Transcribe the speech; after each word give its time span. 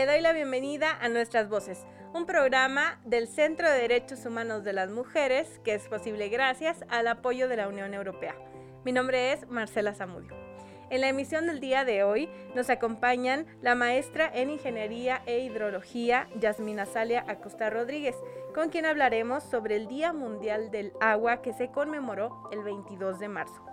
Le 0.00 0.06
doy 0.06 0.22
la 0.22 0.32
bienvenida 0.32 0.96
a 0.98 1.10
Nuestras 1.10 1.50
Voces, 1.50 1.84
un 2.14 2.24
programa 2.24 2.98
del 3.04 3.28
Centro 3.28 3.70
de 3.70 3.82
Derechos 3.82 4.24
Humanos 4.24 4.64
de 4.64 4.72
las 4.72 4.88
Mujeres 4.88 5.60
que 5.62 5.74
es 5.74 5.88
posible 5.88 6.30
gracias 6.30 6.86
al 6.88 7.06
apoyo 7.06 7.48
de 7.48 7.58
la 7.58 7.68
Unión 7.68 7.92
Europea. 7.92 8.34
Mi 8.82 8.92
nombre 8.92 9.34
es 9.34 9.46
Marcela 9.50 9.92
Zamudio. 9.92 10.34
En 10.88 11.02
la 11.02 11.10
emisión 11.10 11.46
del 11.46 11.60
día 11.60 11.84
de 11.84 12.02
hoy 12.02 12.30
nos 12.54 12.70
acompañan 12.70 13.44
la 13.60 13.74
maestra 13.74 14.30
en 14.32 14.48
Ingeniería 14.48 15.20
e 15.26 15.40
Hidrología, 15.40 16.30
Yasmina 16.36 16.86
Salia 16.86 17.26
Acosta 17.28 17.68
Rodríguez, 17.68 18.16
con 18.54 18.70
quien 18.70 18.86
hablaremos 18.86 19.44
sobre 19.44 19.76
el 19.76 19.86
Día 19.86 20.14
Mundial 20.14 20.70
del 20.70 20.94
Agua 21.02 21.42
que 21.42 21.52
se 21.52 21.70
conmemoró 21.70 22.48
el 22.52 22.62
22 22.62 23.18
de 23.18 23.28
marzo. 23.28 23.66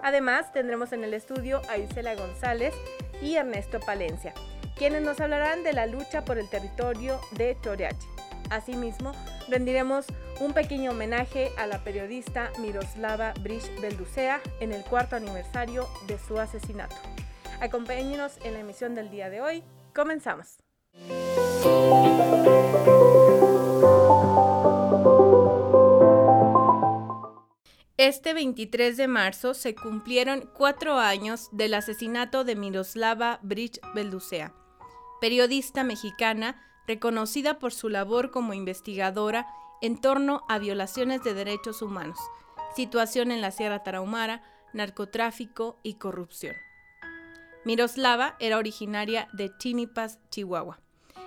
Además, 0.00 0.50
tendremos 0.52 0.92
en 0.92 1.04
el 1.04 1.14
estudio 1.14 1.62
a 1.68 1.78
Isela 1.78 2.16
González 2.16 2.74
y 3.22 3.36
Ernesto 3.36 3.78
Palencia, 3.78 4.34
quienes 4.78 5.02
nos 5.02 5.20
hablarán 5.20 5.64
de 5.64 5.72
la 5.72 5.86
lucha 5.86 6.24
por 6.24 6.38
el 6.38 6.48
territorio 6.48 7.20
de 7.32 7.56
Toriachi. 7.56 8.06
Asimismo, 8.48 9.12
rendiremos 9.48 10.06
un 10.40 10.52
pequeño 10.52 10.92
homenaje 10.92 11.50
a 11.58 11.66
la 11.66 11.82
periodista 11.82 12.50
Miroslava 12.60 13.34
Brish 13.40 13.68
Belducea 13.80 14.40
en 14.60 14.72
el 14.72 14.84
cuarto 14.84 15.16
aniversario 15.16 15.86
de 16.06 16.18
su 16.18 16.38
asesinato. 16.38 16.96
Acompáñenos 17.60 18.38
en 18.44 18.54
la 18.54 18.60
emisión 18.60 18.94
del 18.94 19.10
día 19.10 19.28
de 19.28 19.40
hoy. 19.40 19.64
Comenzamos. 19.94 20.58
Este 27.98 28.32
23 28.32 28.96
de 28.96 29.08
marzo 29.08 29.54
se 29.54 29.74
cumplieron 29.74 30.48
cuatro 30.54 30.98
años 30.98 31.48
del 31.50 31.74
asesinato 31.74 32.44
de 32.44 32.54
Miroslava 32.54 33.40
Brish 33.42 33.80
Belducea, 33.92 34.54
periodista 35.20 35.84
mexicana 35.84 36.62
reconocida 36.86 37.58
por 37.58 37.72
su 37.72 37.88
labor 37.88 38.30
como 38.30 38.54
investigadora 38.54 39.46
en 39.80 40.00
torno 40.00 40.44
a 40.48 40.58
violaciones 40.58 41.22
de 41.22 41.34
derechos 41.34 41.82
humanos, 41.82 42.18
situación 42.74 43.30
en 43.30 43.40
la 43.40 43.50
Sierra 43.50 43.82
Tarahumara, 43.82 44.42
narcotráfico 44.72 45.78
y 45.82 45.94
corrupción. 45.94 46.56
Miroslava 47.64 48.36
era 48.40 48.58
originaria 48.58 49.28
de 49.32 49.50
Chinipas, 49.58 50.18
Chihuahua. 50.30 50.80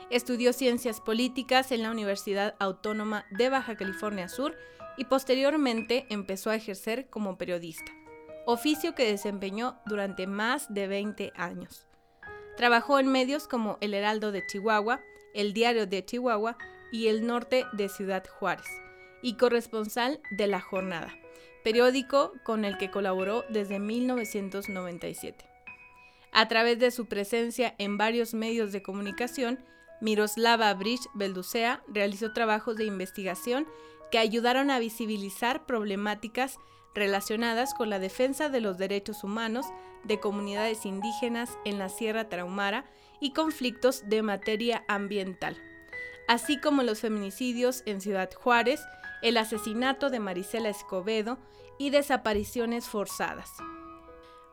Estudió 0.09 0.53
ciencias 0.53 0.99
políticas 0.99 1.71
en 1.71 1.83
la 1.83 1.91
Universidad 1.91 2.55
Autónoma 2.59 3.25
de 3.31 3.49
Baja 3.49 3.75
California 3.75 4.27
Sur 4.27 4.57
y 4.97 5.05
posteriormente 5.05 6.05
empezó 6.09 6.49
a 6.49 6.55
ejercer 6.55 7.09
como 7.09 7.37
periodista, 7.37 7.91
oficio 8.45 8.93
que 8.95 9.09
desempeñó 9.09 9.79
durante 9.85 10.27
más 10.27 10.73
de 10.73 10.87
20 10.87 11.31
años. 11.35 11.87
Trabajó 12.57 12.99
en 12.99 13.07
medios 13.07 13.47
como 13.47 13.77
El 13.81 13.93
Heraldo 13.93 14.31
de 14.31 14.45
Chihuahua, 14.45 15.01
El 15.33 15.53
Diario 15.53 15.87
de 15.87 16.05
Chihuahua 16.05 16.57
y 16.91 17.07
El 17.07 17.25
Norte 17.25 17.65
de 17.73 17.89
Ciudad 17.89 18.23
Juárez, 18.27 18.67
y 19.21 19.37
corresponsal 19.37 20.19
de 20.31 20.47
La 20.47 20.59
Jornada, 20.59 21.13
periódico 21.63 22.33
con 22.43 22.65
el 22.65 22.77
que 22.77 22.91
colaboró 22.91 23.45
desde 23.49 23.79
1997. 23.79 25.45
A 26.33 26.47
través 26.47 26.79
de 26.79 26.91
su 26.91 27.07
presencia 27.07 27.75
en 27.77 27.97
varios 27.97 28.33
medios 28.33 28.71
de 28.71 28.81
comunicación, 28.81 29.59
Miroslava 30.01 30.73
Brish 30.73 31.07
Belducea 31.13 31.83
realizó 31.87 32.33
trabajos 32.33 32.75
de 32.77 32.85
investigación 32.85 33.67
que 34.11 34.17
ayudaron 34.17 34.71
a 34.71 34.79
visibilizar 34.79 35.65
problemáticas 35.65 36.57
relacionadas 36.93 37.73
con 37.73 37.89
la 37.89 37.99
defensa 37.99 38.49
de 38.49 38.61
los 38.61 38.77
derechos 38.77 39.23
humanos 39.23 39.67
de 40.03 40.19
comunidades 40.19 40.85
indígenas 40.85 41.57
en 41.65 41.79
la 41.79 41.89
Sierra 41.89 42.29
Traumara 42.29 42.85
y 43.19 43.33
conflictos 43.33 44.09
de 44.09 44.21
materia 44.23 44.83
ambiental, 44.87 45.57
así 46.27 46.59
como 46.59 46.83
los 46.83 46.99
feminicidios 46.99 47.83
en 47.85 48.01
Ciudad 48.01 48.29
Juárez, 48.33 48.81
el 49.21 49.37
asesinato 49.37 50.09
de 50.09 50.19
Marisela 50.19 50.69
Escobedo 50.69 51.37
y 51.77 51.91
desapariciones 51.91 52.87
forzadas. 52.87 53.51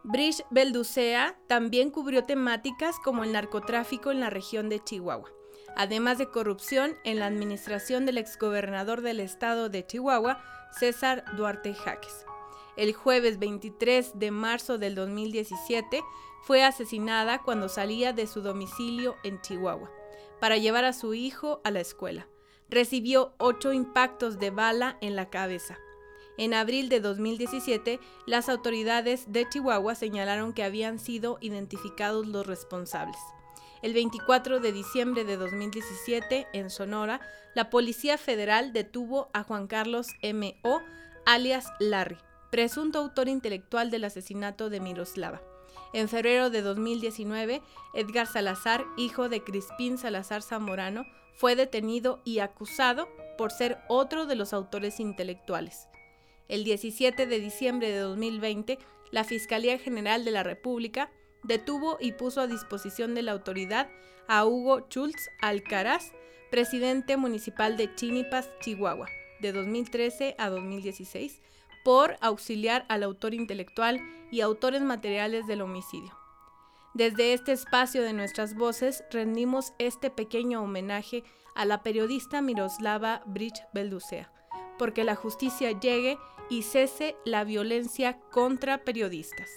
Brish 0.04 0.44
Belducea 0.50 1.36
también 1.48 1.90
cubrió 1.90 2.24
temáticas 2.24 2.96
como 3.02 3.24
el 3.24 3.32
narcotráfico 3.32 4.10
en 4.10 4.20
la 4.20 4.30
región 4.30 4.68
de 4.68 4.82
Chihuahua, 4.82 5.30
además 5.76 6.18
de 6.18 6.30
corrupción 6.30 6.94
en 7.04 7.18
la 7.18 7.26
administración 7.26 8.06
del 8.06 8.18
exgobernador 8.18 9.00
del 9.00 9.20
estado 9.20 9.68
de 9.68 9.86
Chihuahua, 9.86 10.42
César 10.78 11.24
Duarte 11.36 11.74
Jaques 11.74 12.27
el 12.78 12.94
jueves 12.94 13.38
23 13.38 14.12
de 14.18 14.30
marzo 14.30 14.78
del 14.78 14.94
2017, 14.94 16.00
fue 16.42 16.62
asesinada 16.62 17.42
cuando 17.42 17.68
salía 17.68 18.12
de 18.12 18.26
su 18.26 18.40
domicilio 18.40 19.16
en 19.24 19.40
Chihuahua 19.40 19.90
para 20.40 20.56
llevar 20.56 20.84
a 20.84 20.92
su 20.92 21.12
hijo 21.12 21.60
a 21.64 21.72
la 21.72 21.80
escuela. 21.80 22.28
Recibió 22.70 23.34
ocho 23.38 23.72
impactos 23.72 24.38
de 24.38 24.50
bala 24.50 24.96
en 25.00 25.16
la 25.16 25.28
cabeza. 25.28 25.78
En 26.36 26.54
abril 26.54 26.88
de 26.88 27.00
2017, 27.00 27.98
las 28.26 28.48
autoridades 28.48 29.32
de 29.32 29.48
Chihuahua 29.48 29.96
señalaron 29.96 30.52
que 30.52 30.62
habían 30.62 31.00
sido 31.00 31.38
identificados 31.40 32.28
los 32.28 32.46
responsables. 32.46 33.18
El 33.82 33.92
24 33.92 34.60
de 34.60 34.72
diciembre 34.72 35.24
de 35.24 35.36
2017, 35.36 36.46
en 36.52 36.70
Sonora, 36.70 37.20
la 37.56 37.70
Policía 37.70 38.18
Federal 38.18 38.72
detuvo 38.72 39.30
a 39.32 39.42
Juan 39.42 39.66
Carlos 39.66 40.08
M.O., 40.22 40.80
alias 41.26 41.66
Larry, 41.80 42.18
presunto 42.50 42.98
autor 42.98 43.28
intelectual 43.28 43.90
del 43.90 44.04
asesinato 44.04 44.70
de 44.70 44.80
Miroslava. 44.80 45.42
En 45.92 46.08
febrero 46.08 46.50
de 46.50 46.62
2019, 46.62 47.62
Edgar 47.94 48.26
Salazar, 48.26 48.84
hijo 48.96 49.28
de 49.28 49.42
Crispín 49.42 49.98
Salazar 49.98 50.42
Zamorano, 50.42 51.04
fue 51.34 51.56
detenido 51.56 52.20
y 52.24 52.40
acusado 52.40 53.08
por 53.36 53.52
ser 53.52 53.78
otro 53.88 54.26
de 54.26 54.34
los 54.34 54.52
autores 54.52 55.00
intelectuales. 55.00 55.88
El 56.48 56.64
17 56.64 57.26
de 57.26 57.40
diciembre 57.40 57.90
de 57.90 58.00
2020, 58.00 58.78
la 59.10 59.24
Fiscalía 59.24 59.78
General 59.78 60.24
de 60.24 60.30
la 60.30 60.42
República 60.42 61.10
detuvo 61.44 61.96
y 62.00 62.12
puso 62.12 62.40
a 62.40 62.46
disposición 62.46 63.14
de 63.14 63.22
la 63.22 63.32
autoridad 63.32 63.88
a 64.26 64.44
Hugo 64.44 64.86
Schultz 64.88 65.30
Alcaraz, 65.40 66.12
presidente 66.50 67.16
municipal 67.16 67.76
de 67.76 67.94
Chinipas, 67.94 68.50
Chihuahua, 68.60 69.08
de 69.40 69.52
2013 69.52 70.34
a 70.38 70.50
2016, 70.50 71.40
por 71.88 72.18
auxiliar 72.20 72.84
al 72.90 73.02
autor 73.02 73.32
intelectual 73.32 73.98
y 74.30 74.42
autores 74.42 74.82
materiales 74.82 75.46
del 75.46 75.62
homicidio. 75.62 76.14
Desde 76.92 77.32
este 77.32 77.52
espacio 77.52 78.02
de 78.02 78.12
nuestras 78.12 78.54
voces 78.54 79.02
rendimos 79.10 79.72
este 79.78 80.10
pequeño 80.10 80.62
homenaje 80.62 81.24
a 81.54 81.64
la 81.64 81.82
periodista 81.82 82.42
Miroslava 82.42 83.22
Bridge 83.24 83.62
Belducea, 83.72 84.30
porque 84.78 85.02
la 85.02 85.14
justicia 85.14 85.80
llegue 85.80 86.18
y 86.50 86.60
cese 86.60 87.16
la 87.24 87.44
violencia 87.44 88.20
contra 88.32 88.84
periodistas. 88.84 89.48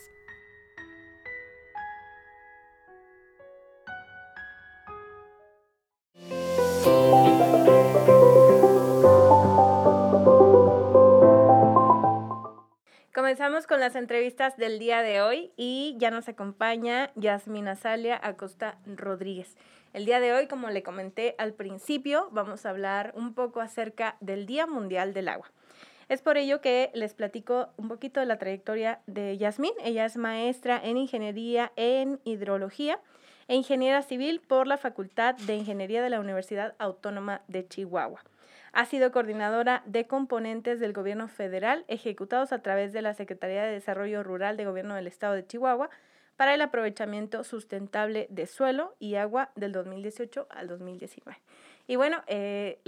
Las 13.81 13.95
entrevistas 13.95 14.57
del 14.57 14.77
día 14.77 15.01
de 15.01 15.23
hoy 15.23 15.51
y 15.57 15.95
ya 15.97 16.11
nos 16.11 16.29
acompaña 16.29 17.09
Yasmina 17.15 17.75
Salia 17.75 18.19
Acosta 18.21 18.77
Rodríguez. 18.85 19.57
El 19.91 20.05
día 20.05 20.19
de 20.19 20.33
hoy, 20.33 20.45
como 20.45 20.69
le 20.69 20.83
comenté 20.83 21.33
al 21.39 21.53
principio, 21.53 22.29
vamos 22.31 22.63
a 22.63 22.69
hablar 22.69 23.11
un 23.15 23.33
poco 23.33 23.59
acerca 23.59 24.17
del 24.19 24.45
Día 24.45 24.67
Mundial 24.67 25.15
del 25.15 25.29
Agua. 25.29 25.51
Es 26.09 26.21
por 26.21 26.37
ello 26.37 26.61
que 26.61 26.91
les 26.93 27.15
platico 27.15 27.69
un 27.75 27.87
poquito 27.87 28.19
de 28.19 28.27
la 28.27 28.37
trayectoria 28.37 28.99
de 29.07 29.35
Yasmín. 29.39 29.73
Ella 29.83 30.05
es 30.05 30.15
maestra 30.15 30.79
en 30.83 30.97
Ingeniería 30.97 31.71
en 31.75 32.19
Hidrología 32.23 32.99
e 33.47 33.55
ingeniera 33.55 34.03
civil 34.03 34.41
por 34.41 34.67
la 34.67 34.77
Facultad 34.77 35.33
de 35.33 35.55
Ingeniería 35.55 36.03
de 36.03 36.11
la 36.11 36.19
Universidad 36.19 36.75
Autónoma 36.77 37.41
de 37.47 37.67
Chihuahua. 37.67 38.21
Ha 38.73 38.85
sido 38.85 39.12
coordinadora 39.12 39.83
de 39.85 40.07
componentes 40.07 40.79
del 40.79 40.94
gobierno 40.94 41.27
federal 41.27 41.83
ejecutados 41.88 42.53
a 42.53 42.62
través 42.62 42.94
de 42.94 43.01
la 43.01 43.13
Secretaría 43.13 43.63
de 43.63 43.73
Desarrollo 43.73 44.23
Rural 44.23 44.56
de 44.56 44.65
Gobierno 44.65 44.95
del 44.95 45.07
Estado 45.07 45.33
de 45.33 45.45
Chihuahua 45.45 45.89
para 46.38 46.53
el 46.53 46.62
aprovechamiento 46.62 47.44
sustentable 47.44 48.27
de 48.29 48.47
suelo 48.47 48.95
y 48.97 49.15
agua 49.15 49.51
del 49.56 49.73
2018 49.73 50.47
al 50.50 50.68
2019. 50.68 51.38
Y 51.88 51.97
bueno, 51.97 52.23
eh, 52.27 52.79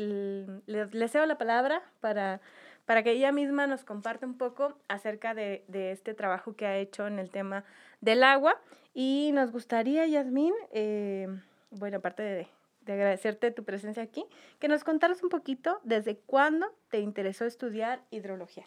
les, 0.66 1.12
cedo 1.12 1.26
la 1.26 1.38
palabra 1.38 1.82
para, 2.00 2.40
para 2.86 3.04
que 3.04 3.12
ella 3.12 3.32
misma 3.32 3.68
nos 3.68 3.84
comparte 3.84 4.26
un 4.26 4.38
poco 4.38 4.78
acerca 4.88 5.34
de, 5.34 5.64
este 5.70 6.14
trabajo 6.14 6.56
que 6.56 6.66
ha 6.66 6.78
hecho 6.78 7.06
en 7.06 7.20
el 7.20 7.30
tema 7.30 7.66
del 8.02 8.24
agua. 8.24 8.60
Y 8.94 9.32
nos 9.34 9.52
gustaría, 9.52 10.08
Yasmín, 10.08 10.54
eh, 10.72 11.28
bueno, 11.72 11.98
aparte 11.98 12.24
de, 12.24 12.48
de 12.86 12.94
agradecerte 12.94 13.52
tu 13.52 13.64
presencia 13.64 14.04
aquí, 14.04 14.26
que 14.60 14.68
nos 14.68 14.84
contaras 14.84 15.24
un 15.24 15.30
poquito 15.30 15.80
desde 15.84 16.18
cuándo 16.18 16.74
te 16.90 17.00
interesó 17.00 17.46
estudiar 17.46 18.02
hidrología. 18.12 18.66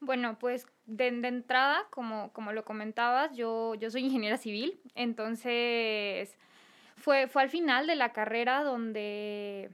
Bueno, 0.00 0.38
pues 0.38 0.66
de, 0.86 1.08
entrada, 1.08 1.86
como, 1.90 2.32
como 2.32 2.52
lo 2.52 2.64
comentabas, 2.64 3.36
yo, 3.36 3.74
yo 3.74 3.90
soy 3.90 4.04
ingeniera 4.04 4.38
civil, 4.38 4.80
entonces 4.94 6.34
fue, 6.96 7.28
fue 7.28 7.42
al 7.42 7.50
final 7.50 7.86
de 7.86 7.96
la 7.96 8.12
carrera 8.12 8.64
donde 8.64 9.70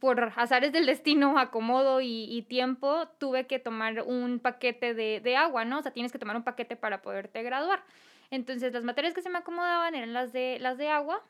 por 0.00 0.32
azares 0.36 0.72
del 0.72 0.86
destino, 0.86 1.38
acomodo 1.38 2.00
y, 2.00 2.24
y, 2.24 2.42
tiempo, 2.42 3.06
tuve 3.18 3.46
que 3.46 3.58
tomar 3.58 4.02
un 4.02 4.38
paquete 4.38 4.94
de, 4.94 5.20
de, 5.20 5.36
agua, 5.36 5.66
¿no? 5.66 5.78
O 5.78 5.82
sea, 5.82 5.92
tienes 5.92 6.10
que 6.10 6.18
tomar 6.18 6.36
un 6.36 6.42
paquete 6.42 6.74
para 6.74 7.02
poderte 7.02 7.42
graduar. 7.42 7.82
Entonces, 8.30 8.72
las 8.72 8.84
materias 8.84 9.12
que 9.12 9.22
se 9.22 9.28
me 9.28 9.38
acomodaban 9.38 9.94
eran 9.94 10.14
las 10.14 10.32
de, 10.32 10.58
las 10.58 10.78
de 10.78 10.88
agua 10.88 11.22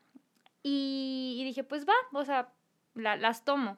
y, 0.66 1.42
dije, 1.44 1.62
pues 1.62 1.86
va, 1.86 1.92
o 2.12 2.24
sea, 2.24 2.48
las 2.94 3.44
tomo. 3.44 3.76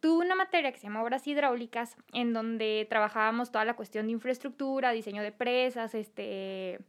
Tuve 0.00 0.24
una 0.24 0.34
materia 0.34 0.72
que 0.72 0.78
se 0.78 0.84
llama 0.84 1.02
Obras 1.02 1.26
Hidráulicas, 1.26 1.96
en 2.12 2.32
donde 2.32 2.86
trabajábamos 2.88 3.52
toda 3.52 3.66
la 3.66 3.74
cuestión 3.74 4.06
de 4.06 4.12
infraestructura, 4.12 4.92
diseño 4.92 5.22
de 5.22 5.30
presas, 5.30 5.94
este, 5.94 6.80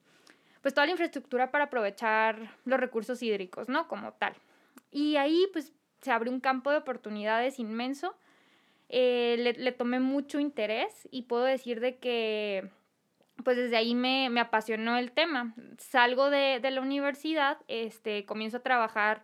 pues 0.62 0.74
toda 0.74 0.86
la 0.86 0.94
infraestructura 0.94 1.52
para 1.52 1.66
aprovechar 1.66 2.56
los 2.64 2.80
recursos 2.80 3.22
hídricos, 3.22 3.68
¿no? 3.68 3.90
Como 3.90 4.14
tal. 4.14 4.34
Y 4.92 5.18
ahí, 5.18 5.46
pues, 5.52 5.74
se 6.02 6.12
abrió 6.12 6.32
un 6.32 6.40
campo 6.40 6.72
de 6.72 6.78
oportunidades 6.78 7.60
inmenso. 7.60 8.16
Eh, 8.88 9.36
le, 9.40 9.54
le, 9.54 9.72
tomé 9.74 10.00
mucho 10.00 10.40
interés 10.40 11.08
y 11.12 11.24
puedo 11.24 11.44
decir 11.44 11.82
de 11.82 11.98
que 11.98 12.70
pues 13.44 13.58
desde 13.58 13.78
ahí 13.78 13.96
me, 13.96 14.28
apasionó 14.40 14.98
el 14.98 15.12
tema. 15.12 15.54
Salgo 15.78 16.30
de, 16.30 16.60
la 16.62 16.82
universidad, 16.82 17.58
este, 17.68 18.26
comienzo 18.26 18.58
a 18.58 18.62
trabajar 18.62 19.24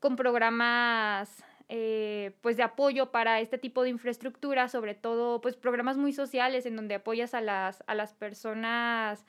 con 0.00 0.16
programas 0.16 1.44
eh, 1.68 2.32
pues 2.40 2.56
de 2.56 2.62
apoyo 2.62 3.10
para 3.10 3.40
este 3.40 3.58
tipo 3.58 3.82
de 3.82 3.90
infraestructura, 3.90 4.68
sobre 4.68 4.94
todo 4.94 5.40
pues 5.40 5.56
programas 5.56 5.96
muy 5.96 6.12
sociales 6.12 6.66
en 6.66 6.76
donde 6.76 6.96
apoyas 6.96 7.34
a 7.34 7.40
las, 7.40 7.82
a 7.86 7.94
las 7.94 8.12
personas 8.12 9.24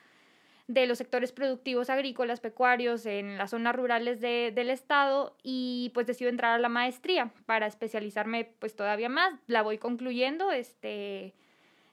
de 0.68 0.88
los 0.88 0.98
sectores 0.98 1.32
productivos 1.32 1.90
agrícolas, 1.90 2.40
pecuarios, 2.40 3.06
en 3.06 3.38
las 3.38 3.52
zonas 3.52 3.76
rurales 3.76 4.20
del 4.20 4.70
estado 4.70 5.36
y 5.44 5.92
pues 5.94 6.08
decido 6.08 6.30
entrar 6.30 6.54
a 6.54 6.60
la 6.60 6.70
maestría 6.70 7.32
para 7.46 7.68
especializarme 7.68 8.52
pues 8.60 8.76
todavía 8.76 9.10
más. 9.10 9.34
La 9.48 9.62
voy 9.62 9.78
concluyendo, 9.78 10.52
este, 10.52 11.36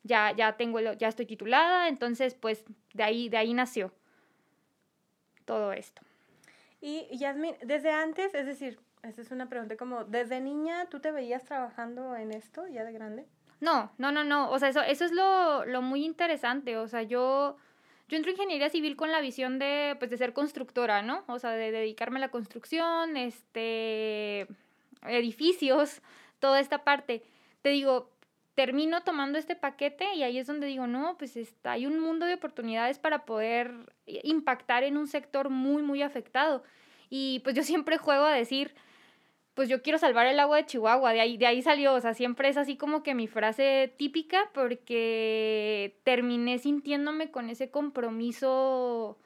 ya, 0.02 0.32
ya 0.32 0.56
tengo, 0.56 0.80
ya 0.80 1.08
estoy 1.08 1.26
titulada, 1.26 1.88
entonces 1.88 2.34
pues 2.34 2.64
de 2.94 3.02
ahí, 3.02 3.28
de 3.28 3.36
ahí 3.36 3.54
nació 3.54 3.92
todo 5.44 5.72
esto. 5.72 6.02
Y 6.80 7.06
Yasmin, 7.16 7.54
desde 7.62 7.90
antes, 7.90 8.34
es 8.34 8.46
decir, 8.46 8.78
esta 9.02 9.22
es 9.22 9.30
una 9.30 9.48
pregunta 9.48 9.76
como, 9.76 10.04
¿desde 10.04 10.40
niña 10.40 10.86
tú 10.86 11.00
te 11.00 11.12
veías 11.12 11.44
trabajando 11.44 12.16
en 12.16 12.32
esto 12.32 12.66
ya 12.66 12.84
de 12.84 12.92
grande? 12.92 13.26
No, 13.60 13.92
no, 13.98 14.10
no, 14.10 14.24
no, 14.24 14.50
o 14.50 14.58
sea, 14.58 14.68
eso, 14.68 14.82
eso 14.82 15.04
es 15.04 15.12
lo, 15.12 15.64
lo 15.64 15.82
muy 15.82 16.04
interesante, 16.04 16.76
o 16.76 16.88
sea, 16.88 17.02
yo... 17.02 17.56
Yo 18.08 18.16
entro 18.16 18.30
en 18.30 18.36
ingeniería 18.36 18.68
civil 18.68 18.94
con 18.94 19.10
la 19.10 19.22
visión 19.22 19.58
de, 19.58 19.96
pues, 19.98 20.10
de 20.10 20.18
ser 20.18 20.34
constructora, 20.34 21.00
¿no? 21.00 21.24
O 21.28 21.38
sea, 21.38 21.52
de 21.52 21.72
dedicarme 21.72 22.18
a 22.18 22.20
la 22.20 22.30
construcción, 22.30 23.16
este, 23.16 24.46
edificios, 25.06 26.02
toda 26.38 26.60
esta 26.60 26.84
parte. 26.84 27.22
Te 27.62 27.70
digo, 27.70 28.10
termino 28.54 29.02
tomando 29.02 29.38
este 29.38 29.56
paquete 29.56 30.14
y 30.14 30.22
ahí 30.22 30.38
es 30.38 30.46
donde 30.46 30.66
digo, 30.66 30.86
no, 30.86 31.16
pues 31.18 31.36
está, 31.36 31.72
hay 31.72 31.86
un 31.86 31.98
mundo 31.98 32.26
de 32.26 32.34
oportunidades 32.34 32.98
para 32.98 33.24
poder 33.24 33.72
impactar 34.06 34.84
en 34.84 34.96
un 34.96 35.06
sector 35.06 35.48
muy, 35.48 35.82
muy 35.82 36.02
afectado. 36.02 36.62
Y 37.08 37.40
pues 37.40 37.56
yo 37.56 37.62
siempre 37.62 37.98
juego 37.98 38.24
a 38.24 38.34
decir, 38.34 38.74
pues 39.54 39.68
yo 39.68 39.82
quiero 39.82 39.98
salvar 39.98 40.26
el 40.26 40.40
agua 40.40 40.58
de 40.58 40.66
Chihuahua, 40.66 41.12
de 41.12 41.20
ahí, 41.20 41.36
de 41.36 41.46
ahí 41.46 41.62
salió, 41.62 41.94
o 41.94 42.00
sea, 42.00 42.14
siempre 42.14 42.48
es 42.48 42.56
así 42.56 42.76
como 42.76 43.02
que 43.02 43.14
mi 43.14 43.26
frase 43.26 43.92
típica 43.96 44.50
porque 44.54 45.98
terminé 46.04 46.58
sintiéndome 46.58 47.30
con 47.30 47.50
ese 47.50 47.70
compromiso 47.70 49.18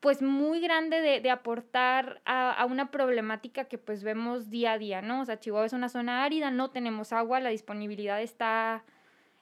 pues 0.00 0.22
muy 0.22 0.60
grande 0.60 1.00
de, 1.00 1.30
aportar 1.30 2.20
a, 2.24 2.64
una 2.68 2.90
problemática 2.90 3.64
que 3.64 3.78
pues 3.78 4.02
vemos 4.02 4.50
día 4.50 4.72
a 4.72 4.78
día, 4.78 5.02
¿no? 5.02 5.22
O 5.22 5.24
sea, 5.24 5.40
Chihuahua 5.40 5.66
es 5.66 5.72
una 5.72 5.88
zona 5.88 6.24
árida, 6.24 6.50
no 6.50 6.70
tenemos 6.70 7.12
agua, 7.12 7.40
la 7.40 7.50
disponibilidad 7.50 8.20
está 8.20 8.84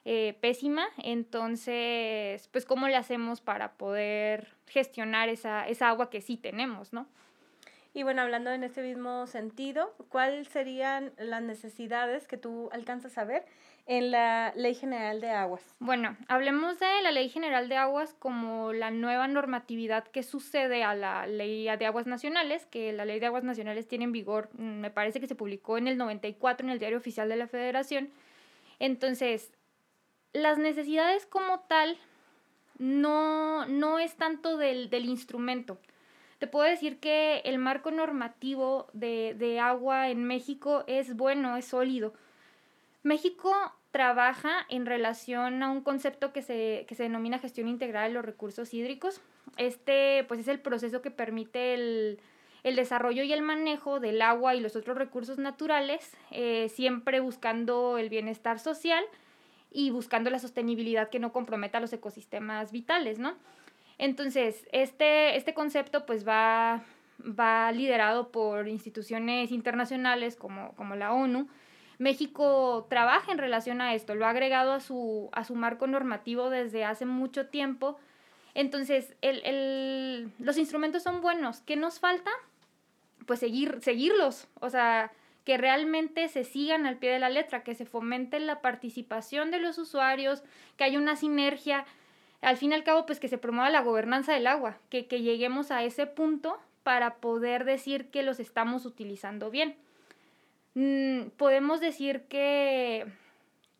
eh, 0.05 0.37
pésima, 0.39 0.87
entonces, 1.03 2.47
pues, 2.49 2.65
¿cómo 2.65 2.87
le 2.87 2.95
hacemos 2.95 3.41
para 3.41 3.73
poder 3.73 4.55
gestionar 4.67 5.29
esa, 5.29 5.67
esa 5.67 5.89
agua 5.89 6.09
que 6.09 6.21
sí 6.21 6.37
tenemos, 6.37 6.93
¿no? 6.93 7.07
Y 7.93 8.03
bueno, 8.03 8.21
hablando 8.21 8.51
en 8.51 8.63
este 8.63 8.81
mismo 8.81 9.25
sentido, 9.25 9.93
¿cuáles 10.09 10.49
serían 10.49 11.13
las 11.17 11.41
necesidades 11.41 12.27
que 12.27 12.37
tú 12.37 12.69
alcanzas 12.73 13.17
a 13.17 13.23
ver 13.23 13.45
en 13.85 14.11
la 14.11 14.53
Ley 14.55 14.75
General 14.75 15.21
de 15.21 15.29
Aguas? 15.29 15.75
Bueno, 15.79 16.17
hablemos 16.27 16.79
de 16.79 17.01
la 17.03 17.11
Ley 17.11 17.29
General 17.29 17.69
de 17.69 17.77
Aguas 17.77 18.15
como 18.17 18.73
la 18.73 18.91
nueva 18.91 19.27
normatividad 19.27 20.05
que 20.05 20.23
sucede 20.23 20.83
a 20.83 20.95
la 20.95 21.27
Ley 21.27 21.65
de 21.77 21.85
Aguas 21.85 22.07
Nacionales, 22.07 22.65
que 22.65 22.93
la 22.93 23.05
Ley 23.05 23.19
de 23.19 23.27
Aguas 23.27 23.43
Nacionales 23.43 23.87
tiene 23.87 24.05
en 24.05 24.11
vigor, 24.11 24.49
mm, 24.53 24.79
me 24.79 24.91
parece 24.91 25.19
que 25.19 25.27
se 25.27 25.35
publicó 25.35 25.77
en 25.77 25.87
el 25.87 25.97
94 25.97 26.65
en 26.65 26.71
el 26.71 26.79
Diario 26.79 26.97
Oficial 26.97 27.29
de 27.29 27.35
la 27.35 27.47
Federación. 27.47 28.09
Entonces, 28.79 29.51
las 30.33 30.57
necesidades 30.57 31.25
como 31.25 31.59
tal 31.61 31.97
no, 32.77 33.65
no 33.67 33.99
es 33.99 34.15
tanto 34.15 34.57
del, 34.57 34.89
del 34.89 35.05
instrumento 35.05 35.79
te 36.37 36.47
puedo 36.47 36.69
decir 36.69 36.99
que 36.99 37.41
el 37.45 37.57
marco 37.59 37.91
normativo 37.91 38.87
de, 38.93 39.59
agua 39.61 40.09
en 40.09 40.25
México 40.25 40.83
es 40.87 41.15
bueno, 41.15 41.55
es 41.55 41.65
sólido. 41.65 42.13
México 43.05 43.53
trabaja 43.91 44.65
en 44.67 44.87
relación 44.87 45.61
a 45.61 45.69
un 45.69 45.81
concepto 45.81 46.33
que 46.33 46.41
se, 46.41 46.87
se 46.89 47.03
denomina 47.03 47.37
gestión 47.37 47.67
integral 47.67 48.09
de 48.09 48.15
los 48.15 48.25
recursos 48.25 48.73
hídricos. 48.73 49.21
Este 49.57 50.25
pues 50.27 50.39
es 50.39 50.47
el 50.47 50.59
proceso 50.59 51.03
que 51.03 51.11
permite 51.11 51.75
el, 51.75 52.19
desarrollo 52.63 53.21
y 53.21 53.31
el 53.31 53.43
manejo 53.43 53.99
del 53.99 54.23
agua 54.23 54.55
y 54.55 54.59
los 54.59 54.75
otros 54.75 54.97
recursos 54.97 55.37
naturales, 55.37 56.17
eh, 56.31 56.67
siempre 56.69 57.19
buscando 57.19 57.99
el 57.99 58.09
bienestar 58.09 58.57
social 58.57 59.03
y 59.69 59.91
buscando 59.91 60.31
la 60.31 60.39
sostenibilidad 60.39 61.11
que 61.11 61.19
no 61.19 61.31
comprometa 61.31 61.79
los 61.79 61.93
ecosistemas 61.93 62.71
vitales, 62.71 63.19
¿no? 63.19 63.35
Entonces, 63.99 64.67
este, 64.71 65.37
este 65.37 65.53
concepto 65.53 66.07
pues 66.07 66.27
va, 66.27 66.83
va 67.21 67.71
liderado 67.71 68.31
por 68.31 68.67
instituciones 68.67 69.51
internacionales 69.51 70.35
como, 70.35 70.73
como 70.73 70.95
la 70.95 71.13
ONU. 71.13 71.47
México 71.97 72.87
trabaja 72.89 73.31
en 73.31 73.37
relación 73.37 73.81
a 73.81 73.93
esto, 73.93 74.15
lo 74.15 74.25
ha 74.25 74.29
agregado 74.31 74.73
a 74.73 74.79
su, 74.79 75.29
a 75.31 75.43
su 75.43 75.55
marco 75.55 75.87
normativo 75.87 76.49
desde 76.49 76.85
hace 76.85 77.05
mucho 77.05 77.47
tiempo. 77.47 77.97
Entonces, 78.53 79.15
el, 79.21 79.41
el, 79.45 80.31
los 80.39 80.57
instrumentos 80.57 81.03
son 81.03 81.21
buenos. 81.21 81.61
¿Qué 81.61 81.75
nos 81.75 81.99
falta? 81.99 82.31
Pues 83.25 83.39
seguir, 83.39 83.79
seguirlos. 83.81 84.47
O 84.59 84.69
sea, 84.69 85.11
que 85.45 85.57
realmente 85.57 86.27
se 86.27 86.43
sigan 86.43 86.85
al 86.85 86.97
pie 86.97 87.11
de 87.11 87.19
la 87.19 87.29
letra, 87.29 87.63
que 87.63 87.75
se 87.75 87.85
fomente 87.85 88.39
la 88.39 88.61
participación 88.61 89.51
de 89.51 89.59
los 89.59 89.77
usuarios, 89.77 90.43
que 90.75 90.83
haya 90.83 90.97
una 90.97 91.15
sinergia 91.15 91.85
al 92.41 92.57
fin 92.57 92.71
y 92.71 92.75
al 92.75 92.83
cabo, 92.83 93.05
pues 93.05 93.19
que 93.19 93.27
se 93.27 93.37
promueva 93.37 93.69
la 93.69 93.81
gobernanza 93.81 94.33
del 94.33 94.47
agua, 94.47 94.77
que, 94.89 95.03
lleguemos 95.03 95.71
a 95.71 95.83
ese 95.83 96.05
punto 96.05 96.59
para 96.83 97.15
poder 97.15 97.65
decir 97.65 98.11
que 98.11 98.23
los 98.23 98.39
estamos 98.39 98.85
utilizando 98.85 99.49
bien. 99.49 99.75
Mm, 100.75 101.29
podemos 101.37 101.79
decir 101.79 102.23
que, 102.27 103.05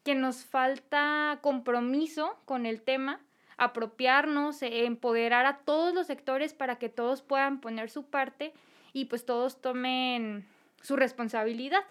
que 0.03 0.15
nos 0.15 0.45
falta 0.45 1.39
compromiso 1.41 2.37
con 2.45 2.65
el 2.65 2.81
tema, 2.81 3.21
apropiarnos, 3.57 4.61
eh, 4.61 4.85
empoderar 4.85 5.45
a 5.45 5.57
todos 5.59 5.93
los 5.93 6.07
sectores 6.07 6.53
para 6.53 6.77
que 6.77 6.89
todos 6.89 7.21
puedan 7.21 7.59
poner 7.59 7.89
su 7.89 8.05
parte 8.05 8.53
y 8.93 9.05
pues 9.05 9.25
todos 9.25 9.61
tomen 9.61 10.45
su 10.81 10.95
responsabilidad. 10.95 11.83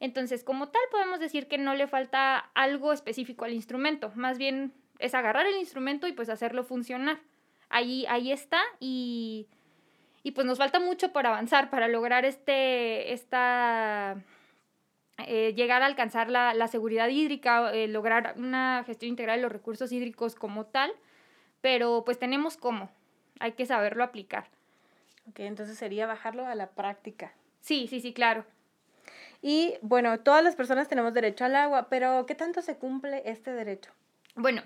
Entonces, 0.00 0.42
como 0.42 0.68
tal, 0.68 0.82
podemos 0.90 1.20
decir 1.20 1.46
que 1.46 1.58
no 1.58 1.74
le 1.74 1.86
falta 1.86 2.38
algo 2.54 2.94
específico 2.94 3.44
al 3.44 3.52
instrumento, 3.52 4.10
más 4.14 4.38
bien 4.38 4.72
es 4.98 5.14
agarrar 5.14 5.46
el 5.46 5.56
instrumento 5.56 6.06
y 6.06 6.12
pues 6.12 6.30
hacerlo 6.30 6.64
funcionar. 6.64 7.20
Ahí, 7.68 8.06
ahí 8.08 8.32
está 8.32 8.60
y, 8.80 9.46
y 10.22 10.32
pues 10.32 10.46
nos 10.46 10.58
falta 10.58 10.80
mucho 10.80 11.12
para 11.12 11.30
avanzar, 11.30 11.70
para 11.70 11.88
lograr 11.88 12.24
este, 12.24 13.12
esta, 13.12 14.16
eh, 15.26 15.54
llegar 15.54 15.82
a 15.82 15.86
alcanzar 15.86 16.30
la, 16.30 16.54
la 16.54 16.68
seguridad 16.68 17.08
hídrica, 17.08 17.72
eh, 17.72 17.88
lograr 17.88 18.34
una 18.36 18.84
gestión 18.86 19.10
integral 19.10 19.38
de 19.38 19.42
los 19.42 19.52
recursos 19.52 19.92
hídricos 19.92 20.34
como 20.34 20.66
tal, 20.66 20.92
pero 21.60 22.02
pues 22.04 22.18
tenemos 22.18 22.56
cómo, 22.56 22.90
hay 23.38 23.52
que 23.52 23.66
saberlo 23.66 24.04
aplicar. 24.04 24.48
Ok, 25.28 25.40
entonces 25.40 25.78
sería 25.78 26.06
bajarlo 26.06 26.46
a 26.46 26.54
la 26.54 26.70
práctica. 26.70 27.32
Sí, 27.60 27.86
sí, 27.88 28.00
sí, 28.00 28.12
claro. 28.12 28.44
Y 29.42 29.74
bueno, 29.80 30.20
todas 30.20 30.44
las 30.44 30.56
personas 30.56 30.88
tenemos 30.88 31.14
derecho 31.14 31.44
al 31.44 31.56
agua, 31.56 31.88
pero 31.88 32.26
¿qué 32.26 32.34
tanto 32.34 32.62
se 32.62 32.76
cumple 32.76 33.22
este 33.24 33.52
derecho? 33.52 33.92
Bueno, 34.34 34.62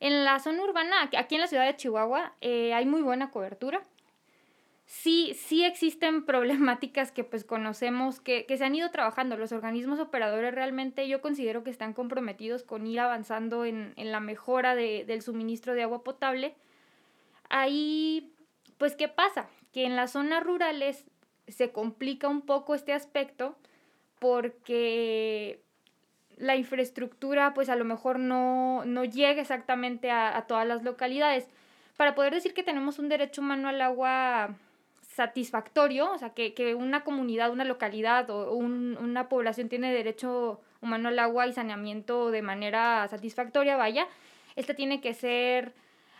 en 0.00 0.24
la 0.24 0.38
zona 0.38 0.62
urbana, 0.62 1.10
aquí 1.16 1.34
en 1.34 1.40
la 1.40 1.46
ciudad 1.46 1.64
de 1.64 1.76
Chihuahua, 1.76 2.34
eh, 2.40 2.74
hay 2.74 2.86
muy 2.86 3.02
buena 3.02 3.30
cobertura. 3.30 3.82
Sí, 4.94 5.32
sí 5.34 5.64
existen 5.64 6.22
problemáticas 6.26 7.12
que 7.12 7.24
pues 7.24 7.44
conocemos, 7.44 8.20
que, 8.20 8.44
que, 8.44 8.58
se 8.58 8.66
han 8.66 8.74
ido 8.74 8.90
trabajando. 8.90 9.38
Los 9.38 9.50
organismos 9.50 9.98
operadores 9.98 10.54
realmente 10.54 11.08
yo 11.08 11.22
considero 11.22 11.64
que 11.64 11.70
están 11.70 11.94
comprometidos 11.94 12.62
con 12.62 12.86
ir 12.86 13.00
avanzando 13.00 13.64
en, 13.64 13.94
en 13.96 14.12
la 14.12 14.20
mejora 14.20 14.74
de, 14.74 15.04
del 15.06 15.22
suministro 15.22 15.72
de 15.72 15.82
agua 15.82 16.04
potable. 16.04 16.54
Ahí, 17.48 18.34
pues, 18.76 18.94
¿qué 18.94 19.08
pasa? 19.08 19.48
Que 19.72 19.86
en 19.86 19.96
las 19.96 20.12
zonas 20.12 20.44
rurales 20.44 21.06
se 21.48 21.72
complica 21.72 22.28
un 22.28 22.42
poco 22.42 22.74
este 22.74 22.92
aspecto 22.92 23.56
porque 24.18 25.62
la 26.36 26.54
infraestructura 26.54 27.54
pues 27.54 27.70
a 27.70 27.76
lo 27.76 27.86
mejor 27.86 28.18
no, 28.18 28.84
no 28.84 29.04
llega 29.06 29.40
exactamente 29.40 30.10
a, 30.10 30.36
a, 30.36 30.46
todas 30.46 30.66
las 30.66 30.82
localidades. 30.82 31.48
Para 31.96 32.14
poder 32.14 32.34
decir 32.34 32.52
que 32.52 32.62
tenemos 32.62 32.98
un 32.98 33.08
derecho 33.08 33.40
humano 33.40 33.70
al 33.70 33.80
agua 33.80 34.54
satisfactorio, 35.14 36.10
o 36.12 36.18
sea, 36.18 36.30
que, 36.30 36.54
que 36.54 36.74
una 36.74 37.04
comunidad, 37.04 37.50
una 37.50 37.64
localidad 37.64 38.30
o 38.30 38.54
un, 38.54 38.96
una 39.00 39.28
población 39.28 39.68
tiene 39.68 39.92
derecho 39.92 40.60
humano 40.80 41.08
al 41.08 41.18
agua 41.18 41.46
y 41.46 41.52
saneamiento 41.52 42.30
de 42.30 42.42
manera 42.42 43.06
satisfactoria, 43.08 43.76
vaya, 43.76 44.06
este 44.56 44.74
tiene 44.74 45.00
que 45.00 45.14
ser 45.14 45.72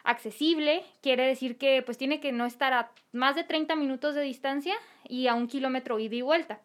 accesible, 0.05 0.85
quiere 1.01 1.27
decir 1.27 1.57
que 1.57 1.83
pues 1.83 1.97
tiene 1.97 2.21
que 2.21 2.33
no 2.33 2.45
estar 2.45 2.73
a 2.73 2.91
más 3.13 3.35
de 3.37 3.45
30 3.45 3.77
minutos 3.77 4.15
de 4.15 4.23
distancia 4.23 4.75
y 5.09 5.27
a 5.29 5.35
un 5.35 5.47
kilómetro 5.47 5.99
ida 5.99 6.17
y 6.17 6.23
vuelta 6.23 6.61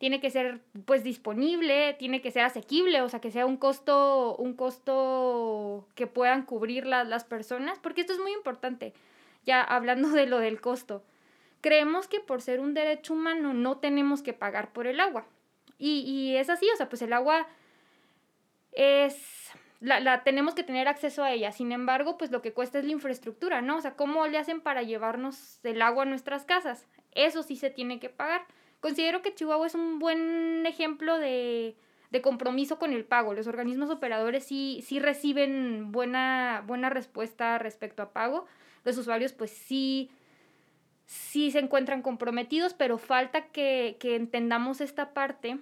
tiene 0.00 0.18
que 0.18 0.30
ser 0.30 0.62
pues 0.86 1.04
disponible, 1.04 1.94
tiene 1.98 2.22
que 2.22 2.30
ser 2.30 2.44
asequible, 2.44 3.02
o 3.02 3.10
sea, 3.10 3.20
que 3.20 3.30
sea 3.30 3.44
un 3.44 3.58
costo, 3.58 4.34
un 4.36 4.54
costo 4.54 5.86
que 5.94 6.06
puedan 6.06 6.46
cubrir 6.46 6.86
las 6.86 7.24
personas, 7.24 7.78
porque 7.78 8.00
esto 8.00 8.14
es 8.14 8.18
muy 8.18 8.32
importante, 8.32 8.94
ya 9.44 9.62
hablando 9.62 10.08
de 10.08 10.24
lo 10.24 10.38
del 10.38 10.58
costo. 10.58 11.02
Creemos 11.60 12.08
que 12.08 12.20
por 12.20 12.42
ser 12.42 12.60
un 12.60 12.74
derecho 12.74 13.12
humano 13.12 13.52
no 13.54 13.78
tenemos 13.78 14.22
que 14.22 14.32
pagar 14.32 14.72
por 14.72 14.86
el 14.86 15.00
agua. 15.00 15.26
Y, 15.78 16.00
y 16.00 16.36
es 16.36 16.50
así, 16.50 16.66
o 16.72 16.76
sea, 16.76 16.88
pues 16.88 17.02
el 17.02 17.12
agua 17.12 17.46
es 18.72 19.50
la, 19.80 19.98
la, 19.98 20.22
tenemos 20.22 20.54
que 20.54 20.62
tener 20.62 20.88
acceso 20.88 21.24
a 21.24 21.32
ella. 21.32 21.52
Sin 21.52 21.72
embargo, 21.72 22.18
pues 22.18 22.30
lo 22.30 22.42
que 22.42 22.52
cuesta 22.52 22.78
es 22.78 22.84
la 22.84 22.92
infraestructura, 22.92 23.62
¿no? 23.62 23.78
O 23.78 23.80
sea, 23.80 23.96
¿cómo 23.96 24.26
le 24.26 24.38
hacen 24.38 24.60
para 24.60 24.82
llevarnos 24.82 25.58
el 25.64 25.80
agua 25.80 26.02
a 26.02 26.06
nuestras 26.06 26.44
casas? 26.44 26.86
Eso 27.12 27.42
sí 27.42 27.56
se 27.56 27.70
tiene 27.70 27.98
que 27.98 28.10
pagar. 28.10 28.42
Considero 28.80 29.22
que 29.22 29.34
Chihuahua 29.34 29.66
es 29.66 29.74
un 29.74 29.98
buen 29.98 30.64
ejemplo 30.66 31.18
de, 31.18 31.76
de 32.10 32.22
compromiso 32.22 32.78
con 32.78 32.92
el 32.92 33.04
pago. 33.04 33.34
Los 33.34 33.46
organismos 33.46 33.90
operadores 33.90 34.44
sí, 34.44 34.84
sí 34.86 35.00
reciben 35.00 35.92
buena, 35.92 36.62
buena 36.66 36.90
respuesta 36.90 37.58
respecto 37.58 38.02
a 38.02 38.12
pago. 38.12 38.46
Los 38.84 38.98
usuarios 38.98 39.32
pues 39.32 39.50
sí, 39.50 40.10
sí 41.10 41.50
se 41.50 41.58
encuentran 41.58 42.02
comprometidos, 42.02 42.72
pero 42.72 42.96
falta 42.96 43.46
que, 43.46 43.96
que 43.98 44.14
entendamos 44.14 44.80
esta 44.80 45.12
parte 45.12 45.58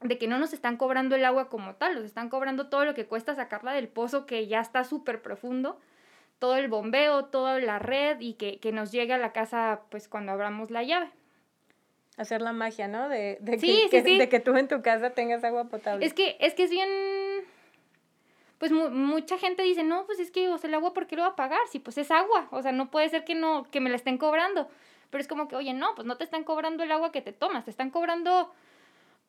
de 0.00 0.16
que 0.16 0.26
no 0.26 0.38
nos 0.38 0.54
están 0.54 0.78
cobrando 0.78 1.16
el 1.16 1.24
agua 1.26 1.50
como 1.50 1.74
tal, 1.74 1.96
nos 1.96 2.04
están 2.04 2.30
cobrando 2.30 2.68
todo 2.68 2.86
lo 2.86 2.94
que 2.94 3.04
cuesta 3.04 3.34
sacarla 3.34 3.74
del 3.74 3.88
pozo 3.88 4.24
que 4.24 4.46
ya 4.46 4.60
está 4.60 4.84
súper 4.84 5.20
profundo, 5.20 5.78
todo 6.38 6.56
el 6.56 6.68
bombeo, 6.68 7.26
toda 7.26 7.60
la 7.60 7.78
red 7.78 8.20
y 8.20 8.34
que, 8.34 8.58
que 8.58 8.72
nos 8.72 8.90
llegue 8.90 9.12
a 9.12 9.18
la 9.18 9.34
casa 9.34 9.82
pues 9.90 10.08
cuando 10.08 10.32
abramos 10.32 10.70
la 10.70 10.82
llave 10.82 11.10
hacer 12.16 12.40
la 12.40 12.52
magia, 12.52 12.88
¿no? 12.88 13.08
De, 13.08 13.38
de, 13.40 13.58
que, 13.58 14.02
de 14.02 14.28
que 14.28 14.40
tú 14.40 14.56
en 14.56 14.68
tu 14.68 14.82
casa 14.82 15.10
tengas 15.10 15.44
agua 15.44 15.64
potable. 15.64 16.04
Es 16.04 16.12
que 16.12 16.36
es, 16.40 16.54
que 16.54 16.64
es 16.64 16.70
bien... 16.70 16.88
Pues 18.60 18.70
mucha 18.70 19.38
gente 19.38 19.62
dice, 19.62 19.82
no, 19.82 20.06
pues 20.06 20.20
es 20.20 20.30
que, 20.30 20.48
o 20.50 20.58
sea, 20.58 20.68
el 20.68 20.74
agua, 20.74 20.92
¿por 20.92 21.08
qué 21.08 21.16
lo 21.16 21.22
va 21.22 21.28
a 21.28 21.36
pagar? 21.36 21.60
Si 21.68 21.80
pues 21.80 21.98
es 21.98 22.12
agua, 22.12 22.46
o 22.52 22.62
sea, 22.62 22.70
no 22.70 22.90
puede 22.90 23.08
ser 23.08 23.24
que, 23.24 23.34
no, 23.34 23.66
que 23.70 23.80
me 23.80 23.90
la 23.90 23.96
estén 23.96 24.18
cobrando. 24.18 24.68
Pero 25.10 25.22
es 25.22 25.26
como 25.26 25.48
que, 25.48 25.56
oye, 25.56 25.72
no, 25.72 25.94
pues 25.96 26.06
no 26.06 26.16
te 26.16 26.24
están 26.24 26.44
cobrando 26.44 26.84
el 26.84 26.92
agua 26.92 27.10
que 27.10 27.22
te 27.22 27.32
tomas, 27.32 27.64
te 27.64 27.70
están 27.72 27.90
cobrando, 27.90 28.52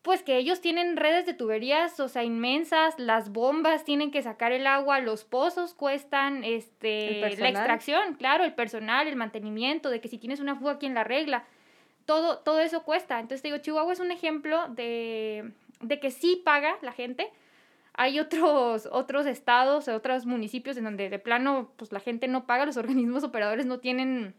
pues 0.01 0.21
que 0.21 0.37
ellos 0.37 0.61
tienen 0.61 0.97
redes 0.97 1.25
de 1.25 1.33
tuberías, 1.33 1.99
o 1.99 2.09
sea, 2.09 2.23
inmensas, 2.23 2.99
las 2.99 3.31
bombas 3.31 3.83
tienen 3.85 4.11
que 4.11 4.21
sacar 4.21 4.51
el 4.51 4.67
agua, 4.67 4.99
los 4.99 5.23
pozos 5.23 5.73
cuestan, 5.73 6.43
este, 6.43 7.21
la 7.37 7.49
extracción, 7.49 8.15
claro, 8.15 8.43
el 8.43 8.53
personal, 8.53 9.07
el 9.07 9.15
mantenimiento, 9.15 9.89
de 9.89 10.01
que 10.01 10.09
si 10.09 10.17
tienes 10.19 10.39
una 10.39 10.55
fuga, 10.55 10.77
¿quién 10.77 10.93
la 10.93 11.01
arregla? 11.01 11.45
todo, 12.05 12.39
todo 12.39 12.59
eso 12.59 12.83
cuesta. 12.83 13.19
Entonces 13.19 13.41
te 13.41 13.47
digo, 13.47 13.59
Chihuahua 13.59 13.93
es 13.93 13.99
un 13.99 14.11
ejemplo 14.11 14.67
de, 14.69 15.51
de 15.81 15.99
que 15.99 16.11
sí 16.11 16.41
paga 16.43 16.77
la 16.81 16.91
gente. 16.91 17.29
Hay 17.93 18.19
otros, 18.19 18.87
otros 18.91 19.25
estados, 19.25 19.87
otros 19.87 20.25
municipios 20.25 20.77
en 20.77 20.85
donde 20.85 21.09
de 21.09 21.19
plano 21.19 21.71
pues 21.77 21.91
la 21.91 21.99
gente 21.99 22.27
no 22.27 22.45
paga, 22.45 22.65
los 22.65 22.77
organismos 22.83 23.23
operadores 23.23 23.65
no 23.65 23.79
tienen, 23.79 24.35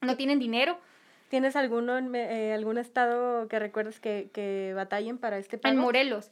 no 0.00 0.16
tienen 0.16 0.38
dinero. 0.38 0.78
¿Tienes 1.28 1.56
alguno 1.56 1.98
eh, 2.14 2.52
algún 2.52 2.76
estado 2.76 3.48
que 3.48 3.58
recuerdes 3.58 4.00
que, 4.00 4.28
que 4.34 4.72
batallen 4.76 5.16
para 5.16 5.38
este 5.38 5.56
pago? 5.56 5.74
En 5.74 5.80
Morelos. 5.80 6.30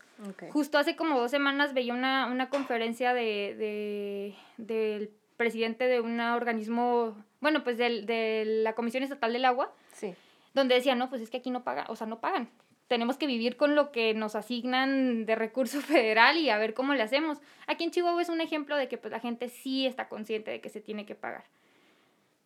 Justo 0.50 0.77
hace 0.77 0.95
como 0.95 1.19
dos 1.19 1.31
semanas 1.31 1.73
veía 1.73 1.95
una, 1.95 2.27
una 2.27 2.50
conferencia 2.50 3.15
de, 3.15 3.55
de, 3.57 4.35
del 4.59 5.11
presidente 5.39 5.87
de 5.87 6.00
un 6.00 6.21
organismo, 6.21 7.17
bueno, 7.41 7.65
pues 7.65 7.79
del, 7.79 8.05
de 8.05 8.45
la 8.62 8.75
Comisión 8.75 9.03
Estatal 9.03 9.33
del 9.33 9.47
Agua. 9.47 9.73
Sí 9.93 10.15
donde 10.55 10.75
decían, 10.75 10.99
no, 10.99 11.09
pues 11.09 11.23
es 11.23 11.31
que 11.31 11.39
aquí 11.39 11.50
no 11.50 11.62
pagan, 11.62 11.87
o 11.89 11.97
sea, 11.97 12.07
no 12.07 12.21
pagan. 12.21 12.49
Tenemos 12.91 13.17
que 13.17 13.29
vivir 13.29 13.57
con 13.57 13.77
lo 13.77 13.93
que 13.93 14.15
nos 14.15 14.35
asignan 14.35 15.25
de 15.25 15.37
recurso 15.37 15.81
federal 15.81 16.37
y 16.39 16.51
a 16.51 16.59
ver 16.59 16.75
cómo 16.75 16.93
le 16.93 17.03
hacemos. 17.03 17.39
Aquí 17.69 17.85
en 17.85 17.93
Chihuahua 17.93 18.21
es 18.21 18.29
un 18.29 18.41
ejemplo 18.41 18.77
de 18.77 18.89
que 18.89 18.99
pues 18.99 19.13
la 19.13 19.21
gente 19.21 19.49
sí 19.49 19.87
está 19.87 20.09
consciente 20.09 20.51
de 20.51 20.61
que 20.61 20.71
se 20.71 20.81
tiene 20.81 21.07
que 21.07 21.15
pagar. 21.15 21.45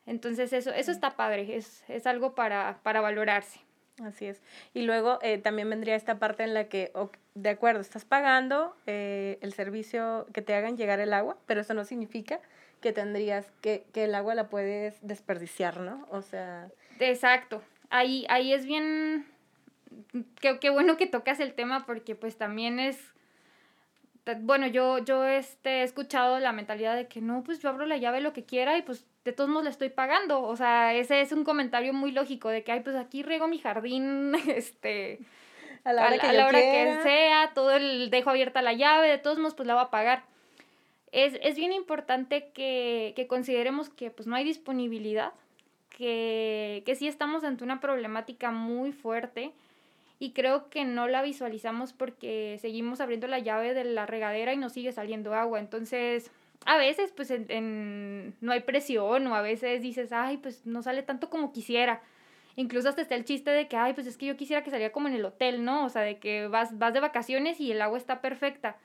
Entonces 0.05 0.53
eso, 0.53 0.71
eso 0.71 0.91
está 0.91 1.17
padre, 1.17 1.57
es, 1.57 1.83
es 1.89 2.07
algo 2.07 2.35
para, 2.35 2.81
para 2.83 3.01
valorarse. 3.01 3.59
Así 4.05 4.27
es. 4.27 4.43
Y 4.75 4.83
luego 4.83 5.19
eh, 5.23 5.39
también 5.39 5.71
vendría 5.71 5.97
esta 5.97 6.19
parte 6.19 6.43
en 6.43 6.53
la 6.53 6.69
que, 6.69 6.93
de 7.35 7.49
acuerdo, 7.49 7.81
estás 7.81 8.05
pagando 8.05 8.77
eh, 8.85 9.39
el 9.41 9.55
servicio 9.55 10.27
que 10.35 10.43
te 10.43 10.55
hagan 10.55 10.77
llegar 10.77 11.01
el 11.01 11.15
agua, 11.15 11.39
pero 11.47 11.63
eso 11.63 11.73
no 11.73 11.87
significa 11.87 12.39
que 12.83 12.93
tendrías 12.93 13.51
que, 13.63 13.87
que 13.95 14.05
el 14.05 14.15
agua 14.15 14.35
la 14.35 14.51
puedes 14.51 14.99
desperdiciar, 15.01 15.81
¿no? 15.81 16.07
O 16.11 16.21
sea... 16.21 16.69
Exacto 17.01 17.63
ahí, 17.95 18.27
ahí 18.29 18.53
es 18.53 18.67
bien, 18.67 19.25
qué, 20.41 20.59
qué 20.59 20.71
bueno 20.71 20.97
que 20.97 21.07
tocas 21.07 21.41
el 21.41 21.55
tema 21.55 21.87
porque 21.87 22.15
pues 22.15 22.37
también 22.37 22.79
es, 22.79 22.99
bueno, 24.41 24.67
yo, 24.67 24.99
yo 24.99 25.25
este, 25.27 25.81
he 25.81 25.83
escuchado 25.83 26.39
la 26.39 26.53
mentalidad 26.53 26.97
de 26.97 27.09
que 27.09 27.21
no, 27.21 27.43
pues 27.45 27.61
yo 27.61 27.69
abro 27.69 27.87
la 27.87 27.99
llave 27.99 28.21
lo 28.21 28.33
que 28.33 28.45
quiera 28.45 28.79
y 28.79 28.83
pues 28.83 29.05
de 29.25 29.33
todos 29.33 29.51
modos 29.51 29.65
le 29.65 29.71
estoy 29.71 29.91
pagando. 29.91 30.43
O 30.43 30.57
sea, 30.57 30.95
ese 30.95 31.21
es 31.21 31.33
un 31.33 31.45
comentario 31.45 31.93
muy 31.93 32.13
lógico 32.13 32.49
de 32.49 32.63
que, 32.63 32.73
ay, 32.73 32.81
pues 32.81 32.97
aquí 32.97 33.23
riego 33.23 33.49
mi 33.49 33.59
jardín, 33.59 34.35
este, 34.49 35.19
a 35.85 35.93
la 35.93 36.07
hora, 36.07 36.19
que, 36.19 36.27
a 36.27 36.33
la 36.33 36.47
hora 36.47 36.61
que, 36.61 36.99
sea, 37.03 37.53
todo 37.55 37.73
el, 37.73 38.11
dejo 38.11 38.31
abierta 38.31 38.63
la 38.63 38.73
llave, 38.73 39.09
de 39.09 39.19
todos 39.19 39.39
modos 39.39 39.55
pues 39.55 39.67
la 39.67 39.75
va 39.75 39.83
a 39.83 39.91
pagar. 39.91 40.25
Es, 41.13 41.39
es 41.43 41.57
bien 41.57 41.73
importante 41.73 42.49
que, 42.55 43.13
que 43.15 43.27
consideremos 43.27 43.89
que 43.89 44.11
pues 44.11 44.27
no 44.27 44.35
hay 44.35 44.45
disponibilidad 44.45 45.33
que, 45.91 46.83
que 46.85 46.97
sí 46.97 47.07
estamos 47.07 47.45
ante 47.45 47.63
una 47.63 47.79
problemática 47.79 48.51
muy 48.51 48.91
fuerte 48.91 49.53
y 50.19 50.33
creo 50.33 50.71
que 50.71 50.85
no 50.85 51.09
la 51.09 51.23
visualizamos 51.23 51.93
porque 51.93 52.59
seguimos 52.61 53.01
abriendo 53.01 53.27
la 53.27 53.39
llave 53.39 53.75
de 53.75 53.85
la 53.85 54.07
regadera 54.07 54.53
y 54.53 54.57
no 54.57 54.69
sigue 54.69 54.93
saliendo 54.93 55.35
agua. 55.35 55.59
Entonces, 55.59 56.31
a 56.67 56.77
veces 56.77 57.13
pues 57.15 57.31
en, 57.31 58.35
no 58.41 58.53
hay 58.53 58.61
presión 58.61 59.27
o 59.27 59.35
a 59.35 59.43
veces 59.43 59.83
dices, 59.83 60.13
ay, 60.13 60.39
pues 60.39 60.67
no 60.67 60.83
sale 60.83 61.03
tanto 61.03 61.31
como 61.31 61.53
quisiera. 61.53 62.03
Incluso 62.57 62.89
hasta 62.89 63.03
está 63.03 63.17
el 63.17 63.25
chiste 63.25 63.51
de 63.51 63.67
que, 63.67 63.77
ay, 63.77 63.95
pues 63.95 64.07
es 64.07 64.17
que 64.17 64.27
yo 64.27 64.37
quisiera 64.37 64.63
que 64.63 64.71
saliera 64.71 64.93
como 64.93 65.09
en 65.09 65.15
el 65.15 65.25
hotel, 65.25 65.65
¿no? 65.65 65.85
O 65.85 65.89
sea, 65.89 66.03
de 66.03 66.19
que 66.19 66.47
vas, 66.47 66.79
vas 66.79 66.95
de 66.95 67.01
vacaciones 67.01 67.61
y 67.61 67.73
el 67.73 67.83
agua 67.83 67.99
está 67.99 68.21
perfecta 68.21 68.77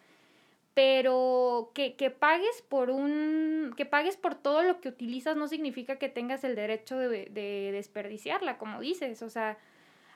pero 0.75 1.71
que, 1.74 1.95
que, 1.95 2.09
pagues 2.09 2.63
por 2.69 2.89
un 2.89 3.74
que 3.75 3.86
pagues 3.86 4.15
por 4.15 4.36
todo 4.36 4.63
lo 4.63 4.79
que 4.79 4.88
utilizas 4.88 5.36
no 5.36 5.50
significa 5.50 5.98
que 5.98 6.07
tengas 6.07 6.45
el 6.45 6.55
derecho 6.55 6.98
de, 6.98 7.25
de, 7.25 7.71
desperdiciarla 7.74 8.57
como 8.57 8.79
dices 8.79 9.21
o 9.21 9.29
sea 9.29 9.57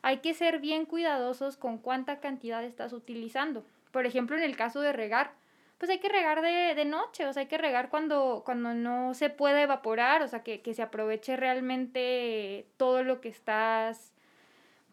hay 0.03 0.17
que 0.19 0.36
ser 0.36 0.60
bien 0.60 0.86
cuidadosos 0.86 1.57
con 1.57 1.79
cuánta 1.79 2.19
cantidad 2.19 2.63
estás 2.63 2.93
utilizando 2.93 3.65
por 3.91 4.05
ejemplo 4.05 4.38
en 4.38 4.43
el 4.43 4.55
caso 4.55 4.81
de 4.81 4.93
regar 4.93 5.31
pues 5.79 5.89
hay 5.89 6.00
que 6.00 6.10
regar 6.10 6.41
de, 6.41 6.75
de 6.75 6.86
noche 6.86 7.25
o 7.25 7.33
sea 7.33 7.41
hay 7.41 7.48
que 7.48 7.57
regar 7.57 7.89
cuando 7.89 8.43
cuando 8.45 8.74
no 8.75 9.15
se 9.15 9.29
puede 9.31 9.63
evaporar 9.63 10.22
o 10.22 10.27
sea 10.27 10.43
que, 10.43 10.62
que 10.62 10.75
se 10.75 10.83
aproveche 10.83 11.36
realmente 11.36 12.67
todo 12.77 13.03
lo 13.03 13.19
que 13.19 13.29
estás 13.29 14.13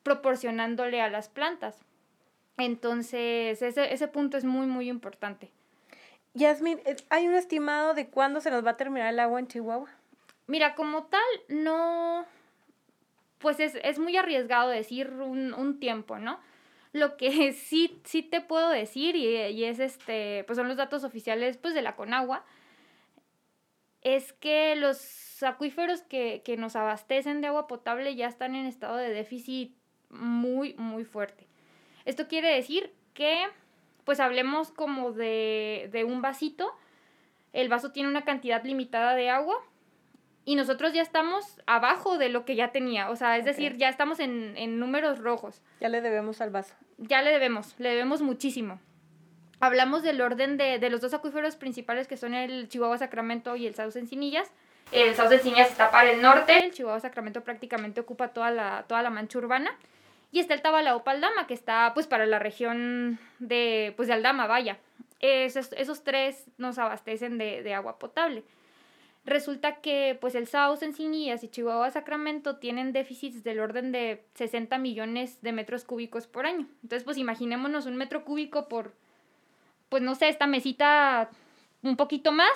proporcionándole 0.03 1.01
a 1.01 1.11
las 1.11 1.29
plantas 1.29 1.85
Entonces, 2.57 3.63
ese, 3.63 3.93
ese 3.93 4.09
punto 4.09 4.37
es 4.37 4.45
muy, 4.45 4.67
muy 4.67 4.89
importante. 4.89 5.51
Yasmin, 6.35 6.81
eh, 6.85 6.97
¿hay 7.09 7.27
un 7.29 7.35
estimado 7.35 7.95
de 7.95 8.09
cuándo 8.09 8.41
se 8.41 8.51
nos 8.51 8.65
va 8.65 8.73
a 8.73 8.77
terminar 8.77 9.13
el 9.13 9.21
agua 9.21 9.41
en 9.41 9.49
Chihuahua? 9.49 9.89
Mira, 10.47 10.75
como 10.75 11.05
tal, 11.05 11.21
no, 11.49 12.25
pues 13.41 13.59
es, 13.59 13.77
es 13.83 13.99
muy 13.99 14.17
arriesgado 14.17 14.69
decir 14.69 15.11
un, 15.11 15.55
un, 15.55 15.81
tiempo, 15.81 16.19
¿no? 16.19 16.39
Lo 16.93 17.17
que 17.17 17.53
sí, 17.53 18.01
sí 18.05 18.23
te 18.23 18.41
puedo 18.41 18.71
decir, 18.71 19.17
y, 19.17 19.37
y, 19.37 19.65
es 19.65 19.81
este, 19.81 20.45
pues 20.47 20.57
son 20.57 20.69
los 20.69 20.77
datos 20.77 21.03
oficiales 21.03 21.57
pues, 21.57 21.75
de 21.75 21.83
la 21.83 21.97
Conagua, 21.97 22.45
es 24.03 24.33
que 24.33 24.77
los 24.77 25.43
acuíferos 25.43 26.03
que, 26.03 26.43
que 26.45 26.57
nos 26.57 26.77
abastecen 26.77 27.41
de 27.41 27.49
agua 27.49 27.67
potable 27.67 28.15
ya 28.15 28.29
están 28.29 28.55
en 28.55 28.67
estado 28.67 28.97
de 28.97 29.11
déficit 29.11 29.75
muy, 30.11 30.75
muy 30.75 31.05
fuerte. 31.05 31.47
Esto 32.05 32.29
quiere 32.29 32.55
decir 32.55 32.93
que, 33.15 33.47
pues 34.05 34.21
hablemos 34.21 34.71
como 34.71 35.13
de, 35.13 35.89
de 35.93 36.05
un 36.05 36.23
vasito, 36.23 36.75
el 37.53 37.69
vaso 37.69 37.93
tiene 37.93 38.09
una 38.09 38.25
cantidad 38.25 38.65
limitada 38.65 39.15
de 39.15 39.29
agua, 39.29 39.57
y 40.51 40.57
nosotros 40.57 40.93
ya 40.93 41.03
estamos 41.03 41.63
abajo 41.67 42.19
de 42.19 42.29
lo 42.29 42.45
que 42.45 42.57
ya 42.57 42.73
tenía. 42.73 43.11
O 43.11 43.15
sea, 43.15 43.37
es 43.37 43.45
decir, 43.45 43.77
ya 43.77 43.89
estamos 43.89 44.19
en, 44.19 44.55
en, 44.57 44.81
números 44.81 45.21
rojos. 45.21 45.63
Ya 45.81 45.89
le 45.89 46.01
debemos 46.01 46.41
al 46.41 46.51
vaso. 46.51 46.75
Ya 46.99 47.23
le 47.23 47.31
debemos, 47.31 47.77
le 47.79 47.91
debemos 47.91 48.21
muchísimo. 48.21 48.81
Hablamos 49.61 50.03
del 50.03 50.21
orden 50.21 50.57
de, 50.57 50.81
de 50.81 50.91
los 50.91 51.01
dos 51.03 51.15
acuíferos 51.15 51.55
principales 51.55 52.09
que 52.09 52.17
son 52.17 52.35
el 52.35 52.69
Chihuahua 52.69 52.99
Sacramento 52.99 53.55
y 53.55 53.69
el 53.69 53.77
Sauce 53.77 54.01
Encinillas. 54.01 54.51
El 54.91 55.15
Sauce 55.15 55.37
Encinillas 55.37 55.71
está 55.71 55.93
para 55.93 56.11
el 56.11 56.21
norte, 56.21 56.59
el 56.65 56.73
Chihuahua 56.73 56.99
Sacramento 56.99 57.45
prácticamente 57.45 58.01
ocupa 58.01 58.31
toda 58.31 58.51
la, 58.51 58.87
toda 58.89 59.05
la 59.05 59.11
mancha 59.11 59.39
urbana. 59.39 59.71
Y 60.33 60.41
está 60.41 60.55
el 60.55 60.63
Tabalao 60.63 61.05
Paldama, 61.05 61.47
que 61.47 61.55
está 61.55 61.93
pues 61.95 62.09
para 62.09 62.27
la 62.27 62.41
región 62.41 63.21
de, 63.39 63.95
pues, 63.95 64.09
de 64.09 64.15
Aldama, 64.15 64.49
vaya. 64.49 64.79
Esos, 65.21 65.73
esos 65.75 66.03
tres 66.03 66.47
nos 66.59 66.77
abastecen 66.81 67.39
de, 67.39 67.63
de 67.63 67.73
agua 67.73 68.01
potable 68.01 68.43
resulta 69.31 69.77
que 69.77 70.19
pues 70.21 70.35
el 70.35 70.47
South, 70.47 70.83
Encinitas 70.83 71.43
y 71.43 71.49
Chihuahua 71.49 71.91
Sacramento 71.91 72.57
tienen 72.57 72.93
déficits 72.93 73.43
del 73.43 73.61
orden 73.61 73.93
de 73.93 74.23
60 74.35 74.77
millones 74.79 75.41
de 75.41 75.53
metros 75.53 75.85
cúbicos 75.85 76.27
por 76.27 76.45
año. 76.45 76.67
Entonces, 76.83 77.05
pues 77.05 77.17
imaginémonos 77.17 77.87
un 77.87 77.97
metro 77.97 78.25
cúbico 78.25 78.69
por, 78.69 78.93
pues 79.89 80.03
no 80.03 80.15
sé, 80.15 80.29
esta 80.29 80.47
mesita 80.47 81.31
un 81.83 81.97
poquito 81.97 82.33
más, 82.33 82.53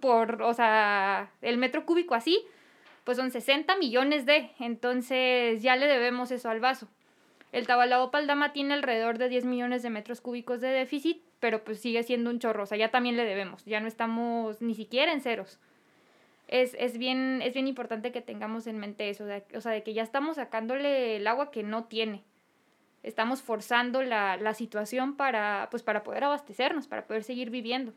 por, 0.00 0.42
o 0.42 0.52
sea, 0.52 1.30
el 1.40 1.56
metro 1.56 1.86
cúbico 1.86 2.14
así, 2.14 2.44
pues 3.04 3.16
son 3.16 3.30
60 3.30 3.76
millones 3.76 4.26
de, 4.26 4.50
entonces 4.58 5.62
ya 5.62 5.76
le 5.76 5.86
debemos 5.86 6.30
eso 6.30 6.50
al 6.50 6.60
vaso. 6.60 6.88
El 7.50 7.66
Tabalao 7.66 8.10
Paldama 8.10 8.52
tiene 8.52 8.74
alrededor 8.74 9.16
de 9.16 9.30
10 9.30 9.46
millones 9.46 9.82
de 9.82 9.88
metros 9.88 10.20
cúbicos 10.20 10.60
de 10.60 10.68
déficit, 10.68 11.22
pero 11.40 11.64
pues 11.64 11.80
sigue 11.80 12.02
siendo 12.02 12.28
un 12.28 12.40
chorro, 12.40 12.64
o 12.64 12.66
sea, 12.66 12.76
ya 12.76 12.90
también 12.90 13.16
le 13.16 13.24
debemos, 13.24 13.64
ya 13.64 13.80
no 13.80 13.88
estamos 13.88 14.60
ni 14.60 14.74
siquiera 14.74 15.12
en 15.12 15.22
ceros 15.22 15.58
es, 16.48 16.74
es, 16.78 16.98
bien, 16.98 17.40
es 17.42 17.52
bien 17.54 17.68
importante 17.68 18.10
que 18.10 18.22
tengamos 18.22 18.66
en 18.66 18.78
mente 18.78 19.10
eso, 19.10 19.26
de, 19.26 19.44
o 19.54 19.60
sea, 19.60 19.72
de 19.72 19.82
que 19.82 19.92
ya 19.92 20.02
estamos 20.02 20.36
sacándole 20.36 21.16
el 21.16 21.26
agua 21.26 21.50
que 21.50 21.62
no 21.62 21.84
tiene. 21.84 22.24
Estamos 23.02 23.42
forzando 23.42 24.02
la, 24.02 24.36
la 24.38 24.54
situación 24.54 25.16
para, 25.16 25.68
pues, 25.70 25.82
para 25.82 26.02
poder 26.02 26.24
abastecernos, 26.24 26.88
para 26.88 27.06
poder 27.06 27.22
seguir 27.22 27.50
viviendo. 27.50 27.92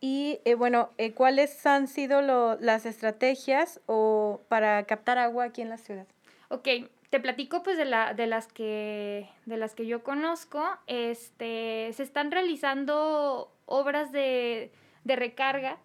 Y 0.00 0.40
eh, 0.44 0.54
bueno, 0.54 0.90
eh, 0.98 1.12
¿cuáles 1.12 1.64
han 1.64 1.88
sido 1.88 2.22
lo, 2.22 2.56
las 2.60 2.86
estrategias 2.86 3.80
o 3.86 4.40
para 4.48 4.84
captar 4.84 5.16
agua 5.18 5.44
aquí 5.44 5.62
en 5.62 5.68
la 5.68 5.78
ciudad? 5.78 6.06
Ok, 6.48 6.68
te 7.08 7.20
platico 7.20 7.62
pues 7.62 7.78
de, 7.78 7.84
la, 7.84 8.12
de, 8.12 8.26
las, 8.26 8.48
que, 8.48 9.28
de 9.46 9.56
las 9.56 9.74
que 9.74 9.86
yo 9.86 10.02
conozco. 10.02 10.62
Este, 10.88 11.90
se 11.94 12.02
están 12.02 12.32
realizando 12.32 13.52
obras 13.64 14.12
de, 14.12 14.72
de 15.04 15.16
recarga 15.16 15.78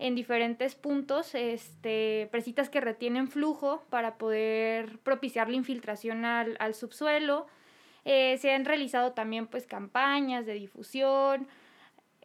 en 0.00 0.14
diferentes 0.14 0.74
puntos, 0.74 1.34
este, 1.34 2.26
presitas 2.32 2.70
que 2.70 2.80
retienen 2.80 3.28
flujo 3.28 3.84
para 3.90 4.16
poder 4.16 4.98
propiciar 5.00 5.50
la 5.50 5.56
infiltración 5.56 6.24
al, 6.24 6.56
al 6.58 6.74
subsuelo. 6.74 7.46
Eh, 8.06 8.38
se 8.38 8.50
han 8.54 8.64
realizado 8.64 9.12
también 9.12 9.46
pues 9.46 9.66
campañas 9.66 10.46
de 10.46 10.54
difusión, 10.54 11.46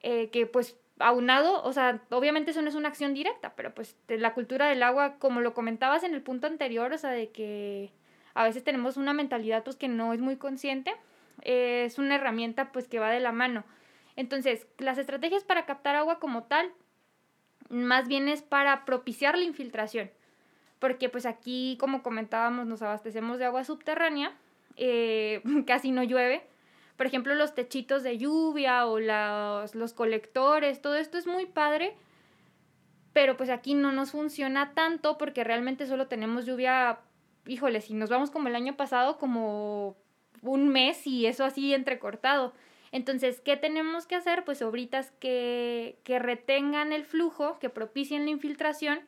eh, 0.02 0.30
que 0.30 0.48
pues 0.48 0.78
aunado, 1.00 1.62
o 1.64 1.74
sea, 1.74 2.02
obviamente 2.12 2.52
eso 2.52 2.62
no 2.62 2.70
es 2.70 2.76
una 2.76 2.88
acción 2.88 3.14
directa, 3.14 3.54
pero 3.58 3.76
pues 3.76 3.98
la 4.08 4.34
cultura 4.34 4.68
del 4.70 4.82
agua, 4.82 5.18
como 5.20 5.42
lo 5.42 5.54
comentabas 5.54 6.04
en 6.04 6.14
el 6.14 6.22
punto 6.22 6.48
anterior, 6.48 6.94
o 6.94 6.98
sea, 6.98 7.10
de 7.10 7.30
que 7.32 7.92
a 8.36 8.46
veces 8.46 8.64
tenemos 8.64 8.96
una 8.96 9.12
mentalidad 9.12 9.66
pues 9.66 9.76
que 9.76 9.90
no 9.90 10.14
es 10.14 10.22
muy 10.22 10.38
consciente, 10.38 10.94
eh, 11.42 11.84
es 11.86 12.00
una 12.00 12.16
herramienta 12.16 12.72
pues 12.72 12.88
que 12.88 13.00
va 13.00 13.12
de 13.12 13.20
la 13.20 13.34
mano. 13.34 13.66
Entonces, 14.16 14.66
las 14.78 14.98
estrategias 14.98 15.44
para 15.44 15.66
captar 15.66 15.98
agua 15.98 16.20
como 16.20 16.44
tal, 16.44 16.72
más 17.70 18.08
bien 18.08 18.28
es 18.30 18.42
para 18.42 18.86
propiciar 18.86 19.38
la 19.38 19.44
infiltración, 19.44 20.12
porque 20.80 21.10
pues 21.10 21.26
aquí, 21.26 21.78
como 21.80 22.04
comentábamos, 22.04 22.66
nos 22.66 22.82
abastecemos 22.82 23.40
de 23.40 23.46
agua 23.46 23.64
subterránea, 23.64 24.36
eh, 24.78 25.42
casi 25.68 25.92
no 25.92 26.04
llueve. 26.04 26.44
Por 26.98 27.06
ejemplo, 27.06 27.36
los 27.36 27.54
techitos 27.56 28.04
de 28.04 28.18
lluvia 28.18 28.86
o 28.88 29.00
los, 29.00 29.76
los 29.76 29.94
colectores, 29.94 30.82
todo 30.82 30.96
esto 30.96 31.18
es 31.18 31.28
muy 31.28 31.46
padre, 31.46 31.94
pero 33.12 33.36
pues 33.36 33.50
aquí 33.50 33.74
no 33.74 33.92
nos 33.92 34.12
funciona 34.12 34.74
tanto 34.74 35.18
porque 35.18 35.44
realmente 35.44 35.88
solo 35.88 36.08
tenemos 36.08 36.46
lluvia, 36.46 37.00
híjole, 37.48 37.82
si 37.82 37.94
nos 37.94 38.10
vamos 38.10 38.32
como 38.32 38.48
el 38.48 38.56
año 38.56 38.78
pasado, 38.78 39.18
como 39.18 39.98
un 40.42 40.70
mes 40.70 41.06
y 41.06 41.26
eso 41.26 41.44
así 41.44 41.74
entrecortado. 41.74 42.54
Entonces, 42.96 43.42
¿qué 43.42 43.58
tenemos 43.58 44.08
que 44.08 44.16
hacer? 44.16 44.46
Pues 44.46 44.62
obritas 44.62 45.12
que, 45.20 46.00
que 46.06 46.18
retengan 46.18 46.94
el 46.94 47.04
flujo, 47.04 47.60
que 47.60 47.70
propicien 47.70 48.24
la 48.24 48.32
infiltración, 48.32 49.02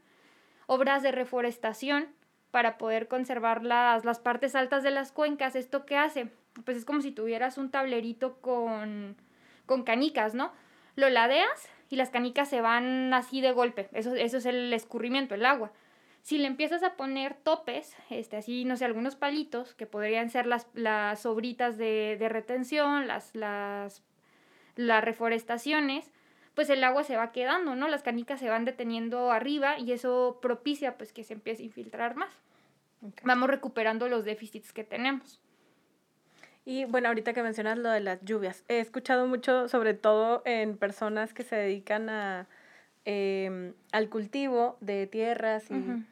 obras 0.65 1.03
de 1.03 1.13
reforestación 1.13 2.09
para 2.51 2.77
poder 2.77 3.07
conservar 3.07 3.63
las, 3.63 4.03
las 4.03 4.19
partes 4.19 4.55
altas 4.55 4.83
de 4.83 4.91
las 4.91 5.13
cuencas. 5.13 5.55
¿Esto 5.55 5.85
qué 5.85 5.95
hace? 5.95 6.29
Pues 6.65 6.75
es 6.75 6.83
como 6.83 6.99
si 6.99 7.11
tuvieras 7.11 7.57
un 7.57 7.71
tablerito 7.71 8.41
con, 8.41 9.15
con 9.65 9.83
canicas, 9.83 10.33
¿no? 10.33 10.51
Lo 10.97 11.07
ladeas 11.07 11.69
y 11.89 11.95
las 11.95 12.09
canicas 12.09 12.49
se 12.49 12.59
van 12.59 13.13
así 13.13 13.39
de 13.39 13.53
golpe. 13.53 13.87
Eso, 13.93 14.15
eso 14.15 14.35
es 14.35 14.45
el 14.45 14.73
escurrimiento, 14.73 15.33
el 15.33 15.45
agua. 15.45 15.71
Si 16.27 16.37
le 16.37 16.47
empiezas 16.47 16.83
a 16.83 16.95
poner 16.95 17.35
topes, 17.35 17.95
este, 18.09 18.35
así, 18.35 18.65
no 18.65 18.75
sé, 18.75 18.83
algunos 18.83 19.15
palitos, 19.15 19.73
que 19.75 19.85
podrían 19.85 20.29
ser 20.29 20.45
las, 20.45 20.67
las 20.73 21.21
sobritas 21.21 21.77
de, 21.77 22.17
de 22.19 22.27
retención, 22.27 23.07
las, 23.07 23.33
las, 23.33 24.03
las 24.75 25.01
reforestaciones, 25.05 26.11
pues 26.53 26.69
el 26.69 26.83
agua 26.83 27.05
se 27.05 27.15
va 27.15 27.31
quedando, 27.31 27.75
¿no? 27.75 27.87
Las 27.87 28.03
canicas 28.03 28.41
se 28.41 28.49
van 28.49 28.65
deteniendo 28.65 29.31
arriba 29.31 29.79
y 29.79 29.93
eso 29.93 30.39
propicia 30.41 30.97
pues 30.97 31.13
que 31.13 31.23
se 31.23 31.31
empiece 31.31 31.63
a 31.63 31.67
infiltrar 31.67 32.17
más. 32.17 32.33
Vamos 33.23 33.49
recuperando 33.49 34.09
los 34.09 34.25
déficits 34.25 34.73
que 34.73 34.83
tenemos. 34.83 35.39
Y 36.65 36.83
bueno, 36.83 37.07
ahorita 37.07 37.31
que 37.31 37.41
mencionas 37.41 37.77
lo 37.77 37.89
de 37.89 38.01
las 38.01 38.19
lluvias, 38.25 38.65
he 38.67 38.81
escuchado 38.81 39.27
mucho, 39.27 39.69
sobre 39.69 39.93
todo 39.93 40.41
en 40.43 40.75
personas 40.75 41.33
que 41.33 41.43
se 41.43 41.55
dedican 41.55 42.09
a, 42.09 42.49
eh, 43.05 43.71
al 43.93 44.09
cultivo 44.09 44.75
de 44.81 45.07
tierras 45.07 45.71
y, 45.71 46.03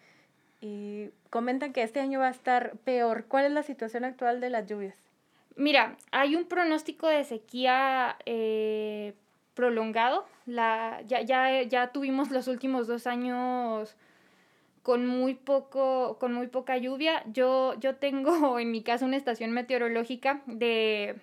y 0.66 1.12
comentan 1.30 1.74
que 1.74 1.84
este 1.84 2.00
año 2.00 2.20
va 2.20 2.28
a 2.28 2.32
estar 2.32 2.78
peor. 2.80 3.26
¿Cuál 3.28 3.46
es 3.46 3.52
la 3.52 3.62
situación 3.62 4.04
actual 4.04 4.42
de 4.42 4.50
las 4.50 4.66
lluvias? 4.66 4.98
Mira, 5.56 5.96
hay 6.12 6.36
un 6.36 6.46
pronóstico 6.46 7.08
de 7.08 7.24
sequía 7.24 8.18
eh, 8.26 9.14
prolongado. 9.54 10.26
La, 10.48 11.02
ya, 11.06 11.22
ya, 11.22 11.62
ya 11.62 11.92
tuvimos 11.92 12.32
los 12.32 12.48
últimos 12.48 12.88
dos 12.88 13.06
años 13.06 13.96
con 14.82 15.06
muy 15.06 15.36
poco, 15.36 16.18
con 16.20 16.34
muy 16.34 16.48
poca 16.48 16.78
lluvia. 16.78 17.24
Yo, 17.32 17.76
yo 17.80 17.96
tengo 17.98 18.58
en 18.60 18.72
mi 18.72 18.82
casa 18.82 19.06
una 19.06 19.18
estación 19.18 19.52
meteorológica 19.52 20.42
de, 20.48 21.16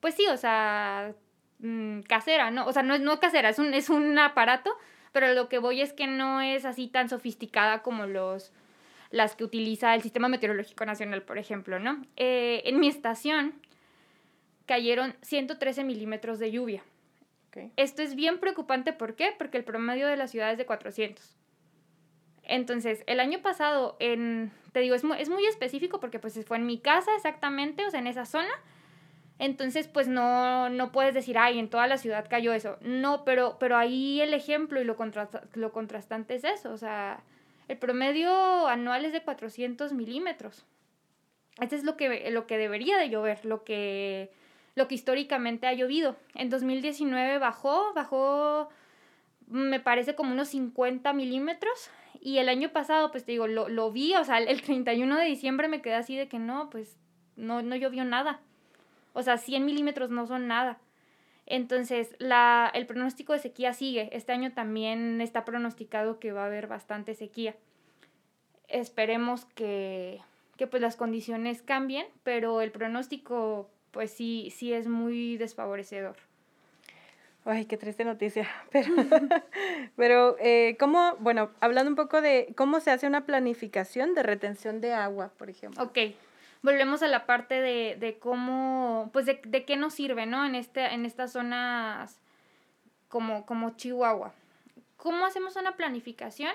pues 0.00 0.14
sí, 0.14 0.26
o 0.26 0.36
sea, 0.36 1.14
mm, 1.60 2.00
casera, 2.00 2.50
¿no? 2.50 2.66
O 2.66 2.72
sea, 2.72 2.82
no 2.82 2.94
es 2.94 3.00
no 3.00 3.18
casera, 3.20 3.48
es 3.48 3.58
un, 3.58 3.72
es 3.72 3.88
un 3.88 4.18
aparato, 4.18 4.76
pero 5.12 5.32
lo 5.32 5.48
que 5.48 5.58
voy 5.58 5.80
es 5.80 5.94
que 5.94 6.06
no 6.06 6.42
es 6.42 6.66
así 6.66 6.88
tan 6.88 7.08
sofisticada 7.08 7.82
como 7.82 8.06
los 8.06 8.52
las 9.12 9.36
que 9.36 9.44
utiliza 9.44 9.94
el 9.94 10.02
Sistema 10.02 10.28
Meteorológico 10.28 10.84
Nacional, 10.84 11.22
por 11.22 11.38
ejemplo, 11.38 11.78
¿no? 11.78 12.04
Eh, 12.16 12.62
en 12.64 12.80
mi 12.80 12.88
estación 12.88 13.54
cayeron 14.66 15.14
113 15.22 15.84
milímetros 15.84 16.38
de 16.38 16.50
lluvia. 16.50 16.82
Esto 17.76 18.00
es 18.00 18.14
bien 18.14 18.38
preocupante, 18.38 18.94
¿por 18.94 19.14
qué? 19.14 19.34
Porque 19.36 19.58
el 19.58 19.64
promedio 19.64 20.08
de 20.08 20.16
la 20.16 20.26
ciudad 20.26 20.50
es 20.50 20.56
de 20.56 20.64
400. 20.64 21.36
Entonces, 22.44 23.04
el 23.06 23.20
año 23.20 23.42
pasado, 23.42 23.96
en, 24.00 24.50
te 24.72 24.80
digo, 24.80 24.94
es 24.94 25.04
muy, 25.04 25.20
es 25.20 25.28
muy 25.28 25.44
específico 25.44 26.00
porque 26.00 26.18
pues 26.18 26.42
fue 26.46 26.56
en 26.56 26.64
mi 26.64 26.78
casa 26.78 27.14
exactamente, 27.14 27.84
o 27.84 27.90
sea, 27.90 28.00
en 28.00 28.06
esa 28.06 28.24
zona. 28.24 28.48
Entonces, 29.38 29.86
pues 29.86 30.08
no, 30.08 30.70
no 30.70 30.92
puedes 30.92 31.12
decir, 31.12 31.36
ay, 31.36 31.58
en 31.58 31.68
toda 31.68 31.86
la 31.86 31.98
ciudad 31.98 32.26
cayó 32.30 32.54
eso. 32.54 32.78
No, 32.80 33.24
pero, 33.24 33.58
pero 33.60 33.76
ahí 33.76 34.22
el 34.22 34.32
ejemplo 34.32 34.80
y 34.80 34.84
lo, 34.84 34.96
lo 35.52 35.72
contrastante 35.72 36.34
es 36.34 36.44
eso. 36.44 36.72
O 36.72 36.78
sea, 36.78 37.22
el 37.68 37.78
promedio 37.78 38.66
anual 38.66 39.04
es 39.04 39.12
de 39.12 39.22
400 39.22 39.92
milímetros. 39.92 40.64
Este 41.60 41.76
es 41.76 41.84
lo 41.84 41.96
que, 41.96 42.30
lo 42.30 42.46
que 42.46 42.58
debería 42.58 42.96
de 42.96 43.10
llover, 43.10 43.44
lo 43.44 43.64
que, 43.64 44.32
lo 44.74 44.88
que 44.88 44.94
históricamente 44.94 45.66
ha 45.66 45.72
llovido. 45.72 46.16
En 46.34 46.50
2019 46.50 47.38
bajó, 47.38 47.92
bajó, 47.94 48.68
me 49.46 49.80
parece 49.80 50.14
como 50.14 50.32
unos 50.32 50.48
50 50.48 51.12
milímetros. 51.12 51.90
Y 52.20 52.38
el 52.38 52.48
año 52.48 52.70
pasado, 52.70 53.10
pues 53.10 53.24
te 53.24 53.32
digo, 53.32 53.46
lo, 53.48 53.68
lo 53.68 53.90
vi, 53.90 54.14
o 54.14 54.24
sea, 54.24 54.38
el 54.38 54.62
31 54.62 55.16
de 55.16 55.24
diciembre 55.24 55.68
me 55.68 55.82
quedé 55.82 55.94
así 55.94 56.16
de 56.16 56.28
que 56.28 56.38
no, 56.38 56.70
pues 56.70 56.96
no, 57.36 57.62
no 57.62 57.76
llovió 57.76 58.04
nada. 58.04 58.40
O 59.12 59.22
sea, 59.22 59.36
100 59.36 59.64
milímetros 59.64 60.10
no 60.10 60.26
son 60.26 60.46
nada. 60.46 60.78
Entonces, 61.52 62.16
la, 62.18 62.70
el 62.72 62.86
pronóstico 62.86 63.34
de 63.34 63.38
sequía 63.38 63.74
sigue. 63.74 64.08
Este 64.12 64.32
año 64.32 64.54
también 64.54 65.20
está 65.20 65.44
pronosticado 65.44 66.18
que 66.18 66.32
va 66.32 66.44
a 66.44 66.46
haber 66.46 66.66
bastante 66.66 67.14
sequía. 67.14 67.54
Esperemos 68.68 69.44
que, 69.44 70.22
que 70.56 70.66
pues 70.66 70.80
las 70.80 70.96
condiciones 70.96 71.60
cambien, 71.60 72.06
pero 72.22 72.62
el 72.62 72.70
pronóstico 72.70 73.68
pues 73.90 74.10
sí, 74.10 74.50
sí 74.56 74.72
es 74.72 74.88
muy 74.88 75.36
desfavorecedor. 75.36 76.16
Ay, 77.44 77.66
qué 77.66 77.76
triste 77.76 78.06
noticia. 78.06 78.48
Pero, 78.70 78.94
pero 79.96 80.36
eh, 80.40 80.78
¿cómo, 80.80 81.16
bueno, 81.18 81.50
hablando 81.60 81.90
un 81.90 81.96
poco 81.96 82.22
de 82.22 82.54
cómo 82.56 82.80
se 82.80 82.92
hace 82.92 83.06
una 83.06 83.26
planificación 83.26 84.14
de 84.14 84.22
retención 84.22 84.80
de 84.80 84.94
agua, 84.94 85.32
por 85.36 85.50
ejemplo? 85.50 85.82
Ok, 85.82 85.98
volvemos 86.62 87.02
a 87.02 87.08
la 87.08 87.26
parte 87.26 87.60
de, 87.60 87.96
de 87.98 88.18
cómo, 88.18 89.10
pues 89.12 89.26
de, 89.26 89.40
de, 89.44 89.64
qué 89.64 89.76
nos 89.76 89.94
sirve, 89.94 90.26
¿no? 90.26 90.44
En, 90.46 90.54
este, 90.54 90.86
en 90.94 91.04
estas 91.04 91.32
zonas 91.32 92.20
como, 93.08 93.44
como 93.44 93.76
Chihuahua. 93.76 94.32
¿Cómo 94.96 95.26
hacemos 95.26 95.56
una 95.56 95.76
planificación? 95.76 96.52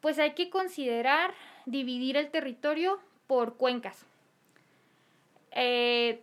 Pues 0.00 0.18
hay 0.18 0.32
que 0.34 0.50
considerar 0.50 1.32
dividir 1.66 2.16
el 2.16 2.30
territorio 2.30 3.00
por 3.26 3.56
cuencas. 3.56 4.04
Eh, 5.52 6.22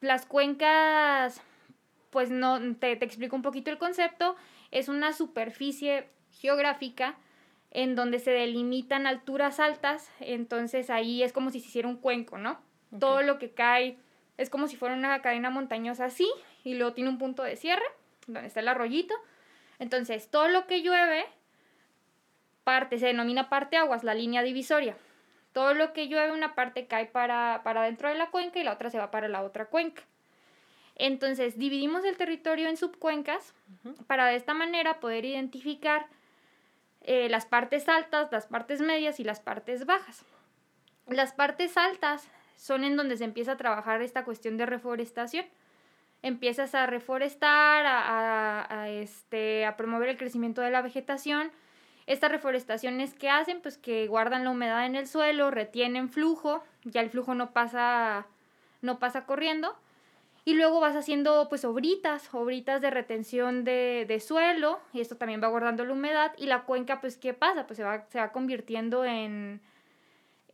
las 0.00 0.26
cuencas, 0.26 1.40
pues 2.10 2.30
no, 2.30 2.60
te, 2.76 2.96
te 2.96 3.04
explico 3.04 3.36
un 3.36 3.42
poquito 3.42 3.70
el 3.70 3.78
concepto, 3.78 4.36
es 4.72 4.88
una 4.88 5.12
superficie 5.12 6.08
geográfica 6.32 7.16
en 7.76 7.94
donde 7.94 8.20
se 8.20 8.30
delimitan 8.30 9.06
alturas 9.06 9.60
altas, 9.60 10.10
entonces 10.20 10.88
ahí 10.88 11.22
es 11.22 11.34
como 11.34 11.50
si 11.50 11.60
se 11.60 11.66
hiciera 11.68 11.86
un 11.86 11.98
cuenco, 11.98 12.38
¿no? 12.38 12.58
Todo 12.98 13.20
lo 13.20 13.38
que 13.38 13.50
cae 13.50 13.98
es 14.38 14.48
como 14.48 14.66
si 14.66 14.76
fuera 14.76 14.94
una 14.94 15.20
cadena 15.20 15.50
montañosa 15.50 16.06
así, 16.06 16.26
y 16.64 16.72
luego 16.72 16.94
tiene 16.94 17.10
un 17.10 17.18
punto 17.18 17.42
de 17.42 17.54
cierre, 17.54 17.84
donde 18.26 18.46
está 18.46 18.60
el 18.60 18.68
arroyito. 18.68 19.14
Entonces, 19.78 20.30
todo 20.30 20.48
lo 20.48 20.66
que 20.66 20.80
llueve, 20.80 21.26
parte, 22.64 22.98
se 22.98 23.08
denomina 23.08 23.50
parte 23.50 23.76
aguas, 23.76 24.04
la 24.04 24.14
línea 24.14 24.42
divisoria. 24.42 24.96
Todo 25.52 25.74
lo 25.74 25.92
que 25.92 26.08
llueve, 26.08 26.32
una 26.32 26.54
parte 26.54 26.86
cae 26.86 27.04
para, 27.04 27.60
para 27.62 27.82
dentro 27.82 28.08
de 28.08 28.14
la 28.14 28.30
cuenca 28.30 28.58
y 28.58 28.64
la 28.64 28.72
otra 28.72 28.88
se 28.88 28.96
va 28.96 29.10
para 29.10 29.28
la 29.28 29.42
otra 29.42 29.66
cuenca. 29.66 30.02
Entonces, 30.94 31.58
dividimos 31.58 32.06
el 32.06 32.16
territorio 32.16 32.70
en 32.70 32.78
subcuencas 32.78 33.52
para 34.06 34.24
de 34.28 34.36
esta 34.36 34.54
manera 34.54 34.98
poder 34.98 35.26
identificar 35.26 36.06
eh, 37.06 37.28
las 37.28 37.46
partes 37.46 37.88
altas, 37.88 38.32
las 38.32 38.46
partes 38.46 38.80
medias 38.80 39.20
y 39.20 39.24
las 39.24 39.38
partes 39.38 39.86
bajas. 39.86 40.24
Las 41.06 41.32
partes 41.32 41.76
altas 41.76 42.28
son 42.56 42.82
en 42.82 42.96
donde 42.96 43.16
se 43.16 43.22
empieza 43.22 43.52
a 43.52 43.56
trabajar 43.56 44.02
esta 44.02 44.24
cuestión 44.24 44.56
de 44.56 44.66
reforestación. 44.66 45.46
Empiezas 46.22 46.74
a 46.74 46.86
reforestar, 46.86 47.84
a, 47.86 48.88
este, 48.88 49.64
a 49.66 49.76
promover 49.76 50.08
el 50.08 50.18
crecimiento 50.18 50.62
de 50.62 50.70
la 50.72 50.82
vegetación. 50.82 51.52
Estas 52.06 52.32
reforestaciones 52.32 53.14
que 53.14 53.30
hacen, 53.30 53.60
pues 53.62 53.78
que 53.78 54.08
guardan 54.08 54.42
la 54.42 54.50
humedad 54.50 54.84
en 54.84 54.96
el 54.96 55.06
suelo, 55.06 55.52
retienen 55.52 56.08
flujo, 56.08 56.64
ya 56.82 57.02
el 57.02 57.10
flujo 57.10 57.36
no 57.36 57.52
pasa, 57.52 58.26
no 58.82 58.98
pasa 58.98 59.26
corriendo 59.26 59.76
y 60.46 60.54
luego 60.54 60.78
vas 60.78 60.94
haciendo 60.94 61.48
pues 61.48 61.64
obritas, 61.64 62.32
obritas 62.32 62.80
de 62.80 62.90
retención 62.90 63.64
de, 63.64 64.04
de, 64.06 64.20
suelo, 64.20 64.78
y 64.92 65.00
esto 65.00 65.16
también 65.16 65.42
va 65.42 65.48
guardando 65.48 65.84
la 65.84 65.92
humedad, 65.92 66.32
y 66.38 66.46
la 66.46 66.62
cuenca 66.62 67.00
pues 67.00 67.18
¿qué 67.18 67.34
pasa? 67.34 67.66
Pues 67.66 67.76
se 67.76 67.82
va, 67.82 68.06
se 68.10 68.20
va 68.20 68.30
convirtiendo 68.30 69.04
en, 69.04 69.60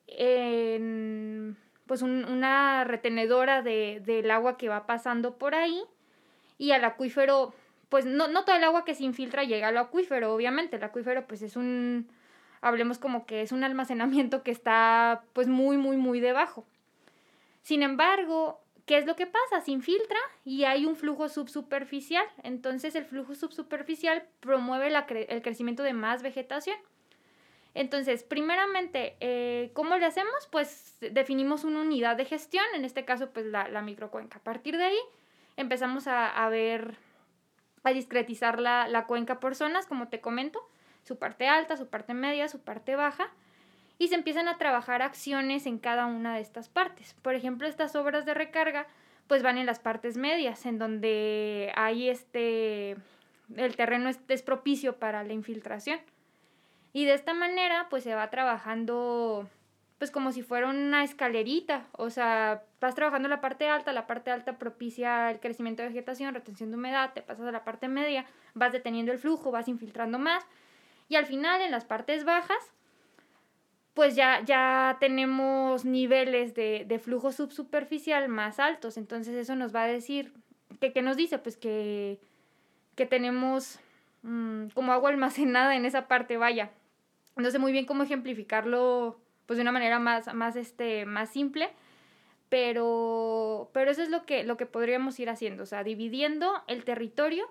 en 0.06 1.58
pues 1.84 2.00
una 2.00 2.84
retenedora 2.84 3.60
de, 3.60 4.00
del 4.02 4.30
agua 4.30 4.56
que 4.56 4.70
va 4.70 4.86
pasando 4.86 5.36
por 5.36 5.54
ahí, 5.54 5.82
y 6.56 6.70
al 6.70 6.86
acuífero, 6.86 7.52
pues 7.90 8.06
no, 8.06 8.28
no 8.28 8.46
todo 8.46 8.56
el 8.56 8.64
agua 8.64 8.86
que 8.86 8.94
se 8.94 9.04
infiltra 9.04 9.44
llega 9.44 9.68
al 9.68 9.76
acuífero, 9.76 10.32
obviamente, 10.34 10.76
el 10.76 10.84
acuífero 10.84 11.26
pues 11.26 11.42
es 11.42 11.54
un, 11.54 12.08
hablemos 12.62 12.98
como 12.98 13.26
que 13.26 13.42
es 13.42 13.52
un 13.52 13.62
almacenamiento 13.62 14.42
que 14.42 14.52
está 14.52 15.22
pues 15.34 15.48
muy, 15.48 15.76
muy, 15.76 15.98
muy 15.98 16.20
debajo. 16.20 16.64
Sin 17.60 17.82
embargo, 17.82 18.62
¿Qué 18.86 18.98
es 18.98 19.06
lo 19.06 19.14
que 19.14 19.26
pasa? 19.26 19.60
Se 19.64 19.70
infiltra 19.70 20.18
y 20.44 20.64
hay 20.64 20.86
un 20.86 20.96
flujo 20.96 21.28
subsuperficial. 21.28 22.26
Entonces 22.42 22.94
el 22.94 23.04
flujo 23.04 23.34
subsuperficial 23.34 24.24
promueve 24.40 24.92
el 25.28 25.42
crecimiento 25.42 25.82
de 25.82 25.92
más 25.92 26.22
vegetación. 26.22 26.76
Entonces, 27.74 28.22
primeramente, 28.22 29.16
eh, 29.20 29.70
¿cómo 29.72 29.96
le 29.96 30.04
hacemos? 30.04 30.46
Pues 30.50 30.96
definimos 31.00 31.64
una 31.64 31.80
unidad 31.80 32.16
de 32.16 32.26
gestión, 32.26 32.64
en 32.74 32.84
este 32.84 33.06
caso, 33.06 33.30
pues 33.30 33.46
la, 33.46 33.66
la 33.68 33.80
microcuenca. 33.80 34.38
A 34.38 34.42
partir 34.42 34.76
de 34.76 34.84
ahí, 34.84 34.98
empezamos 35.56 36.06
a, 36.06 36.28
a 36.28 36.50
ver, 36.50 36.96
a 37.82 37.92
discretizar 37.92 38.60
la, 38.60 38.88
la 38.88 39.06
cuenca 39.06 39.40
por 39.40 39.54
zonas, 39.54 39.86
como 39.86 40.08
te 40.08 40.20
comento, 40.20 40.60
su 41.02 41.18
parte 41.18 41.48
alta, 41.48 41.78
su 41.78 41.88
parte 41.88 42.12
media, 42.12 42.48
su 42.48 42.60
parte 42.60 42.94
baja 42.94 43.30
y 44.02 44.08
se 44.08 44.16
empiezan 44.16 44.48
a 44.48 44.58
trabajar 44.58 45.00
acciones 45.00 45.64
en 45.64 45.78
cada 45.78 46.06
una 46.06 46.34
de 46.34 46.40
estas 46.40 46.68
partes. 46.68 47.14
Por 47.22 47.36
ejemplo, 47.36 47.68
estas 47.68 47.94
obras 47.94 48.26
de 48.26 48.34
recarga 48.34 48.88
pues 49.28 49.44
van 49.44 49.58
en 49.58 49.66
las 49.66 49.78
partes 49.78 50.16
medias, 50.16 50.66
en 50.66 50.76
donde 50.80 51.72
hay 51.76 52.08
este, 52.08 52.96
el 53.54 53.76
terreno 53.76 54.08
es, 54.08 54.42
propicio 54.42 54.96
para 54.96 55.22
la 55.22 55.34
infiltración. 55.34 56.00
Y 56.92 57.04
de 57.04 57.14
esta 57.14 57.32
manera 57.32 57.86
pues 57.90 58.02
se 58.02 58.12
va 58.16 58.28
trabajando 58.28 59.48
pues 59.98 60.10
como 60.10 60.32
si 60.32 60.42
fuera 60.42 60.68
una 60.68 61.04
escalerita, 61.04 61.86
o 61.92 62.10
sea, 62.10 62.64
vas 62.80 62.96
trabajando 62.96 63.28
la 63.28 63.40
parte 63.40 63.68
alta, 63.68 63.92
la 63.92 64.08
parte 64.08 64.32
alta 64.32 64.58
propicia 64.58 65.30
el 65.30 65.38
crecimiento 65.38 65.82
de 65.82 65.90
vegetación, 65.90 66.34
retención 66.34 66.72
de 66.72 66.76
humedad, 66.76 67.12
te 67.12 67.22
pasas 67.22 67.46
a 67.46 67.52
la 67.52 67.62
parte 67.62 67.86
media, 67.86 68.26
vas 68.54 68.72
deteniendo 68.72 69.12
el 69.12 69.20
flujo, 69.20 69.52
vas 69.52 69.68
infiltrando 69.68 70.18
más 70.18 70.44
y 71.08 71.14
al 71.14 71.26
final 71.26 71.60
en 71.60 71.70
las 71.70 71.84
partes 71.84 72.24
bajas 72.24 72.72
pues 73.94 74.16
ya, 74.16 74.42
ya 74.44 74.96
tenemos 75.00 75.84
niveles 75.84 76.54
de, 76.54 76.84
de, 76.86 76.98
flujo 76.98 77.32
subsuperficial 77.32 78.28
más 78.28 78.58
altos. 78.58 78.96
Entonces 78.96 79.34
eso 79.34 79.54
nos 79.54 79.74
va 79.74 79.84
a 79.84 79.86
decir, 79.86 80.32
¿qué, 80.80 80.92
qué 80.92 81.02
nos 81.02 81.16
dice? 81.16 81.38
Pues 81.38 81.56
que, 81.56 82.18
que 82.94 83.06
tenemos 83.06 83.78
mmm, 84.22 84.68
como 84.74 84.92
agua 84.92 85.10
almacenada 85.10 85.76
en 85.76 85.84
esa 85.84 86.08
parte, 86.08 86.36
vaya. 86.36 86.70
No 87.36 87.50
sé 87.50 87.58
muy 87.58 87.72
bien 87.72 87.86
cómo 87.86 88.02
ejemplificarlo 88.02 89.18
pues 89.46 89.56
de 89.56 89.62
una 89.62 89.72
manera 89.72 89.98
más, 89.98 90.32
más, 90.34 90.56
este, 90.56 91.04
más 91.04 91.30
simple, 91.30 91.70
pero, 92.48 93.70
pero 93.72 93.90
eso 93.90 94.02
es 94.02 94.08
lo 94.08 94.24
que, 94.24 94.44
lo 94.44 94.56
que 94.56 94.66
podríamos 94.66 95.18
ir 95.18 95.28
haciendo, 95.28 95.64
o 95.64 95.66
sea, 95.66 95.84
dividiendo 95.84 96.62
el 96.68 96.84
territorio. 96.84 97.46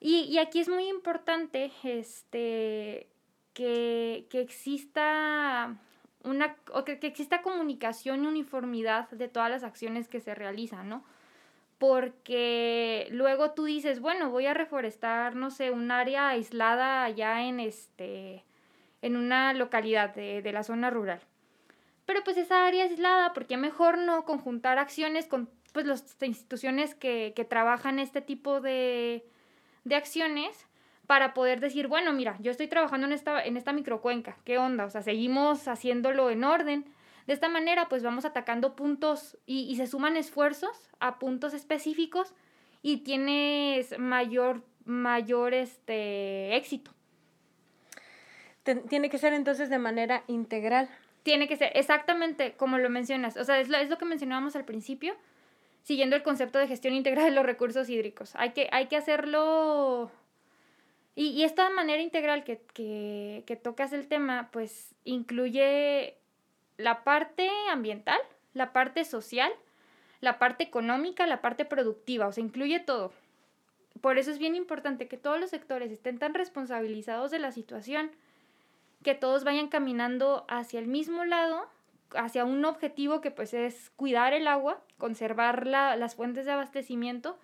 Y, 0.00 0.20
y 0.20 0.38
aquí 0.38 0.60
es 0.60 0.68
muy 0.68 0.88
importante 0.88 1.72
este, 1.82 3.08
que, 3.58 4.40
exista 4.40 5.76
una, 6.22 6.56
o 6.72 6.84
que, 6.84 6.98
exista 7.02 7.42
comunicación 7.42 8.22
y 8.24 8.28
uniformidad 8.28 9.10
de 9.10 9.26
todas 9.26 9.50
las 9.50 9.64
acciones 9.64 10.08
que 10.08 10.20
se 10.20 10.36
realizan, 10.36 10.88
¿no? 10.88 11.02
Porque 11.78 13.08
luego 13.10 13.52
tú 13.52 13.64
dices, 13.64 14.00
bueno, 14.00 14.30
voy 14.30 14.46
a 14.46 14.54
reforestar, 14.54 15.34
no 15.34 15.50
sé, 15.50 15.72
un 15.72 15.90
área 15.90 16.28
aislada 16.28 17.04
allá 17.04 17.42
en 17.42 17.58
este, 17.58 18.44
en 19.02 19.16
una 19.16 19.52
localidad 19.54 20.14
de, 20.14 20.40
de 20.40 20.52
la 20.52 20.62
zona 20.62 20.90
rural. 20.90 21.20
Pero 22.06 22.22
pues 22.24 22.36
esa 22.36 22.66
área 22.66 22.84
aislada, 22.84 23.32
porque 23.32 23.56
mejor 23.56 23.98
no 23.98 24.24
conjuntar 24.24 24.78
acciones 24.78 25.26
con 25.26 25.50
pues 25.72 25.84
las 25.84 26.16
instituciones 26.22 26.94
que, 26.94 27.32
que 27.34 27.44
trabajan 27.44 27.98
este 27.98 28.20
tipo 28.20 28.60
de, 28.60 29.24
de 29.84 29.94
acciones 29.96 30.68
para 31.08 31.32
poder 31.32 31.58
decir, 31.58 31.88
bueno, 31.88 32.12
mira, 32.12 32.36
yo 32.38 32.50
estoy 32.50 32.68
trabajando 32.68 33.06
en 33.06 33.14
esta, 33.14 33.42
en 33.42 33.56
esta 33.56 33.72
microcuenca, 33.72 34.36
¿qué 34.44 34.58
onda? 34.58 34.84
O 34.84 34.90
sea, 34.90 35.00
seguimos 35.00 35.66
haciéndolo 35.66 36.28
en 36.28 36.44
orden. 36.44 36.84
De 37.26 37.32
esta 37.32 37.48
manera, 37.48 37.88
pues 37.88 38.02
vamos 38.02 38.26
atacando 38.26 38.76
puntos 38.76 39.38
y, 39.46 39.60
y 39.70 39.76
se 39.76 39.86
suman 39.86 40.18
esfuerzos 40.18 40.90
a 41.00 41.18
puntos 41.18 41.54
específicos 41.54 42.34
y 42.82 42.98
tienes 42.98 43.98
mayor, 43.98 44.62
mayor 44.84 45.54
este, 45.54 46.54
éxito. 46.54 46.90
Tiene 48.90 49.08
que 49.08 49.16
ser 49.16 49.32
entonces 49.32 49.70
de 49.70 49.78
manera 49.78 50.24
integral. 50.26 50.90
Tiene 51.22 51.48
que 51.48 51.56
ser 51.56 51.72
exactamente 51.74 52.52
como 52.52 52.76
lo 52.76 52.90
mencionas. 52.90 53.38
O 53.38 53.44
sea, 53.44 53.58
es 53.60 53.70
lo, 53.70 53.78
es 53.78 53.88
lo 53.88 53.96
que 53.96 54.04
mencionábamos 54.04 54.56
al 54.56 54.66
principio, 54.66 55.16
siguiendo 55.84 56.16
el 56.16 56.22
concepto 56.22 56.58
de 56.58 56.68
gestión 56.68 56.92
integral 56.92 57.24
de 57.24 57.30
los 57.30 57.46
recursos 57.46 57.88
hídricos. 57.88 58.36
Hay 58.36 58.50
que, 58.50 58.68
hay 58.72 58.88
que 58.88 58.96
hacerlo 58.96 60.10
y, 61.20 61.42
esta 61.42 61.68
manera 61.70 62.00
integral 62.00 62.44
que, 62.44 62.60
que, 63.44 63.56
tocas 63.56 63.92
el 63.92 64.06
tema, 64.06 64.50
pues 64.52 64.94
incluye 65.02 66.14
la 66.76 67.02
parte 67.02 67.50
ambiental, 67.72 68.20
la 68.54 68.72
parte 68.72 69.04
social, 69.04 69.50
la 70.20 70.38
parte 70.38 70.62
económica, 70.62 71.26
la 71.26 71.40
parte 71.40 71.64
productiva, 71.64 72.28
o 72.28 72.32
sea, 72.32 72.44
incluye 72.44 72.78
todo. 72.78 73.12
Por 74.00 74.16
eso 74.16 74.30
es 74.30 74.38
bien 74.38 74.54
importante 74.54 75.08
que 75.08 75.16
todos 75.16 75.40
los 75.40 75.50
sectores 75.50 75.90
estén 75.90 76.20
tan 76.20 76.34
responsabilizados 76.34 77.32
de 77.32 77.40
la 77.40 77.50
situación, 77.50 78.12
que 79.02 79.16
todos 79.16 79.42
vayan 79.42 79.66
caminando 79.66 80.44
hacia 80.46 80.78
el 80.78 80.86
mismo 80.86 81.24
lado, 81.24 81.66
hacia 82.14 82.44
un 82.44 82.64
objetivo 82.64 83.20
que 83.20 83.32
pues 83.32 83.54
es 83.54 83.90
cuidar 83.96 84.34
el 84.34 84.46
agua, 84.46 84.80
conservar 84.98 85.66
las 85.66 86.14
fuentes 86.14 86.46
de 86.46 86.52
abastecimiento 86.52 87.36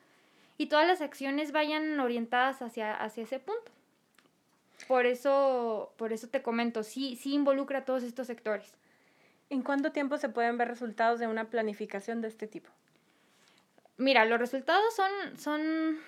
y 0.57 0.67
todas 0.67 0.87
las 0.87 1.01
acciones 1.01 1.53
vayan 1.53 1.99
orientadas 2.01 2.63
hacia, 2.63 2.95
hacia 2.95 3.25
ese 3.25 3.39
punto. 3.39 3.73
Por 4.89 5.07
eso, 5.07 5.93
por 5.97 6.13
eso 6.13 6.29
te 6.29 6.43
comento, 6.43 6.83
sí, 6.83 7.17
sí 7.17 7.35
involucra 7.35 7.81
a 7.81 7.85
todos 7.85 8.03
estos 8.03 8.27
sectores. 8.27 8.75
¿En 9.51 9.63
cuánto 9.63 9.93
tiempo 9.93 10.19
se 10.19 10.29
pueden 10.29 10.59
ver 10.59 10.69
resultados 10.69 11.21
de 11.21 11.27
una 11.27 11.49
planificación 11.51 12.21
de 12.21 12.29
este 12.29 12.47
tipo? 12.47 12.71
Mira, 13.97 14.25
los 14.25 14.39
resultados 14.39 14.95
son, 14.95 15.39
son 15.39 15.99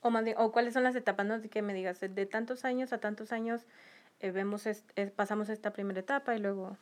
o, 0.00 0.10
o 0.36 0.52
cuáles 0.52 0.74
son 0.74 0.84
las 0.84 0.96
etapas, 0.96 1.26
¿no? 1.26 1.40
Que 1.42 1.62
me 1.62 1.74
digas, 1.74 2.00
de, 2.00 2.26
tantos 2.26 2.64
años 2.64 2.92
a 2.92 2.98
tantos 2.98 3.32
años 3.32 3.66
eh, 4.20 4.30
vemos 4.30 4.64
pasamos 5.14 5.48
esta 5.48 5.72
primera 5.72 6.00
etapa 6.00 6.34
y 6.34 6.38
luego... 6.38 6.76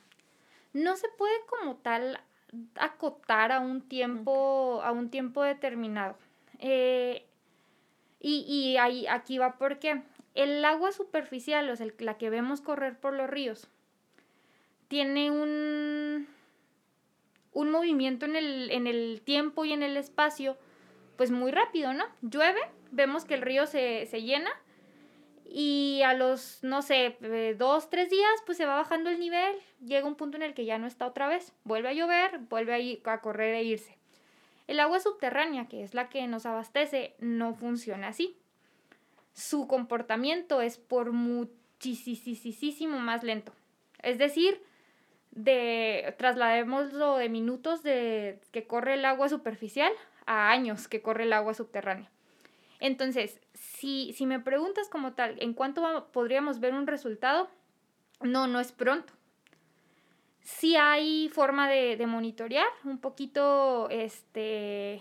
No 0.73 0.97
se 0.97 1.09
puede 1.17 1.35
como 1.47 1.77
tal 1.77 2.21
acotar 2.77 3.53
a 3.53 3.61
un 3.61 3.81
tiempo, 3.81 4.81
a 4.83 4.91
un 4.93 5.09
tiempo 5.11 5.43
determinado. 5.43 6.17
Eh, 6.67 7.27
y 8.21 8.47
y 8.49 8.77
ahí, 8.79 9.07
aquí 9.07 9.37
va 9.37 9.59
porque 9.59 10.01
el 10.35 10.65
agua 10.65 10.93
superficial, 10.93 11.69
o 11.69 11.77
sea, 11.77 11.87
la 11.99 12.17
que 12.17 12.31
vemos 12.31 12.63
correr 12.63 12.99
por 12.99 13.13
los 13.13 13.29
ríos, 13.29 13.69
tiene 14.89 15.31
un, 15.31 16.27
un 17.53 17.71
movimiento 17.71 18.25
en 18.25 18.37
el, 18.37 18.71
en 18.71 18.87
el 18.87 19.21
tiempo 19.23 19.67
y 19.67 19.75
en 19.75 19.83
el 19.83 19.99
espacio, 19.99 20.57
pues 21.19 21.31
muy 21.31 21.53
rápido, 21.53 21.93
¿no? 21.93 22.07
Llueve, 22.23 22.61
vemos 22.93 23.27
que 23.27 23.35
el 23.35 23.43
río 23.43 23.67
se, 23.67 24.07
llena 24.07 24.51
y 25.45 26.01
a 26.03 26.15
los, 26.15 26.61
no 26.63 26.81
sé, 26.81 27.19
eh, 27.21 27.55
dos, 27.59 27.91
tres 27.91 28.09
días, 28.09 28.43
pues 28.47 28.57
se 28.57 28.65
va 28.65 28.77
bajando 28.77 29.11
el 29.11 29.19
nivel, 29.19 29.55
llega 29.85 30.09
un 30.09 30.15
punto 30.15 30.39
en 30.39 30.43
el 30.43 30.55
que 30.55 30.65
ya 30.65 30.79
no 30.79 30.87
está 30.87 31.07
otra 31.07 31.29
vez, 31.29 31.53
vuelve 31.65 31.91
a 31.91 31.93
llover, 31.93 32.39
vuelve 32.39 33.03
a 33.05 33.21
correr 33.21 33.55
e 33.55 33.65
irse. 33.65 33.99
El 34.67 34.81
agua 34.81 35.01
subterránea, 35.01 35.69
que 35.69 35.83
es 35.83 35.95
la 35.95 36.09
que 36.09 36.27
nos 36.27 36.47
abastece, 36.47 37.15
no 37.19 37.55
funciona 37.55 38.09
así. 38.09 38.37
Su 39.35 39.67
comportamiento 39.67 40.61
es 40.61 40.79
por 40.79 41.13
muchísimo 41.13 42.99
más 42.99 43.23
lento. 43.23 43.53
Es 44.03 44.19
decir, 44.19 44.63
de 45.33 46.15
trasladémoslo 46.19 47.17
de 47.17 47.29
minutos 47.29 47.83
de 47.83 48.41
que 48.53 48.67
corre 48.67 48.95
el 48.95 49.05
agua 49.05 49.29
superficial 49.29 49.93
a 50.27 50.51
años 50.51 50.89
que 50.89 51.03
corre 51.03 51.25
el 51.25 51.33
agua 51.33 51.55
subterránea. 51.55 52.11
Entonces, 52.81 53.41
si, 53.55 54.13
si 54.13 54.27
me 54.27 54.41
preguntas 54.41 54.89
como 54.89 55.13
tal, 55.13 55.37
¿en 55.41 55.55
cuánto 55.55 56.09
podríamos 56.13 56.61
ver 56.61 56.75
un 56.75 56.87
resultado? 56.87 57.49
No, 58.21 58.47
no 58.47 58.61
es 58.61 58.73
pronto. 58.73 59.13
Sí 60.45 60.77
hay 60.77 61.29
forma 61.31 61.69
de, 61.69 61.97
de 61.97 62.07
monitorear 62.07 62.69
un 62.85 62.99
poquito 62.99 63.89
este, 63.91 65.01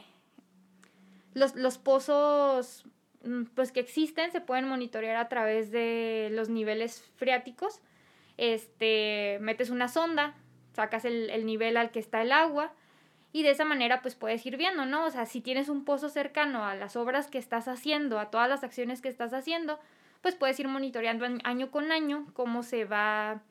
los, 1.33 1.55
los 1.55 1.77
pozos 1.77 2.85
mm, 3.23 3.43
pues, 3.53 3.73
que 3.73 3.81
existen, 3.81 4.31
se 4.31 4.41
pueden 4.41 4.67
monitorear 4.67 5.17
a 5.17 5.27
través 5.27 5.69
de 5.71 6.29
los 6.31 6.49
niveles 6.49 7.03
freáticos. 7.17 7.81
Este, 8.37 9.37
metes 9.41 9.69
una 9.69 9.89
sonda, 9.89 10.33
sacas 10.73 11.03
el, 11.05 11.29
el 11.29 11.45
nivel 11.45 11.77
al 11.77 11.91
que 11.91 11.99
está 11.99 12.21
el 12.21 12.31
agua, 12.31 12.73
y 13.33 13.43
de 13.43 13.49
esa 13.49 13.65
manera 13.65 14.01
pues 14.01 14.15
puedes 14.15 14.45
ir 14.45 14.57
viendo, 14.57 14.85
¿no? 14.85 15.05
O 15.05 15.09
sea, 15.09 15.25
si 15.25 15.41
tienes 15.41 15.67
un 15.67 15.83
pozo 15.83 16.07
cercano 16.07 16.65
a 16.65 16.75
las 16.75 16.95
obras 16.95 17.27
que 17.27 17.39
estás 17.39 17.67
haciendo, 17.67 18.19
a 18.19 18.29
todas 18.29 18.47
las 18.47 18.63
acciones 18.63 19.01
que 19.01 19.09
estás 19.09 19.33
haciendo, 19.33 19.79
pues 20.21 20.35
puedes 20.35 20.59
ir 20.59 20.67
monitoreando 20.67 21.25
año 21.43 21.71
con 21.71 21.91
año 21.91 22.27
cómo 22.33 22.63
se 22.63 22.85
va 22.85 23.41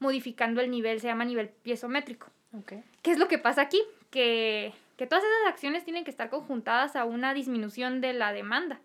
modificando 0.00 0.60
el 0.60 0.70
nivel, 0.70 1.00
se 1.00 1.06
llama 1.06 1.24
nivel 1.24 1.48
piezométrico. 1.48 2.26
Okay. 2.62 2.82
¿Qué 3.02 3.12
es 3.12 3.18
lo 3.18 3.28
que 3.28 3.38
pasa 3.38 3.62
aquí? 3.62 3.80
Que, 4.10 4.72
que 4.96 5.06
todas 5.06 5.22
esas 5.22 5.52
acciones 5.52 5.84
tienen 5.84 6.02
que 6.02 6.10
estar 6.10 6.30
conjuntadas 6.30 6.96
a 6.96 7.04
una 7.04 7.32
disminución 7.32 8.00
de 8.00 8.12
la 8.12 8.32
demanda. 8.32 8.80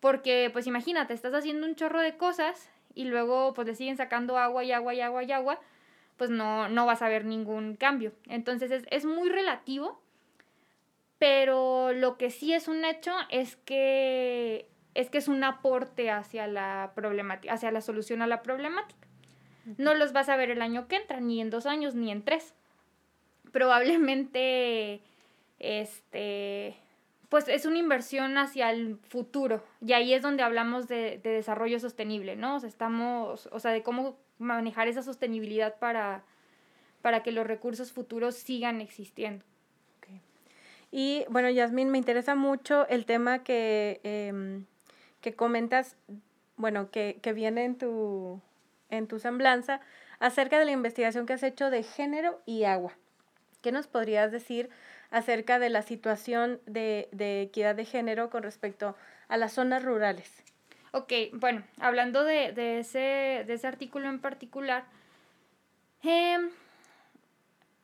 Porque, 0.00 0.50
pues 0.52 0.66
imagínate, 0.66 1.14
estás 1.14 1.32
haciendo 1.32 1.66
un 1.66 1.74
chorro 1.74 2.02
de 2.02 2.16
cosas 2.16 2.68
y 2.94 3.04
luego 3.04 3.54
pues 3.54 3.66
le 3.66 3.74
siguen 3.74 3.96
sacando 3.96 4.36
agua 4.36 4.64
y 4.64 4.72
agua 4.72 4.92
y 4.92 5.00
agua 5.00 5.22
y 5.22 5.32
agua 5.32 5.60
pues 6.16 6.30
no, 6.30 6.68
no 6.68 6.86
vas 6.86 7.02
a 7.02 7.08
ver 7.08 7.24
ningún 7.24 7.74
cambio. 7.74 8.12
Entonces 8.28 8.84
es, 8.88 9.04
muy 9.04 9.28
relativo, 9.28 10.00
pero 11.18 11.92
lo 11.92 12.16
que 12.16 12.30
sí 12.30 12.52
es 12.52 12.68
un 12.68 12.84
hecho 12.84 13.12
es 13.28 13.56
que 13.56 14.68
es 14.94 15.08
que 15.08 15.18
es 15.18 15.26
un 15.26 15.42
aporte 15.42 16.10
hacia 16.10 16.46
la 16.46 16.92
hacia 17.48 17.72
la 17.72 17.80
solución 17.80 18.22
a 18.22 18.28
la 18.28 18.42
problemática. 18.42 19.08
No 19.78 19.94
los 19.94 20.12
vas 20.12 20.28
a 20.28 20.36
ver 20.36 20.50
el 20.50 20.62
año 20.62 20.88
que 20.88 20.96
entra, 20.96 21.20
ni 21.20 21.40
en 21.40 21.50
dos 21.50 21.66
años, 21.66 21.94
ni 21.94 22.10
en 22.10 22.22
tres. 22.22 22.54
Probablemente, 23.52 25.00
este, 25.58 26.76
pues 27.28 27.48
es 27.48 27.66
una 27.66 27.78
inversión 27.78 28.38
hacia 28.38 28.70
el 28.70 28.96
futuro. 29.08 29.62
Y 29.80 29.92
ahí 29.92 30.14
es 30.14 30.22
donde 30.22 30.42
hablamos 30.42 30.88
de, 30.88 31.20
de 31.22 31.30
desarrollo 31.30 31.78
sostenible, 31.78 32.36
¿no? 32.36 32.56
O 32.56 32.60
sea, 32.60 32.68
estamos, 32.68 33.48
o 33.52 33.60
sea, 33.60 33.70
de 33.72 33.82
cómo 33.82 34.16
manejar 34.38 34.88
esa 34.88 35.02
sostenibilidad 35.02 35.78
para, 35.78 36.24
para 37.00 37.22
que 37.22 37.32
los 37.32 37.46
recursos 37.46 37.92
futuros 37.92 38.34
sigan 38.34 38.80
existiendo. 38.80 39.44
Y 40.94 41.24
bueno, 41.30 41.48
Yasmín, 41.48 41.90
me 41.90 41.96
interesa 41.96 42.34
mucho 42.34 42.86
el 42.88 43.06
tema 43.06 43.42
que, 43.42 44.00
em, 44.04 44.66
que 45.22 45.32
comentas, 45.32 45.96
bueno, 46.56 46.90
que, 46.90 47.18
que 47.22 47.32
viene 47.32 47.64
en 47.64 47.78
tu, 47.78 48.42
en 48.92 49.08
tu 49.08 49.18
semblanza 49.18 49.80
acerca 50.20 50.58
de 50.58 50.66
la 50.66 50.70
investigación 50.70 51.26
que 51.26 51.32
has 51.32 51.42
hecho 51.42 51.70
de 51.70 51.82
género 51.82 52.40
y 52.46 52.64
agua. 52.64 52.92
¿Qué 53.60 53.72
nos 53.72 53.88
podrías 53.88 54.30
decir 54.30 54.70
acerca 55.10 55.58
de 55.58 55.70
la 55.70 55.82
situación 55.82 56.60
de, 56.66 57.08
de 57.10 57.42
equidad 57.42 57.74
de 57.74 57.84
género 57.84 58.30
con 58.30 58.42
respecto 58.42 58.94
a 59.28 59.36
las 59.36 59.52
zonas 59.54 59.82
rurales? 59.82 60.42
Ok, 60.92 61.12
bueno, 61.32 61.64
hablando 61.78 62.22
de, 62.22 62.52
de, 62.52 62.80
ese, 62.80 63.44
de 63.46 63.54
ese 63.54 63.66
artículo 63.66 64.08
en 64.08 64.20
particular, 64.20 64.84
em, 66.02 66.50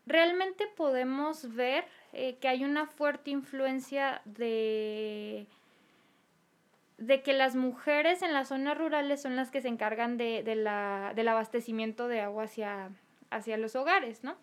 realmente 0.06 0.66
podemos 0.76 1.54
ver 1.54 1.84
eh, 2.12 2.36
que 2.40 2.48
hay 2.48 2.64
una 2.64 2.86
fuerte 2.86 3.30
influencia 3.30 4.20
de, 4.24 5.46
de 6.98 7.22
que 7.22 7.32
las 7.32 7.54
mujeres 7.54 8.22
en 8.22 8.34
las 8.34 8.48
zonas 8.48 8.76
rurales 8.76 9.22
son 9.22 9.36
las 9.36 9.50
que 9.50 9.60
se 9.60 9.68
encargan 9.68 10.18
de, 10.18 10.42
la, 10.56 11.12
del 11.14 11.28
abastecimiento 11.28 12.08
de 12.08 12.20
agua 12.20 12.44
hacia, 12.44 12.90
hacia 13.30 13.56
los 13.56 13.76
hogares, 13.76 14.24
¿no? 14.24 14.36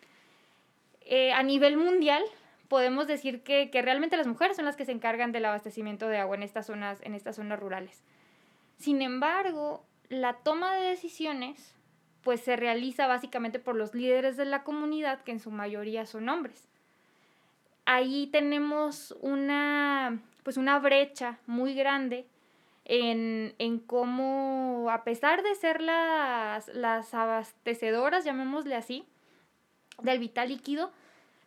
Eh, 1.02 1.34
a 1.34 1.44
nivel 1.44 1.78
mundial, 1.78 2.24
podemos 2.70 3.08
decir 3.08 3.44
que, 3.44 3.70
que, 3.70 3.82
realmente 3.82 4.18
las 4.18 4.26
mujeres 4.26 4.56
son 4.56 4.66
las 4.66 4.78
que 4.78 4.86
se 4.86 4.94
encargan 4.94 5.34
del 5.34 5.46
abastecimiento 5.46 6.08
de 6.08 6.18
agua 6.18 6.38
en 6.38 6.44
estas 6.44 6.66
zonas, 6.66 7.00
en 7.04 7.14
estas 7.14 7.36
zonas 7.36 7.60
rurales. 7.60 8.04
Sin 8.78 9.02
embargo, 9.02 9.86
la 10.10 10.34
toma 10.34 10.76
de 10.76 10.90
decisiones 10.90 11.76
pues 12.24 12.42
se 12.42 12.56
realiza 12.56 13.06
básicamente 13.06 13.60
por 13.60 13.76
los 13.76 13.94
líderes 13.94 14.36
de 14.36 14.46
la 14.46 14.64
comunidad, 14.64 15.22
que 15.22 15.32
en 15.32 15.40
su 15.40 15.52
mayoría 15.52 16.08
son 16.08 16.28
hombres. 16.28 16.68
Ahí 17.86 18.28
tenemos 18.32 19.16
una, 19.22 20.20
pues 20.42 20.58
una 20.58 20.80
brecha 20.80 21.38
muy 21.46 21.76
grande 21.76 22.26
en, 22.86 23.54
en 23.60 23.80
cómo, 23.80 24.88
a 24.90 25.04
pesar 25.04 25.44
de 25.44 25.56
ser 25.56 25.82
las, 25.82 26.68
las 26.70 27.14
abastecedoras, 27.14 28.24
llamémosle 28.24 28.76
así, 28.76 29.06
del 30.02 30.20
vital 30.20 30.50
líquido, 30.50 30.92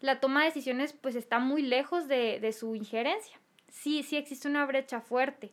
la 0.00 0.20
toma 0.20 0.40
de 0.40 0.46
decisiones 0.46 0.92
pues 0.92 1.16
está 1.16 1.38
muy 1.38 1.62
lejos 1.62 2.08
de, 2.08 2.38
de 2.40 2.52
su 2.52 2.74
injerencia. 2.74 3.38
Sí, 3.68 4.02
sí 4.02 4.16
existe 4.16 4.48
una 4.48 4.66
brecha 4.66 5.00
fuerte 5.00 5.52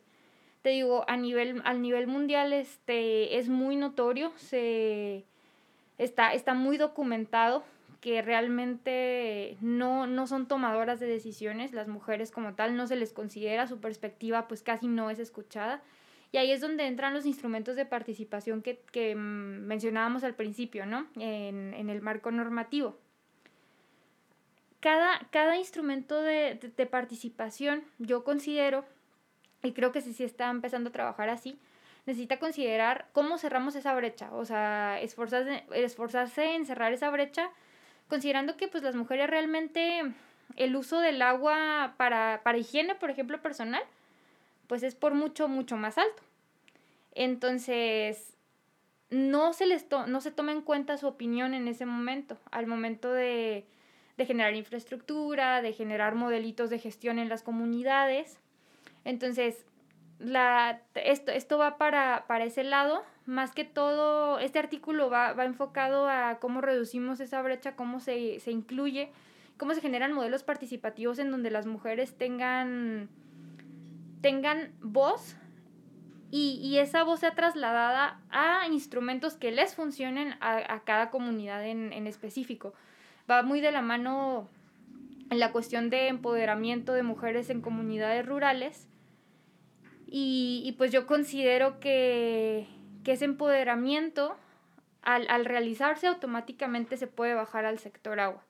te 0.66 0.72
digo, 0.72 1.04
a 1.06 1.16
nivel, 1.16 1.62
al 1.64 1.80
nivel 1.80 2.08
mundial 2.08 2.52
este, 2.52 3.38
es 3.38 3.48
muy 3.48 3.76
notorio, 3.76 4.32
se, 4.34 5.24
está, 5.96 6.34
está 6.34 6.54
muy 6.54 6.76
documentado 6.76 7.62
que 8.06 8.22
realmente 8.22 9.56
no, 9.60 10.06
no 10.06 10.28
son 10.28 10.46
tomadoras 10.46 11.00
de 11.00 11.08
decisiones, 11.08 11.72
las 11.72 11.88
mujeres 11.88 12.30
como 12.30 12.54
tal 12.54 12.76
no 12.76 12.86
se 12.86 12.94
les 12.94 13.12
considera, 13.12 13.66
su 13.66 13.80
perspectiva 13.80 14.46
pues 14.46 14.62
casi 14.62 14.86
no 14.86 15.10
es 15.10 15.18
escuchada. 15.18 15.82
Y 16.30 16.36
ahí 16.36 16.52
es 16.52 16.60
donde 16.60 16.86
entran 16.86 17.14
los 17.14 17.26
instrumentos 17.26 17.74
de 17.74 17.84
participación 17.84 18.62
que, 18.62 18.78
que 18.92 19.16
mencionábamos 19.16 20.22
al 20.22 20.36
principio, 20.36 20.86
¿no? 20.86 21.08
En, 21.16 21.74
en 21.74 21.90
el 21.90 22.00
marco 22.00 22.30
normativo. 22.30 22.96
Cada, 24.78 25.26
cada 25.32 25.56
instrumento 25.56 26.22
de, 26.22 26.60
de, 26.76 26.86
participación 26.86 27.82
yo 27.98 28.22
considero 28.22 28.84
y 29.64 29.72
creo 29.72 29.90
que 29.90 30.00
si 30.00 30.12
sí 30.12 30.22
está 30.22 30.48
empezando 30.48 30.90
a 30.90 30.92
trabajar 30.92 31.28
así, 31.28 31.58
necesita 32.06 32.38
considerar 32.38 33.08
cómo 33.10 33.36
cerramos 33.36 33.74
esa 33.74 33.96
brecha, 33.96 34.32
o 34.32 34.44
sea, 34.44 35.00
esforzarse, 35.00 35.64
esforzarse 35.72 36.54
en 36.54 36.66
cerrar 36.66 36.92
esa 36.92 37.10
brecha, 37.10 37.50
considerando 38.08 38.56
que 38.56 38.68
pues 38.68 38.82
las 38.82 38.94
mujeres 38.94 39.28
realmente 39.28 40.02
el 40.56 40.76
uso 40.76 41.00
del 41.00 41.20
agua 41.22 41.94
para, 41.96 42.40
para 42.44 42.58
higiene, 42.58 42.94
por 42.94 43.10
ejemplo, 43.10 43.42
personal, 43.42 43.82
pues 44.66 44.82
es 44.82 44.94
por 44.94 45.14
mucho, 45.14 45.48
mucho 45.48 45.76
más 45.76 45.98
alto. 45.98 46.22
Entonces, 47.14 48.36
no 49.10 49.52
se, 49.52 49.66
les 49.66 49.86
no 50.06 50.20
se 50.20 50.30
toma 50.30 50.52
en 50.52 50.62
cuenta 50.62 50.96
su 50.98 51.06
opinión 51.06 51.54
en 51.54 51.68
ese 51.68 51.86
momento, 51.86 52.38
al 52.50 52.66
momento 52.66 53.12
de, 53.12 53.66
de 54.16 54.26
generar 54.26 54.54
infraestructura, 54.54 55.62
de 55.62 55.72
generar 55.72 56.14
modelitos 56.14 56.70
de 56.70 56.78
gestión 56.78 57.18
en 57.18 57.28
las 57.28 57.42
comunidades. 57.42 58.38
Entonces, 59.04 59.64
la, 60.18 60.82
esto, 60.94 61.32
esto 61.32 61.58
va 61.58 61.78
para, 61.78 62.24
para 62.26 62.44
ese 62.44 62.64
lado, 62.64 63.04
más 63.26 63.52
que 63.52 63.64
todo, 63.64 64.38
este 64.38 64.58
artículo 64.58 65.10
va, 65.10 65.32
va 65.32 65.44
enfocado 65.44 66.08
a 66.08 66.38
cómo 66.40 66.60
reducimos 66.60 67.20
esa 67.20 67.42
brecha, 67.42 67.74
cómo 67.74 68.00
se, 68.00 68.40
se 68.40 68.52
incluye, 68.52 69.10
cómo 69.56 69.74
se 69.74 69.80
generan 69.80 70.12
modelos 70.12 70.44
participativos 70.44 71.18
en 71.18 71.30
donde 71.30 71.50
las 71.50 71.66
mujeres 71.66 72.16
tengan, 72.16 73.08
tengan 74.20 74.72
voz 74.80 75.36
y, 76.30 76.60
y, 76.62 76.78
esa 76.78 77.04
voz 77.04 77.20
sea 77.20 77.34
trasladada 77.34 78.20
a 78.30 78.66
instrumentos 78.68 79.34
que 79.34 79.52
les 79.52 79.74
funcionen 79.74 80.34
a, 80.40 80.74
a 80.74 80.80
cada 80.80 81.10
comunidad 81.10 81.64
en, 81.64 81.92
en, 81.92 82.06
específico. 82.06 82.74
Va 83.30 83.42
muy 83.42 83.60
de 83.60 83.70
la 83.70 83.80
mano 83.80 84.48
en 85.30 85.38
la 85.38 85.52
cuestión 85.52 85.88
de 85.88 86.08
empoderamiento 86.08 86.92
de 86.92 87.04
mujeres 87.04 87.48
en 87.48 87.60
comunidades 87.60 88.26
rurales. 88.26 88.88
Y, 90.08 90.62
y 90.64 90.72
pues 90.72 90.90
yo 90.90 91.06
considero 91.06 91.78
que, 91.78 92.66
que 93.06 93.12
ese 93.12 93.24
empoderamiento, 93.24 94.36
al, 95.02 95.26
al, 95.30 95.44
realizarse 95.44 96.08
automáticamente, 96.08 96.96
se 96.96 97.06
puede 97.06 97.34
bajar 97.34 97.64
al 97.64 97.78
sector 97.78 98.18
agua. 98.18 98.42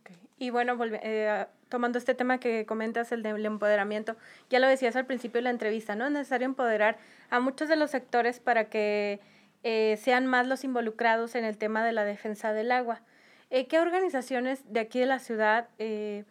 Okay. 0.00 0.16
Y 0.36 0.50
bueno, 0.50 0.76
eh, 0.84 1.46
tomando 1.70 1.96
este 1.98 2.14
tema 2.14 2.38
que 2.38 2.66
comentas, 2.66 3.10
el 3.10 3.22
del 3.22 3.46
empoderamiento, 3.46 4.16
ya 4.50 4.58
lo 4.58 4.68
decías 4.68 4.96
al 4.96 5.06
principio 5.06 5.38
de 5.38 5.44
la 5.44 5.50
entrevista, 5.50 5.96
¿no? 5.96 6.04
Es 6.04 6.12
necesario 6.12 6.44
empoderar 6.44 6.98
a 7.30 7.40
muchos 7.40 7.70
de 7.70 7.76
los 7.76 7.90
sectores 7.90 8.38
para 8.38 8.68
que 8.68 9.20
eh, 9.62 9.98
sean 9.98 10.26
más 10.26 10.46
los 10.46 10.62
involucrados 10.62 11.34
en 11.34 11.46
el 11.46 11.56
tema 11.56 11.82
de 11.82 11.92
la 11.92 12.04
defensa 12.04 12.52
del 12.52 12.70
agua. 12.70 13.00
Eh, 13.50 13.66
¿Qué 13.66 13.80
organizaciones 13.80 14.70
de 14.70 14.80
aquí 14.80 15.00
de 15.00 15.06
la 15.06 15.20
ciudad 15.20 15.68
eh, 15.78 16.24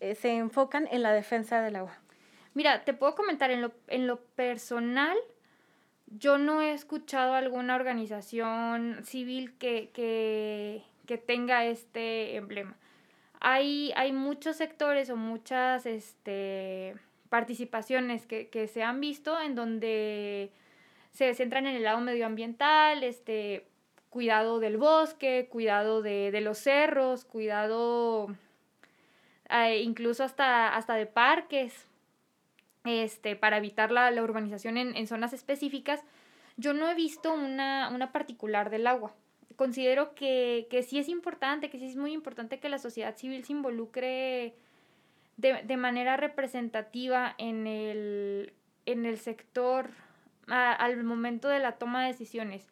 eh, 0.00 0.14
se 0.14 0.36
enfocan 0.36 0.88
en 0.92 1.02
la 1.02 1.12
defensa 1.12 1.60
del 1.60 1.76
agua? 1.76 1.98
Mira, 2.54 2.84
te 2.84 2.94
puedo 2.94 3.14
comentar 3.14 3.50
en 3.50 3.62
lo, 3.62 3.72
en 3.88 4.06
lo 4.06 4.20
personal, 4.20 5.16
yo 6.18 6.38
no 6.38 6.62
he 6.62 6.72
escuchado 6.72 7.34
alguna 7.34 7.76
organización 7.76 9.00
civil 9.04 9.56
que, 9.58 9.90
que, 9.92 10.82
que 11.06 11.18
tenga 11.18 11.64
este 11.64 12.36
emblema. 12.36 12.76
Hay, 13.40 13.92
hay 13.96 14.12
muchos 14.12 14.56
sectores 14.56 15.10
o 15.10 15.16
muchas 15.16 15.86
este, 15.86 16.94
participaciones 17.28 18.26
que, 18.26 18.48
que 18.48 18.68
se 18.68 18.82
han 18.82 19.00
visto 19.00 19.40
en 19.40 19.54
donde 19.54 20.52
se 21.10 21.34
centran 21.34 21.66
en 21.66 21.76
el 21.76 21.82
lado 21.82 22.00
medioambiental, 22.00 23.02
este, 23.02 23.66
cuidado 24.10 24.60
del 24.60 24.76
bosque, 24.76 25.48
cuidado 25.50 26.02
de, 26.02 26.30
de 26.30 26.40
los 26.40 26.58
cerros, 26.58 27.24
cuidado 27.24 28.28
eh, 29.48 29.82
incluso 29.82 30.24
hasta, 30.24 30.74
hasta 30.76 30.94
de 30.94 31.06
parques, 31.06 31.86
este, 32.84 33.36
para 33.36 33.58
evitar 33.58 33.90
la, 33.90 34.10
la 34.10 34.22
urbanización 34.22 34.76
en, 34.76 34.96
en, 34.96 35.06
zonas 35.06 35.32
específicas. 35.32 36.00
Yo 36.56 36.74
no 36.74 36.88
he 36.90 36.94
visto 36.94 37.32
una, 37.32 37.90
una 37.92 38.12
particular 38.12 38.70
del 38.70 38.86
agua 38.86 39.14
considero 39.56 40.14
que, 40.14 40.66
que 40.70 40.82
sí 40.82 40.98
es 40.98 41.08
importante, 41.08 41.70
que 41.70 41.78
sí 41.78 41.86
es 41.86 41.96
muy 41.96 42.12
importante 42.12 42.58
que 42.58 42.68
la 42.68 42.78
sociedad 42.78 43.16
civil 43.16 43.44
se 43.44 43.52
involucre 43.52 44.54
de, 45.36 45.62
de 45.62 45.76
manera 45.76 46.16
representativa 46.16 47.34
en 47.38 47.66
el, 47.66 48.52
en 48.86 49.06
el 49.06 49.18
sector 49.18 49.90
a, 50.48 50.72
al 50.72 51.02
momento 51.04 51.48
de 51.48 51.60
la 51.60 51.72
toma 51.72 52.02
de 52.02 52.08
decisiones. 52.08 52.66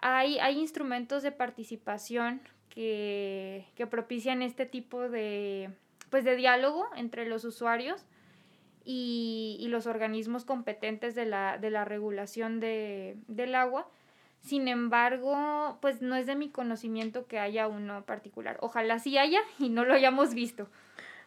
Hay, 0.00 0.38
hay 0.38 0.58
instrumentos 0.58 1.22
de 1.22 1.32
participación 1.32 2.40
que, 2.70 3.66
que 3.74 3.86
propician 3.86 4.42
este 4.42 4.66
tipo 4.66 5.08
de, 5.08 5.70
pues 6.10 6.24
de 6.24 6.36
diálogo 6.36 6.86
entre 6.96 7.26
los 7.26 7.44
usuarios 7.44 8.04
y, 8.86 9.58
y 9.60 9.68
los 9.68 9.86
organismos 9.86 10.46
competentes 10.46 11.14
de 11.14 11.26
la, 11.26 11.58
de 11.58 11.70
la 11.70 11.84
regulación 11.84 12.60
de, 12.60 13.16
del 13.28 13.54
agua 13.54 13.86
sin 14.46 14.68
embargo, 14.68 15.76
pues 15.80 16.02
no 16.02 16.14
es 16.14 16.26
de 16.26 16.36
mi 16.36 16.48
conocimiento 16.50 17.26
que 17.26 17.40
haya 17.40 17.66
uno 17.66 18.04
particular. 18.04 18.58
Ojalá 18.60 19.00
sí 19.00 19.18
haya 19.18 19.40
y 19.58 19.70
no 19.70 19.84
lo 19.84 19.92
hayamos 19.92 20.34
visto. 20.34 20.68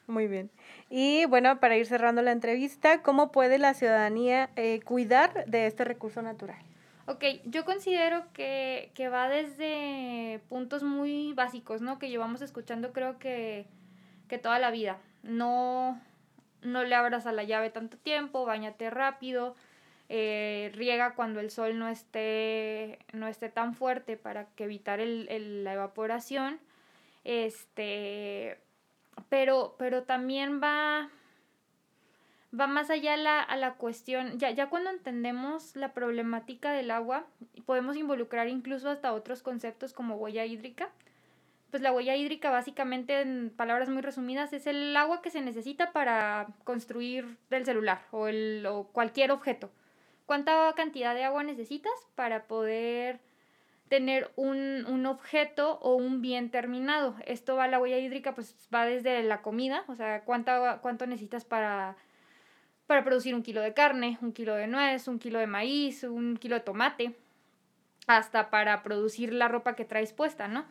Muy 0.08 0.28
bien. 0.28 0.50
Y 0.90 1.26
bueno, 1.26 1.60
para 1.60 1.76
ir 1.76 1.86
cerrando 1.86 2.22
la 2.22 2.32
entrevista, 2.32 3.02
¿cómo 3.02 3.32
puede 3.32 3.58
la 3.58 3.74
ciudadanía 3.74 4.50
eh, 4.56 4.80
cuidar 4.86 5.46
de 5.46 5.68
este 5.68 5.84
recurso 5.84 6.22
natural? 6.22 6.58
Ok, 7.08 7.26
yo 7.44 7.66
considero 7.66 8.24
que, 8.34 8.92
que, 8.94 9.10
va 9.10 9.28
desde 9.28 10.40
puntos 10.48 10.84
muy 10.84 11.34
básicos, 11.34 11.82
¿no? 11.82 12.00
Que 12.00 12.10
llevamos 12.10 12.42
escuchando 12.42 12.94
creo 12.94 13.20
que, 13.20 13.66
que 14.30 14.38
toda 14.38 14.60
la 14.60 14.72
vida. 14.72 14.98
No, 15.24 16.00
no 16.62 16.84
le 16.84 16.96
abras 16.96 17.26
a 17.26 17.32
la 17.32 17.44
llave 17.44 17.70
tanto 17.70 17.98
tiempo, 17.98 18.46
bañate 18.46 18.90
rápido, 18.90 19.56
eh, 20.10 20.72
riega 20.74 21.14
cuando 21.16 21.40
el 21.40 21.52
sol 21.52 21.78
no 21.78 21.88
esté, 21.88 23.00
no 23.14 23.28
esté 23.28 23.50
tan 23.50 23.76
fuerte 23.76 24.18
para 24.18 24.46
que 24.56 24.64
evitar 24.66 25.00
el, 25.00 25.28
el, 25.30 25.64
la 25.64 25.74
evaporación. 25.74 26.60
Este, 27.24 28.58
pero, 29.30 29.76
pero 29.78 30.04
también 30.04 30.62
va, 30.62 31.10
va 32.58 32.68
más 32.68 32.90
allá 32.90 33.18
la, 33.18 33.42
a 33.42 33.58
la 33.58 33.74
cuestión, 33.74 34.40
ya, 34.40 34.50
ya 34.52 34.70
cuando 34.70 34.90
entendemos 34.90 35.76
la 35.76 35.94
problemática 35.94 36.72
del 36.72 36.92
agua, 36.92 37.26
podemos 37.66 37.96
involucrar 37.98 38.48
incluso 38.48 38.90
hasta 38.90 39.14
otros 39.14 39.44
conceptos 39.44 39.94
como 39.94 40.16
huella 40.16 40.46
hídrica. 40.46 40.90
Pues 41.72 41.84
la 41.84 41.92
huella 41.92 42.16
hídrica 42.16 42.50
básicamente, 42.50 43.22
en 43.22 43.52
palabras 43.56 43.90
muy 43.90 44.02
resumidas, 44.02 44.54
es 44.54 44.66
el 44.68 44.96
agua 44.98 45.22
que 45.22 45.30
se 45.30 45.42
necesita 45.42 45.92
para 45.92 46.48
construir 46.64 47.38
el 47.52 47.66
celular 47.66 48.02
o, 48.12 48.28
el, 48.28 48.66
o 48.66 48.86
cualquier 48.86 49.32
objeto 49.32 49.70
cuánta 50.30 50.72
cantidad 50.76 51.16
de 51.16 51.24
agua 51.24 51.42
necesitas 51.42 51.92
para 52.14 52.44
poder 52.44 53.20
tener 53.88 54.32
un, 54.36 54.86
un, 54.86 55.08
objeto 55.08 55.80
o 55.82 55.96
un 55.96 56.22
bien 56.22 56.52
terminado. 56.52 57.16
Esto 57.26 57.56
va 57.56 57.68
la 57.68 57.80
huella 57.80 57.98
hídrica, 57.98 58.36
pues 58.36 58.56
va 58.72 58.86
desde 58.86 59.24
la 59.24 59.42
comida, 59.42 59.86
o 59.88 59.96
sea, 59.96 60.22
cuánta, 60.26 60.82
cuánto 60.84 61.08
necesitas 61.08 61.46
para, 61.46 61.96
para 62.86 63.04
producir 63.04 63.34
un 63.34 63.42
kilo 63.42 63.60
de 63.62 63.74
carne, 63.74 64.20
un 64.22 64.32
kilo 64.32 64.54
de 64.54 64.68
nuez, 64.68 65.08
un 65.08 65.18
kilo 65.18 65.40
de 65.40 65.48
maíz, 65.48 66.04
un 66.04 66.38
kilo 66.38 66.54
de 66.54 66.62
tomate, 66.62 67.16
hasta 68.06 68.52
para 68.52 68.84
producir 68.84 69.34
la 69.34 69.48
ropa 69.48 69.76
que 69.76 69.84
traes 69.84 70.14
puesta, 70.14 70.48
¿no? 70.48 70.64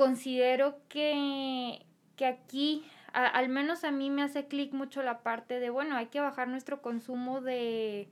Considero 0.00 0.78
que, 0.88 1.84
que 2.16 2.24
aquí, 2.24 2.84
al 3.12 3.48
menos 3.50 3.84
a 3.84 3.90
mí 3.90 4.08
me 4.08 4.22
hace 4.22 4.46
clic 4.46 4.72
mucho 4.72 5.02
la 5.02 5.22
parte 5.22 5.60
de, 5.60 5.68
bueno, 5.68 5.96
hay 5.96 6.06
que 6.06 6.20
bajar 6.20 6.48
nuestro 6.48 6.80
consumo 6.80 7.40
de 7.40 8.08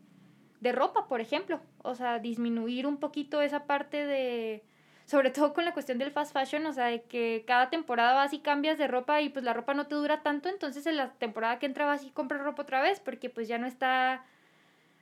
de 0.61 0.73
ropa, 0.73 1.07
por 1.09 1.21
ejemplo. 1.21 1.61
O 1.83 1.95
sea, 1.95 2.19
disminuir 2.19 2.87
un 2.87 2.99
poquito 2.99 3.41
esa 3.43 3.65
parte 3.65 4.05
de, 4.05 4.63
sobre 5.05 5.31
todo 5.31 5.55
con 5.55 5.65
la 5.65 5.73
cuestión 5.73 5.99
del 5.99 6.11
fast 6.11 6.33
fashion, 6.33 6.67
o 6.67 6.73
sea, 6.73 6.87
de 6.87 7.03
que 7.03 7.45
cada 7.47 7.71
temporada 7.71 8.15
vas 8.15 8.33
y 8.33 8.41
cambias 8.41 8.79
de 8.79 8.89
ropa 8.89 9.21
y 9.21 9.29
pues 9.29 9.45
la 9.45 9.53
ropa 9.53 9.75
no 9.75 9.87
te 9.87 9.95
dura 9.95 10.23
tanto, 10.23 10.49
entonces 10.49 10.87
en 10.87 10.97
la 10.97 11.13
temporada 11.15 11.59
que 11.59 11.67
entra 11.67 11.87
vas 11.87 12.05
y 12.05 12.11
compras 12.11 12.43
ropa 12.43 12.63
otra 12.63 12.83
vez, 12.83 13.01
porque 13.01 13.31
pues 13.31 13.49
ya 13.49 13.59
no 13.59 13.67
está, 13.67 14.25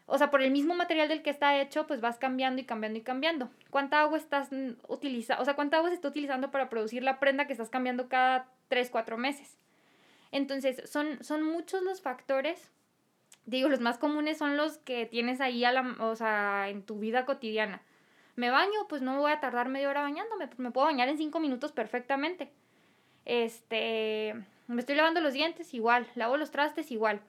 o 0.06 0.18
sea, 0.18 0.30
por 0.30 0.40
el 0.42 0.50
mismo 0.50 0.74
material 0.74 1.08
del 1.08 1.22
que 1.22 1.30
está 1.30 1.60
hecho, 1.60 1.86
pues 1.86 2.00
vas 2.00 2.18
cambiando 2.18 2.60
y 2.60 2.64
cambiando 2.64 2.98
y 2.98 3.02
cambiando. 3.02 3.50
¿Cuánta 3.70 4.00
agua 4.00 4.18
estás 4.18 4.50
utilizando? 4.88 5.42
O 5.42 5.44
sea, 5.44 5.54
¿cuánta 5.54 5.76
agua 5.76 5.90
se 5.90 5.96
está 5.96 6.08
utilizando 6.08 6.50
para 6.50 6.68
producir 6.68 7.02
la 7.02 7.18
prenda 7.18 7.46
que 7.46 7.52
estás 7.52 7.70
cambiando 7.70 8.08
cada 8.08 8.48
3, 8.68 8.90
4 8.90 9.16
meses? 9.18 9.58
Entonces, 10.32 10.82
son, 10.88 11.22
son 11.22 11.42
muchos 11.42 11.82
los 11.82 12.00
factores 12.00 12.70
digo, 13.46 13.68
los 13.68 13.80
más 13.80 13.96
comunes 13.96 14.38
son 14.38 14.56
los 14.56 14.78
que 14.78 15.06
tienes 15.06 15.40
ahí 15.40 15.64
a 15.64 15.72
la, 15.72 15.96
o 16.00 16.14
sea, 16.16 16.68
en 16.68 16.82
tu 16.82 16.98
vida 16.98 17.24
cotidiana. 17.24 17.80
Me 18.34 18.50
baño, 18.50 18.86
pues 18.88 19.00
no 19.00 19.18
voy 19.18 19.32
a 19.32 19.40
tardar 19.40 19.68
media 19.68 19.88
hora 19.88 20.02
bañándome, 20.02 20.50
me 20.58 20.70
puedo 20.70 20.86
bañar 20.86 21.08
en 21.08 21.16
cinco 21.16 21.40
minutos 21.40 21.72
perfectamente. 21.72 22.52
Este, 23.24 24.34
me 24.66 24.80
estoy 24.80 24.96
lavando 24.96 25.20
los 25.20 25.32
dientes 25.32 25.72
igual, 25.72 26.06
lavo 26.16 26.36
los 26.36 26.50
trastes 26.50 26.90
igual. 26.90 27.22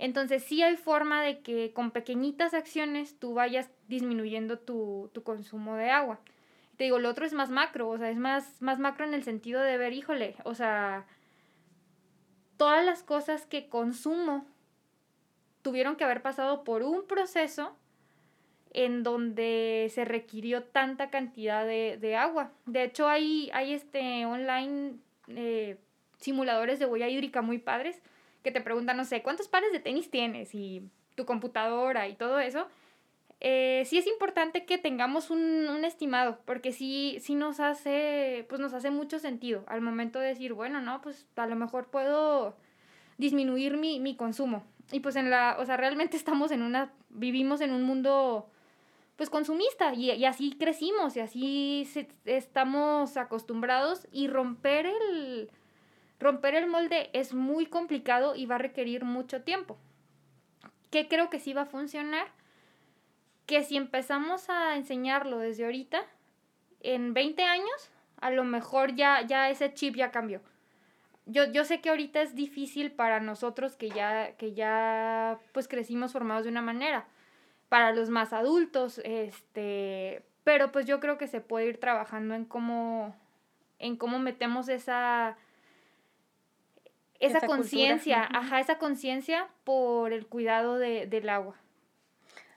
Entonces 0.00 0.42
sí 0.42 0.62
hay 0.62 0.78
forma 0.78 1.22
de 1.22 1.40
que 1.40 1.74
con 1.74 1.90
pequeñitas 1.90 2.54
acciones 2.54 3.18
tú 3.18 3.34
vayas 3.34 3.70
disminuyendo 3.86 4.58
tu, 4.58 5.10
tu 5.12 5.22
consumo 5.22 5.76
de 5.76 5.90
agua. 5.90 6.18
Te 6.78 6.84
digo, 6.84 6.98
lo 6.98 7.10
otro 7.10 7.26
es 7.26 7.34
más 7.34 7.50
macro, 7.50 7.86
o 7.86 7.98
sea, 7.98 8.08
es 8.08 8.16
más, 8.16 8.62
más 8.62 8.78
macro 8.78 9.04
en 9.04 9.12
el 9.12 9.22
sentido 9.24 9.60
de 9.60 9.76
ver, 9.76 9.92
híjole, 9.92 10.36
o 10.44 10.54
sea, 10.54 11.04
todas 12.56 12.82
las 12.82 13.02
cosas 13.02 13.44
que 13.44 13.68
consumo 13.68 14.46
tuvieron 15.60 15.96
que 15.96 16.04
haber 16.04 16.22
pasado 16.22 16.64
por 16.64 16.82
un 16.82 17.06
proceso 17.06 17.76
en 18.72 19.02
donde 19.02 19.90
se 19.92 20.06
requirió 20.06 20.62
tanta 20.62 21.10
cantidad 21.10 21.66
de, 21.66 21.98
de 22.00 22.16
agua. 22.16 22.52
De 22.64 22.84
hecho, 22.84 23.06
hay, 23.06 23.50
hay 23.52 23.74
este 23.74 24.24
online 24.24 24.94
eh, 25.28 25.76
simuladores 26.16 26.78
de 26.78 26.86
huella 26.86 27.08
hídrica 27.08 27.42
muy 27.42 27.58
padres 27.58 28.00
que 28.42 28.50
te 28.50 28.60
preguntan, 28.60 28.96
no 28.96 29.04
sé, 29.04 29.22
¿cuántos 29.22 29.48
pares 29.48 29.72
de 29.72 29.80
tenis 29.80 30.10
tienes? 30.10 30.54
Y 30.54 30.82
tu 31.14 31.26
computadora 31.26 32.08
y 32.08 32.14
todo 32.14 32.40
eso. 32.40 32.66
Eh, 33.40 33.84
sí 33.86 33.96
es 33.96 34.06
importante 34.06 34.66
que 34.66 34.76
tengamos 34.76 35.30
un, 35.30 35.40
un, 35.68 35.84
estimado, 35.84 36.38
porque 36.44 36.72
sí, 36.72 37.16
sí 37.20 37.34
nos 37.34 37.58
hace, 37.58 38.44
pues 38.50 38.60
nos 38.60 38.74
hace 38.74 38.90
mucho 38.90 39.18
sentido 39.18 39.64
al 39.66 39.80
momento 39.80 40.18
de 40.18 40.28
decir, 40.28 40.52
bueno, 40.52 40.82
no, 40.82 41.00
pues 41.00 41.26
a 41.36 41.46
lo 41.46 41.56
mejor 41.56 41.86
puedo 41.86 42.54
disminuir 43.16 43.78
mi, 43.78 43.98
mi 43.98 44.14
consumo. 44.14 44.62
Y 44.92 45.00
pues 45.00 45.16
en 45.16 45.30
la, 45.30 45.56
o 45.58 45.64
sea, 45.64 45.78
realmente 45.78 46.16
estamos 46.18 46.50
en 46.50 46.62
una, 46.62 46.92
vivimos 47.08 47.60
en 47.60 47.72
un 47.72 47.82
mundo 47.82 48.50
pues 49.16 49.28
consumista 49.28 49.92
y, 49.92 50.10
y 50.12 50.24
así 50.24 50.56
crecimos 50.58 51.14
y 51.14 51.20
así 51.20 51.86
estamos 52.24 53.18
acostumbrados 53.18 54.08
y 54.12 54.28
romper 54.28 54.86
el, 54.86 55.50
romper 56.20 56.54
el 56.54 56.66
molde 56.66 57.10
es 57.12 57.34
muy 57.34 57.66
complicado 57.66 58.36
y 58.36 58.46
va 58.46 58.56
a 58.56 58.58
requerir 58.58 59.04
mucho 59.04 59.42
tiempo. 59.42 59.78
¿Qué 60.90 61.08
creo 61.08 61.30
que 61.30 61.40
sí 61.40 61.52
va 61.52 61.62
a 61.62 61.66
funcionar? 61.66 62.28
Que 63.46 63.64
si 63.64 63.76
empezamos 63.76 64.50
a 64.50 64.76
enseñarlo 64.76 65.38
desde 65.38 65.64
ahorita, 65.64 66.02
en 66.80 67.14
20 67.14 67.42
años, 67.42 67.90
a 68.20 68.30
lo 68.30 68.44
mejor 68.44 68.94
ya, 68.94 69.22
ya 69.22 69.50
ese 69.50 69.72
chip 69.74 69.96
ya 69.96 70.10
cambió. 70.10 70.40
Yo, 71.26 71.44
yo 71.52 71.64
sé 71.64 71.80
que 71.80 71.90
ahorita 71.90 72.22
es 72.22 72.34
difícil 72.34 72.92
para 72.92 73.20
nosotros 73.20 73.76
que 73.76 73.90
ya, 73.90 74.36
que 74.36 74.52
ya 74.52 75.38
pues 75.52 75.68
crecimos 75.68 76.12
formados 76.12 76.44
de 76.44 76.50
una 76.50 76.62
manera 76.62 77.06
para 77.68 77.92
los 77.92 78.10
más 78.10 78.32
adultos, 78.32 79.00
este, 79.04 80.24
pero 80.42 80.72
pues 80.72 80.86
yo 80.86 80.98
creo 80.98 81.18
que 81.18 81.28
se 81.28 81.40
puede 81.40 81.66
ir 81.66 81.78
trabajando 81.78 82.34
en 82.34 82.44
cómo, 82.44 83.14
en 83.78 83.96
cómo 83.96 84.18
metemos 84.18 84.68
esa, 84.68 85.36
esa 87.20 87.40
conciencia, 87.46 88.26
ajá, 88.30 88.60
esa 88.60 88.78
conciencia 88.78 89.48
por 89.64 90.12
el 90.12 90.26
cuidado 90.26 90.78
de, 90.78 91.06
del 91.06 91.28
agua. 91.28 91.54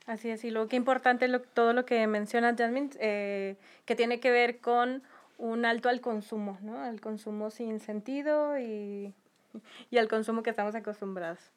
Así 0.06 0.28
es, 0.28 0.44
y 0.44 0.50
lo 0.50 0.68
que 0.68 0.76
importante 0.76 1.28
lo, 1.28 1.40
todo 1.40 1.72
lo 1.72 1.86
que 1.86 2.06
menciona 2.06 2.54
Jasmine, 2.56 2.90
eh, 2.98 3.56
que 3.86 3.94
tiene 3.94 4.20
que 4.20 4.30
ver 4.30 4.60
con 4.60 5.02
un 5.38 5.64
alto 5.64 5.88
al 5.88 6.00
consumo, 6.00 6.58
¿no? 6.60 6.82
Al 6.82 7.00
consumo 7.00 7.50
sin 7.50 7.80
sentido 7.80 8.58
y, 8.58 9.14
y 9.90 9.98
al 9.98 10.08
consumo 10.08 10.42
que 10.42 10.50
estamos 10.50 10.74
acostumbrados. 10.74 11.52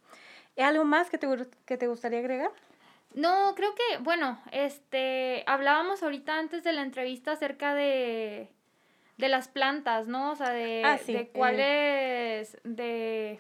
¿Algo 0.57 0.85
más 0.85 1.09
que 1.09 1.17
te, 1.17 1.27
que 1.65 1.77
te 1.77 1.87
gustaría 1.87 2.19
agregar? 2.19 2.51
No, 3.13 3.53
creo 3.55 3.73
que, 3.75 3.97
bueno, 3.99 4.39
este, 4.51 5.43
hablábamos 5.45 6.03
ahorita 6.03 6.37
antes 6.37 6.63
de 6.63 6.73
la 6.73 6.81
entrevista 6.81 7.33
acerca 7.33 7.73
de, 7.73 8.49
de 9.18 9.30
las 9.30 9.47
plantas, 9.47 10.07
¿no? 10.07 10.32
O 10.32 10.36
sea, 10.36 10.51
de, 10.51 10.84
ah, 10.86 10.99
de 11.05 11.30
cuál 11.30 11.59
es, 11.59 12.57
de, 12.63 13.39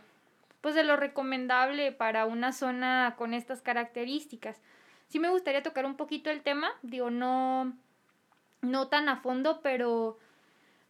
pues 0.61 0.75
de 0.75 0.83
lo 0.83 0.97
recomendable 0.97 1.91
para 1.91 2.25
una 2.25 2.51
zona 2.51 3.15
con 3.17 3.33
estas 3.33 3.61
características. 3.61 4.61
Sí 5.07 5.19
me 5.19 5.29
gustaría 5.29 5.63
tocar 5.63 5.85
un 5.85 5.95
poquito 5.95 6.29
el 6.29 6.41
tema, 6.41 6.71
digo, 6.81 7.09
no, 7.09 7.73
no 8.61 8.87
tan 8.87 9.07
a 9.07 9.17
fondo, 9.17 9.61
pero, 9.61 10.17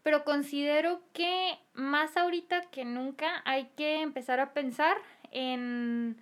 pero 0.04 0.24
considero 0.24 1.02
que 1.14 1.60
más 1.74 2.18
ahorita 2.18 2.62
que 2.72 2.86
nunca 2.86 3.42
hay 3.46 3.66
que 3.76 4.02
empezar 4.02 4.40
a 4.40 4.54
pensar 4.54 4.98
en 5.32 6.22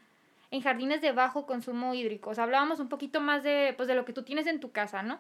en 0.55 0.61
jardines 0.61 1.01
de 1.01 1.11
bajo 1.11 1.45
consumo 1.45 1.93
hídrico. 1.93 2.30
O 2.30 2.34
sea, 2.34 2.45
hablábamos 2.45 2.80
un 2.80 2.89
poquito 2.89 3.20
más 3.20 3.43
de, 3.43 3.74
pues, 3.76 3.88
de 3.88 3.95
lo 3.95 4.05
que 4.05 4.13
tú 4.13 4.24
tienes 4.24 4.47
en 4.47 4.59
tu 4.59 4.72
casa, 4.72 5.03
¿no? 5.03 5.20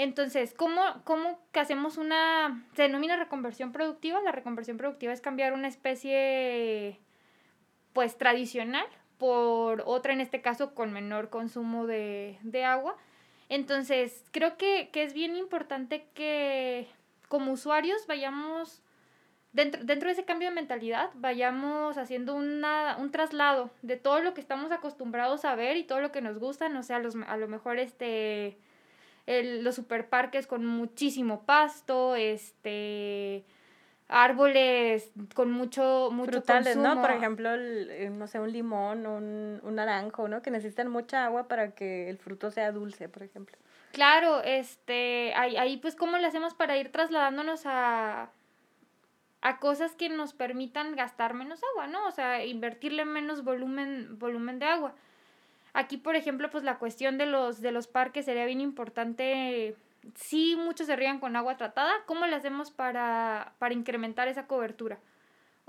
Entonces, 0.00 0.54
¿cómo, 0.54 0.80
¿cómo 1.02 1.40
que 1.50 1.58
hacemos 1.58 1.96
una... 1.96 2.64
se 2.74 2.82
denomina 2.82 3.16
reconversión 3.16 3.72
productiva? 3.72 4.22
La 4.22 4.30
reconversión 4.30 4.76
productiva 4.76 5.12
es 5.12 5.20
cambiar 5.20 5.52
una 5.52 5.66
especie, 5.66 7.00
pues, 7.92 8.16
tradicional 8.16 8.86
por 9.18 9.82
otra, 9.86 10.12
en 10.12 10.20
este 10.20 10.40
caso, 10.40 10.72
con 10.72 10.92
menor 10.92 11.30
consumo 11.30 11.88
de, 11.88 12.38
de 12.42 12.64
agua. 12.64 12.96
Entonces, 13.48 14.24
creo 14.30 14.56
que, 14.56 14.90
que 14.92 15.02
es 15.02 15.14
bien 15.14 15.34
importante 15.34 16.06
que 16.14 16.86
como 17.26 17.50
usuarios 17.50 18.06
vayamos 18.06 18.80
dentro, 19.52 19.82
dentro 19.82 20.06
de 20.06 20.12
ese 20.12 20.24
cambio 20.24 20.50
de 20.50 20.54
mentalidad 20.54 21.10
vayamos 21.14 21.98
haciendo 21.98 22.36
una, 22.36 22.96
un 23.00 23.10
traslado 23.10 23.70
de 23.82 23.96
todo 23.96 24.20
lo 24.20 24.32
que 24.32 24.40
estamos 24.40 24.70
acostumbrados 24.70 25.44
a 25.44 25.56
ver 25.56 25.76
y 25.76 25.82
todo 25.82 26.00
lo 26.00 26.12
que 26.12 26.20
nos 26.20 26.38
gusta, 26.38 26.68
no 26.68 26.84
sé, 26.84 26.94
a, 26.94 27.00
los, 27.00 27.16
a 27.16 27.36
lo 27.36 27.48
mejor 27.48 27.80
este, 27.80 28.58
el, 29.28 29.62
los 29.62 29.74
superparques 29.74 30.46
con 30.46 30.64
muchísimo 30.64 31.42
pasto, 31.44 32.16
este 32.16 33.44
árboles 34.08 35.12
con 35.34 35.50
mucho 35.50 36.08
mucho 36.10 36.32
Frutales, 36.32 36.78
¿no? 36.78 36.98
Por 37.02 37.10
ejemplo, 37.10 37.50
eh, 37.54 38.10
no 38.10 38.26
sé, 38.26 38.40
un 38.40 38.50
limón, 38.50 39.06
un, 39.06 39.60
un 39.62 39.74
naranjo, 39.74 40.28
¿no? 40.28 40.40
Que 40.40 40.50
necesitan 40.50 40.88
mucha 40.88 41.26
agua 41.26 41.46
para 41.46 41.72
que 41.72 42.08
el 42.08 42.16
fruto 42.16 42.50
sea 42.50 42.72
dulce, 42.72 43.10
por 43.10 43.22
ejemplo. 43.22 43.58
Claro, 43.92 44.42
este, 44.42 45.34
ahí, 45.34 45.58
ahí 45.58 45.76
pues 45.76 45.94
cómo 45.94 46.16
le 46.16 46.26
hacemos 46.26 46.54
para 46.54 46.78
ir 46.78 46.90
trasladándonos 46.90 47.66
a, 47.66 48.30
a 49.42 49.58
cosas 49.58 49.94
que 49.94 50.08
nos 50.08 50.32
permitan 50.32 50.96
gastar 50.96 51.34
menos 51.34 51.60
agua, 51.72 51.86
¿no? 51.86 52.06
O 52.06 52.10
sea, 52.12 52.46
invertirle 52.46 53.04
menos 53.04 53.44
volumen, 53.44 54.18
volumen 54.18 54.58
de 54.58 54.66
agua. 54.66 54.94
Aquí, 55.72 55.96
por 55.96 56.16
ejemplo, 56.16 56.50
pues 56.50 56.64
la 56.64 56.78
cuestión 56.78 57.18
de 57.18 57.26
los, 57.26 57.60
de 57.60 57.72
los 57.72 57.86
parques 57.86 58.24
sería 58.24 58.46
bien 58.46 58.60
importante. 58.60 59.76
Sí, 60.14 60.56
muchos 60.56 60.86
se 60.86 60.96
rían 60.96 61.20
con 61.20 61.36
agua 61.36 61.56
tratada. 61.56 61.92
¿Cómo 62.06 62.26
le 62.26 62.36
hacemos 62.36 62.70
para, 62.70 63.54
para 63.58 63.74
incrementar 63.74 64.28
esa 64.28 64.46
cobertura? 64.46 64.98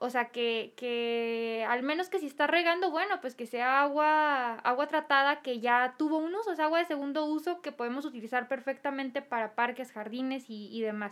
O 0.01 0.09
sea, 0.09 0.29
que, 0.29 0.73
que 0.77 1.65
al 1.67 1.83
menos 1.83 2.09
que 2.09 2.19
si 2.19 2.27
está 2.27 2.47
regando, 2.47 2.89
bueno, 2.89 3.19
pues 3.19 3.35
que 3.35 3.45
sea 3.45 3.81
agua, 3.81 4.53
agua 4.59 4.87
tratada 4.87 5.41
que 5.41 5.59
ya 5.59 5.95
tuvo 5.97 6.19
un 6.19 6.33
uso, 6.33 6.51
o 6.51 6.55
sea, 6.55 6.65
agua 6.65 6.79
de 6.79 6.85
segundo 6.85 7.25
uso 7.25 7.61
que 7.61 7.73
podemos 7.73 8.05
utilizar 8.05 8.47
perfectamente 8.47 9.21
para 9.21 9.55
parques, 9.55 9.91
jardines 9.91 10.49
y, 10.49 10.69
y 10.71 10.81
demás. 10.81 11.11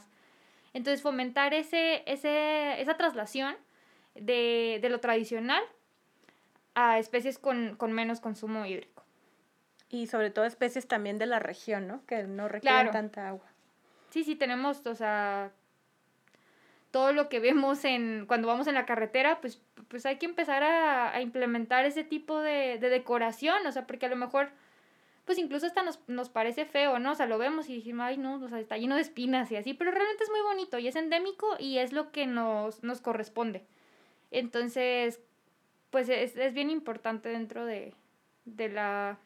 Entonces, 0.74 1.02
fomentar 1.02 1.54
ese, 1.54 2.04
ese, 2.06 2.80
esa 2.80 2.96
traslación 2.96 3.58
de, 4.16 4.80
de 4.82 4.90
lo 4.90 5.02
tradicional 5.02 5.64
a 6.80 7.00
especies 7.00 7.40
con, 7.40 7.76
con, 7.76 7.92
menos 7.92 8.20
consumo 8.20 8.64
hídrico. 8.68 9.04
Y 9.90 10.06
sobre 10.06 10.30
todo 10.30 10.46
especies 10.46 10.88
también 10.88 11.18
de 11.18 11.26
la 11.26 11.40
región, 11.40 11.88
¿no? 11.88 12.06
Que 12.06 12.22
no 12.24 12.48
requieren 12.48 12.92
tanta 12.92 13.30
agua. 13.30 13.48
Sí, 14.12 14.24
sí, 14.24 14.36
tenemos, 14.36 14.86
o 14.86 14.94
sea, 14.94 15.52
todo 16.92 17.14
lo 17.14 17.30
que 17.30 17.40
vemos 17.40 17.84
en 17.84 18.26
cuando 18.28 18.48
vamos 18.48 18.68
en 18.68 18.76
la 18.76 18.86
carretera, 18.86 19.42
pues, 19.42 19.60
pues 19.88 20.06
hay 20.06 20.18
que 20.18 20.28
empezar 20.28 20.62
a, 20.62 21.16
a 21.16 21.22
implementar 21.22 21.84
ese 21.84 22.04
tipo 22.04 22.42
de, 22.42 22.78
de, 22.78 22.90
decoración, 22.90 23.66
o 23.66 23.72
sea, 23.72 23.88
porque 23.88 24.06
a 24.06 24.10
lo 24.10 24.16
mejor 24.16 24.50
pues 25.26 25.40
incluso 25.40 25.66
hasta 25.66 25.82
nos, 25.82 26.00
nos 26.08 26.30
parece 26.30 26.66
feo, 26.66 27.00
¿no? 27.00 27.12
O 27.12 27.16
sea, 27.16 27.26
lo 27.26 27.40
vemos 27.40 27.68
y 27.70 27.74
dijimos, 27.74 28.06
ay, 28.06 28.18
no, 28.18 28.36
o 28.36 28.48
sea, 28.48 28.60
está 28.60 28.78
lleno 28.78 28.96
de 28.96 29.02
espinas 29.02 29.52
y 29.52 29.56
así, 29.56 29.74
pero 29.74 29.92
realmente 29.92 30.24
es 30.24 30.30
muy 30.30 30.42
bonito 30.42 30.78
y 30.78 30.88
es 30.88 30.96
endémico 30.96 31.56
y 31.60 31.80
es 31.80 31.92
lo 31.92 32.12
que 32.12 32.28
nos, 32.28 32.84
nos 32.84 33.02
corresponde. 33.02 33.66
Entonces, 34.32 35.20
pues 35.90 36.10
es, 36.10 36.36
es 36.38 36.54
bien 36.54 36.70
importante 36.70 37.30
dentro 37.30 37.66
de, 37.66 37.94
de 38.46 38.70
la 38.70 39.18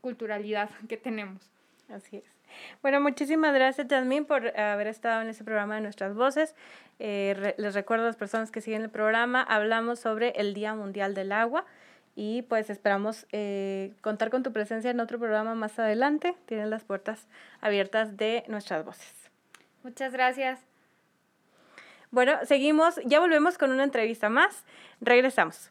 culturalidad 0.00 0.70
que 0.88 0.96
tenemos. 0.96 1.50
Así 1.88 2.18
es. 2.18 2.38
Bueno, 2.82 3.00
muchísimas 3.00 3.54
gracias, 3.54 3.86
Jasmine, 3.88 4.24
por 4.24 4.58
haber 4.58 4.86
estado 4.86 5.22
en 5.22 5.28
este 5.28 5.44
programa 5.44 5.76
de 5.76 5.80
Nuestras 5.82 6.14
Voces. 6.14 6.54
Eh, 6.98 7.54
les 7.58 7.74
recuerdo 7.74 8.04
a 8.04 8.06
las 8.08 8.16
personas 8.16 8.50
que 8.50 8.60
siguen 8.60 8.82
el 8.82 8.90
programa, 8.90 9.42
hablamos 9.42 10.00
sobre 10.00 10.30
el 10.30 10.54
Día 10.54 10.74
Mundial 10.74 11.14
del 11.14 11.32
Agua 11.32 11.66
y 12.16 12.42
pues 12.42 12.68
esperamos 12.70 13.26
eh, 13.32 13.92
contar 14.00 14.30
con 14.30 14.42
tu 14.42 14.52
presencia 14.52 14.90
en 14.90 14.98
otro 14.98 15.18
programa 15.18 15.54
más 15.54 15.78
adelante. 15.78 16.34
Tienes 16.46 16.68
las 16.68 16.84
puertas 16.84 17.28
abiertas 17.60 18.16
de 18.16 18.44
nuestras 18.48 18.84
voces. 18.84 19.14
Muchas 19.84 20.12
gracias. 20.12 20.60
Bueno, 22.10 22.38
seguimos, 22.44 22.98
ya 23.04 23.20
volvemos 23.20 23.58
con 23.58 23.70
una 23.70 23.84
entrevista 23.84 24.30
más. 24.30 24.64
Regresamos. 25.00 25.70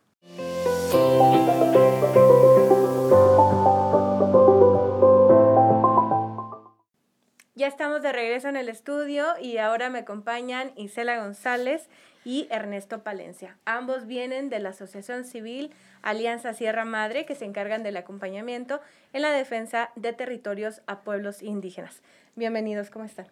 Ya 7.57 7.65
estamos 7.65 8.03
de 8.03 8.11
regreso 8.11 8.49
en 8.49 8.55
el 8.55 8.69
estudio 8.69 9.25
y 9.41 9.57
ahora 9.57 9.89
me 9.89 9.99
acompañan 9.99 10.73
Isela 10.75 11.19
González 11.19 11.89
y 12.23 12.47
Ernesto 12.51 13.01
Palencia. 13.01 13.57
Ambos 13.65 14.05
vienen 14.05 14.49
de 14.49 14.59
la 14.59 14.69
Asociación 14.69 15.23
Civil 15.23 15.73
Alianza 16.03 16.53
Sierra 16.53 16.85
Madre, 16.85 17.25
que 17.25 17.33
se 17.33 17.45
encargan 17.45 17.81
del 17.81 17.97
acompañamiento 17.97 18.79
en 19.11 19.23
la 19.23 19.31
defensa 19.31 19.89
de 19.95 20.13
territorios 20.13 20.83
a 20.85 21.01
pueblos 21.01 21.41
indígenas. 21.41 22.03
Bienvenidos, 22.35 22.91
¿cómo 22.91 23.05
están? 23.05 23.27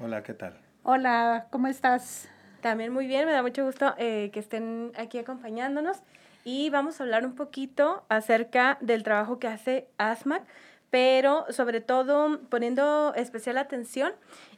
Hola, 0.00 0.22
¿qué 0.22 0.32
tal? 0.32 0.58
Hola, 0.82 1.48
¿cómo 1.50 1.66
estás? 1.66 2.30
También 2.60 2.92
muy 2.92 3.06
bien, 3.06 3.26
me 3.26 3.32
da 3.32 3.42
mucho 3.42 3.64
gusto 3.64 3.94
eh, 3.98 4.30
que 4.32 4.40
estén 4.40 4.92
aquí 4.96 5.18
acompañándonos. 5.18 5.98
Y 6.44 6.70
vamos 6.70 7.00
a 7.00 7.04
hablar 7.04 7.26
un 7.26 7.34
poquito 7.34 8.04
acerca 8.08 8.78
del 8.80 9.02
trabajo 9.02 9.38
que 9.38 9.48
hace 9.48 9.86
ASMAC 9.98 10.42
pero 10.90 11.44
sobre 11.50 11.80
todo 11.80 12.40
poniendo 12.48 13.12
especial 13.14 13.58
atención 13.58 14.12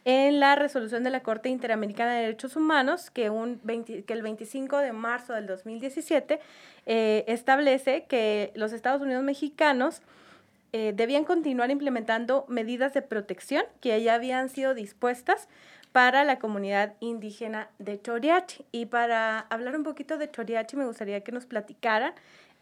en 0.05 0.39
la 0.39 0.55
resolución 0.55 1.03
de 1.03 1.11
la 1.11 1.23
Corte 1.23 1.49
Interamericana 1.49 2.15
de 2.15 2.23
Derechos 2.23 2.57
Humanos, 2.57 3.11
que, 3.11 3.31
un 3.31 3.59
que 3.59 4.13
el 4.13 4.23
25 4.23 4.79
de 4.79 4.93
marzo 4.93 5.33
del 5.33 5.47
2017 5.47 6.41
eh, 6.87 7.25
establece 7.27 8.05
que 8.05 8.53
los 8.55 8.73
Estados 8.73 9.03
Unidos 9.03 9.25
mexicanos 9.25 10.03
eh, 10.73 10.93
debían 10.95 11.25
continuar 11.25 11.73
implementando 11.73 12.45
medidas 12.47 12.95
de 12.95 13.03
protección 13.03 13.65
que 13.81 14.01
ya 14.01 14.15
habían 14.15 14.49
sido 14.49 14.73
dispuestas 14.73 15.49
para 15.93 16.25
la 16.25 16.39
comunidad 16.39 16.95
indígena 17.01 17.69
de 17.79 18.01
Choriachi. 18.01 18.65
Y 18.73 18.87
para 18.87 19.41
hablar 19.41 19.77
un 19.77 19.83
poquito 19.83 20.19
de 20.19 20.31
Choriachi, 20.31 20.77
me 20.77 20.87
gustaría 20.87 21.23
que 21.23 21.33
nos 21.33 21.47
platicaran, 21.47 22.15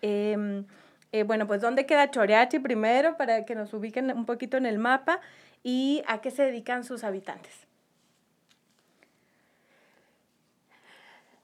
em, 0.02 0.64
eh, 1.12 1.22
bueno, 1.24 1.46
pues 1.46 1.60
dónde 1.60 1.86
queda 1.86 2.10
Choriachi 2.10 2.58
primero, 2.58 3.16
para 3.16 3.44
que 3.44 3.54
nos 3.54 3.72
ubiquen 3.74 4.10
un 4.12 4.26
poquito 4.26 4.56
en 4.56 4.66
el 4.66 4.78
mapa 4.78 5.20
y 5.62 6.02
a 6.06 6.20
qué 6.20 6.30
se 6.30 6.44
dedican 6.44 6.84
sus 6.84 7.04
habitantes. 7.04 7.68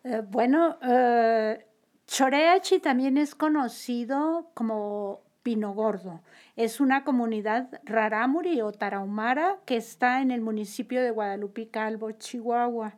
Eh, 0.05 0.23
bueno, 0.29 0.79
eh, 0.83 1.65
Choreachi 2.07 2.79
también 2.79 3.17
es 3.17 3.35
conocido 3.35 4.51
como 4.55 5.24
Pino 5.45 5.75
Gordo. 5.75 6.23
Es 6.57 6.81
una 6.81 7.05
comunidad 7.05 7.69
rarámuri 7.85 8.61
o 8.63 8.73
tarahumara 8.73 9.59
que 9.67 9.77
está 9.77 10.23
en 10.23 10.33
el 10.33 10.41
municipio 10.41 11.01
de 11.03 11.13
Guadalupe 11.13 11.69
Calvo, 11.69 12.11
Chihuahua. 12.13 12.95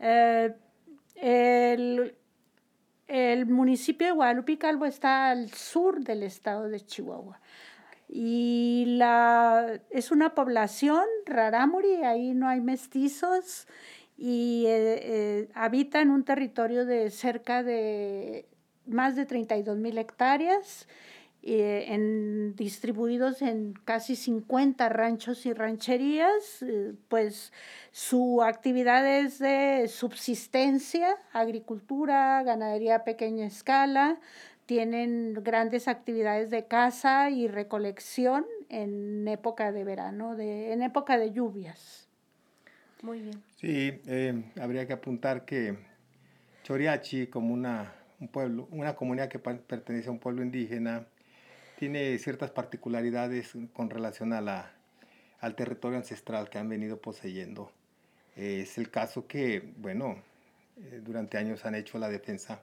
Eh, 0.00 0.52
el, 1.14 2.14
el, 3.06 3.46
municipio 3.46 4.08
de 4.08 4.12
Guadalupe 4.12 4.58
Calvo 4.58 4.84
está 4.84 5.30
al 5.30 5.50
sur 5.52 6.00
del 6.00 6.24
estado 6.24 6.68
de 6.68 6.80
Chihuahua. 6.80 7.40
Y 8.08 8.84
la, 8.98 9.80
es 9.90 10.10
una 10.10 10.34
población 10.34 11.04
rarámuri, 11.24 12.02
ahí 12.02 12.34
no 12.34 12.48
hay 12.48 12.60
mestizos 12.60 13.66
y 14.18 14.64
eh, 14.66 15.00
eh, 15.02 15.48
habita 15.54 16.00
en 16.00 16.10
un 16.10 16.24
territorio 16.24 16.84
de 16.84 17.10
cerca 17.10 17.62
de 17.62 18.48
más 18.86 19.14
de 19.14 19.26
32 19.26 19.76
mil 19.76 19.98
hectáreas 19.98 20.86
eh, 21.48 21.94
en, 21.94 22.56
distribuidos 22.56 23.40
en 23.40 23.74
casi 23.84 24.16
50 24.16 24.88
ranchos 24.88 25.46
y 25.46 25.52
rancherías, 25.52 26.60
eh, 26.62 26.92
pues 27.06 27.52
su 27.92 28.42
actividad 28.42 29.06
es 29.06 29.38
de 29.38 29.86
subsistencia, 29.86 31.16
agricultura, 31.32 32.42
ganadería 32.42 32.96
a 32.96 33.04
pequeña 33.04 33.46
escala, 33.46 34.18
tienen 34.66 35.34
grandes 35.34 35.86
actividades 35.86 36.50
de 36.50 36.66
caza 36.66 37.30
y 37.30 37.46
recolección 37.46 38.44
en 38.68 39.28
época 39.28 39.70
de 39.70 39.84
verano, 39.84 40.34
de, 40.34 40.72
en 40.72 40.82
época 40.82 41.16
de 41.16 41.30
lluvias. 41.30 42.08
Muy 43.02 43.20
bien. 43.20 43.40
Sí, 43.54 44.00
eh, 44.08 44.50
habría 44.60 44.84
que 44.88 44.94
apuntar 44.94 45.44
que 45.44 45.78
Choriachi, 46.64 47.28
como 47.28 47.54
una, 47.54 47.92
un 48.18 48.26
pueblo, 48.26 48.66
una 48.72 48.96
comunidad 48.96 49.28
que 49.28 49.38
pertenece 49.38 50.08
a 50.08 50.10
un 50.10 50.18
pueblo 50.18 50.42
indígena, 50.42 51.06
tiene 51.78 52.18
ciertas 52.18 52.50
particularidades 52.50 53.52
con 53.72 53.90
relación 53.90 54.32
a 54.32 54.40
la, 54.40 54.72
al 55.40 55.54
territorio 55.54 55.98
ancestral 55.98 56.48
que 56.48 56.58
han 56.58 56.68
venido 56.68 57.00
poseyendo. 57.00 57.70
es 58.34 58.78
el 58.78 58.90
caso 58.90 59.26
que, 59.26 59.72
bueno, 59.76 60.16
eh, 60.78 61.00
durante 61.04 61.38
años 61.38 61.64
han 61.64 61.74
hecho 61.74 61.98
la 61.98 62.08
defensa 62.08 62.60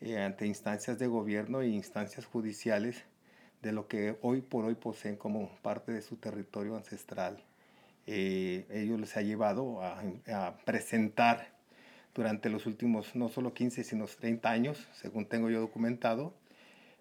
eh, 0.00 0.18
ante 0.18 0.46
instancias 0.46 0.98
de 0.98 1.06
gobierno 1.06 1.62
e 1.62 1.68
instancias 1.68 2.26
judiciales 2.26 3.04
de 3.62 3.72
lo 3.72 3.88
que 3.88 4.16
hoy 4.22 4.40
por 4.42 4.64
hoy 4.64 4.74
poseen 4.74 5.16
como 5.16 5.48
parte 5.62 5.92
de 5.92 6.02
su 6.02 6.16
territorio 6.16 6.76
ancestral. 6.76 7.42
Eh, 8.06 8.66
ellos 8.70 9.00
les 9.00 9.16
ha 9.16 9.22
llevado 9.22 9.82
a, 9.82 10.02
a, 10.28 10.56
presentar 10.64 11.48
durante 12.14 12.50
los 12.50 12.66
últimos 12.66 13.16
no 13.16 13.28
solo 13.30 13.54
15, 13.54 13.82
sino 13.82 14.06
30 14.06 14.50
años, 14.50 14.86
según 14.92 15.26
tengo 15.26 15.48
yo 15.48 15.60
documentado, 15.60 16.34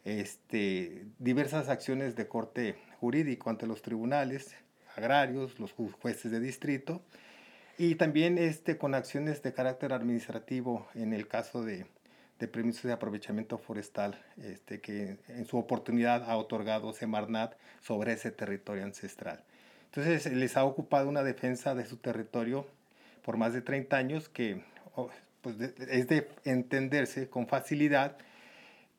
este, 0.05 1.05
diversas 1.19 1.69
acciones 1.69 2.15
de 2.15 2.27
corte 2.27 2.75
jurídico 2.99 3.49
ante 3.49 3.67
los 3.67 3.81
tribunales 3.81 4.55
agrarios, 4.95 5.59
los 5.59 5.73
jueces 5.73 6.31
de 6.31 6.39
distrito, 6.39 7.01
y 7.77 7.95
también 7.95 8.37
este, 8.37 8.77
con 8.77 8.93
acciones 8.93 9.41
de 9.41 9.53
carácter 9.53 9.93
administrativo 9.93 10.87
en 10.93 11.13
el 11.13 11.27
caso 11.27 11.63
de, 11.63 11.85
de 12.39 12.47
permisos 12.47 12.83
de 12.83 12.93
aprovechamiento 12.93 13.57
forestal 13.57 14.21
este, 14.37 14.79
que 14.79 15.17
en 15.27 15.45
su 15.45 15.57
oportunidad 15.57 16.29
ha 16.29 16.37
otorgado 16.37 16.93
Semarnat 16.93 17.55
sobre 17.81 18.13
ese 18.13 18.31
territorio 18.31 18.83
ancestral. 18.83 19.43
Entonces 19.85 20.31
les 20.31 20.57
ha 20.57 20.65
ocupado 20.65 21.07
una 21.07 21.23
defensa 21.23 21.75
de 21.75 21.85
su 21.85 21.97
territorio 21.97 22.67
por 23.23 23.37
más 23.37 23.53
de 23.53 23.61
30 23.61 23.95
años 23.95 24.29
que 24.29 24.63
oh, 24.95 25.09
pues 25.41 25.59
es 25.59 26.07
de 26.07 26.27
entenderse 26.45 27.29
con 27.29 27.47
facilidad 27.47 28.17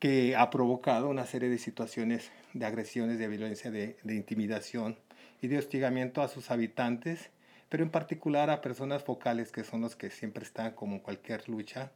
que 0.04 0.36
ha 0.36 0.50
provocado 0.50 1.08
una 1.08 1.24
serie 1.24 1.48
de 1.48 1.56
situaciones 1.56 2.30
de 2.52 2.66
agresiones, 2.66 3.18
de 3.18 3.26
violencia, 3.26 3.70
de, 3.70 3.96
intimidación 4.04 4.98
y 5.40 5.48
de 5.48 5.56
hostigamiento 5.56 6.20
a 6.20 6.28
sus 6.28 6.50
habitantes, 6.50 7.30
pero 7.70 7.84
en 7.84 7.88
particular 7.88 8.50
a 8.50 8.60
personas 8.60 9.02
focales 9.02 9.50
que 9.50 9.64
son 9.64 9.80
los 9.80 9.96
que 9.96 10.10
siempre 10.10 10.44
están, 10.44 10.72
como 10.72 10.96
en 10.96 11.00
cualquier 11.00 11.48
lucha, 11.48 11.90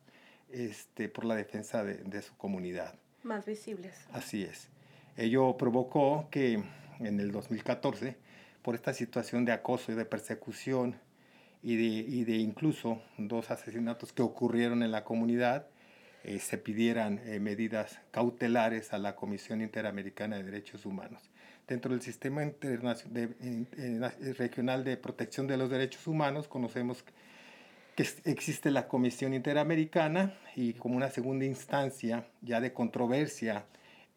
este, 0.50 1.10
por 1.10 1.26
la 1.26 1.34
defensa 1.34 1.84
de, 1.84 2.22
su 2.22 2.34
comunidad. 2.38 2.94
Más 3.24 3.44
visibles. 3.44 3.94
Así 4.10 4.42
es. 4.42 4.70
Ello 5.18 5.58
provocó 5.58 6.28
que 6.30 6.62
en 7.00 7.20
el 7.20 7.30
2014, 7.30 8.16
por 8.62 8.74
esta 8.74 8.94
situación 8.94 9.44
de 9.44 9.52
acoso 9.52 9.92
y 9.92 9.96
de 9.96 10.06
persecución 10.06 10.96
y 11.62 11.76
de, 11.76 12.08
y 12.08 12.24
de 12.24 12.36
incluso 12.36 13.02
dos 13.18 13.50
asesinatos 13.50 14.14
que 14.14 14.22
ocurrieron 14.22 14.82
en 14.82 14.92
la 14.92 15.04
comunidad, 15.04 15.66
eh, 16.24 16.38
se 16.38 16.58
pidieran 16.58 17.20
eh, 17.24 17.40
medidas 17.40 17.98
cautelares 18.10 18.92
a 18.92 18.98
la 18.98 19.14
Comisión 19.16 19.60
Interamericana 19.60 20.36
de 20.36 20.44
Derechos 20.44 20.86
Humanos. 20.86 21.22
Dentro 21.66 21.92
del 21.92 22.00
sistema 22.00 22.42
regional 24.38 24.84
de 24.84 24.96
protección 24.96 25.46
de 25.46 25.58
los 25.58 25.68
derechos 25.68 26.06
humanos 26.06 26.48
conocemos 26.48 27.04
que 27.94 28.06
existe 28.24 28.70
la 28.70 28.88
Comisión 28.88 29.34
Interamericana 29.34 30.34
y 30.56 30.74
como 30.74 30.96
una 30.96 31.10
segunda 31.10 31.44
instancia 31.44 32.26
ya 32.42 32.60
de 32.60 32.72
controversia 32.72 33.66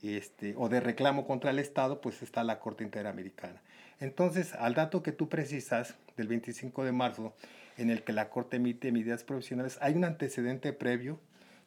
este, 0.02 0.54
o 0.56 0.70
de 0.70 0.80
reclamo 0.80 1.26
contra 1.26 1.52
el 1.52 1.60
Estado, 1.60 2.00
pues 2.00 2.22
está 2.22 2.44
la 2.44 2.60
Corte 2.60 2.84
Interamericana. 2.84 3.62
Entonces, 4.00 4.54
al 4.54 4.74
dato 4.74 5.04
que 5.04 5.12
tú 5.12 5.30
precisas 5.30 5.96
del 6.18 6.28
25 6.28 6.86
de 6.86 6.92
marzo, 6.92 7.36
en 7.78 7.90
el 7.90 8.04
que 8.04 8.14
la 8.14 8.30
Corte 8.30 8.58
emite 8.58 8.92
medidas 8.92 9.24
profesionales, 9.24 9.78
hay 9.82 9.94
un 9.94 10.04
antecedente 10.04 10.74
previo 10.74 11.20